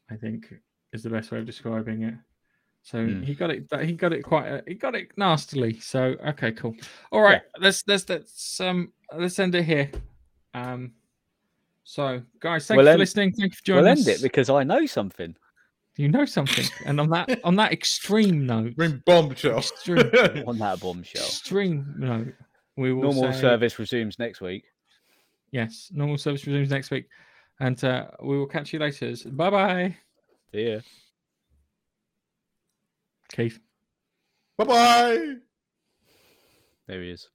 I 0.08 0.14
think 0.14 0.54
is 0.92 1.02
the 1.02 1.10
best 1.10 1.32
way 1.32 1.38
of 1.40 1.44
describing 1.46 2.04
it. 2.04 2.14
So 2.84 3.04
Hmm. 3.04 3.22
he 3.24 3.34
got 3.34 3.50
it. 3.50 3.66
He 3.84 3.94
got 3.94 4.12
it 4.12 4.22
quite. 4.22 4.46
Uh, 4.48 4.60
he 4.68 4.74
got 4.74 4.94
it 4.94 5.08
nastily. 5.16 5.80
So 5.80 6.14
okay, 6.28 6.52
cool. 6.52 6.76
All 7.10 7.20
right, 7.22 7.42
let's 7.58 7.82
let's 7.88 8.08
let's 8.08 8.60
um 8.60 8.92
let's 9.12 9.40
end 9.40 9.56
it 9.56 9.64
here. 9.64 9.90
Um. 10.54 10.92
So 11.82 12.22
guys, 12.38 12.66
thank 12.68 12.76
We'll 12.76 12.86
for 12.86 12.90
end- 12.90 13.00
listening. 13.00 13.32
Thank 13.32 13.52
you 13.54 13.56
for 13.56 13.64
joining 13.64 13.86
us. 13.86 13.96
We'll 13.96 14.02
us. 14.02 14.08
end 14.08 14.16
it 14.18 14.22
because 14.22 14.48
I 14.50 14.62
know 14.62 14.86
something. 14.86 15.34
You 15.96 16.08
know 16.08 16.24
something, 16.24 16.64
and 16.84 17.00
on 17.00 17.08
that 17.10 17.40
on 17.44 17.56
that 17.56 17.72
extreme 17.72 18.46
note, 18.46 18.74
Ring 18.76 19.02
bombshell. 19.06 19.58
extreme, 19.58 19.98
on 20.46 20.58
that 20.58 20.80
bombshell. 20.80 21.22
extreme 21.24 21.94
note, 21.98 22.34
we 22.76 22.92
will 22.92 23.12
Normal 23.12 23.32
say- 23.32 23.40
service 23.40 23.78
resumes 23.78 24.18
next 24.18 24.40
week. 24.40 24.64
Yes, 25.52 25.90
normal 25.94 26.18
service 26.18 26.46
resumes 26.46 26.70
next 26.70 26.90
week, 26.90 27.06
and 27.60 27.82
uh, 27.84 28.08
we 28.22 28.36
will 28.36 28.46
catch 28.46 28.72
you 28.72 28.78
later. 28.78 29.14
Bye 29.30 29.50
bye. 29.50 29.96
See 30.52 30.70
ya. 30.72 30.80
Keith. 33.32 33.58
Bye 34.58 34.64
bye. 34.64 35.34
There 36.86 37.02
he 37.02 37.10
is. 37.10 37.28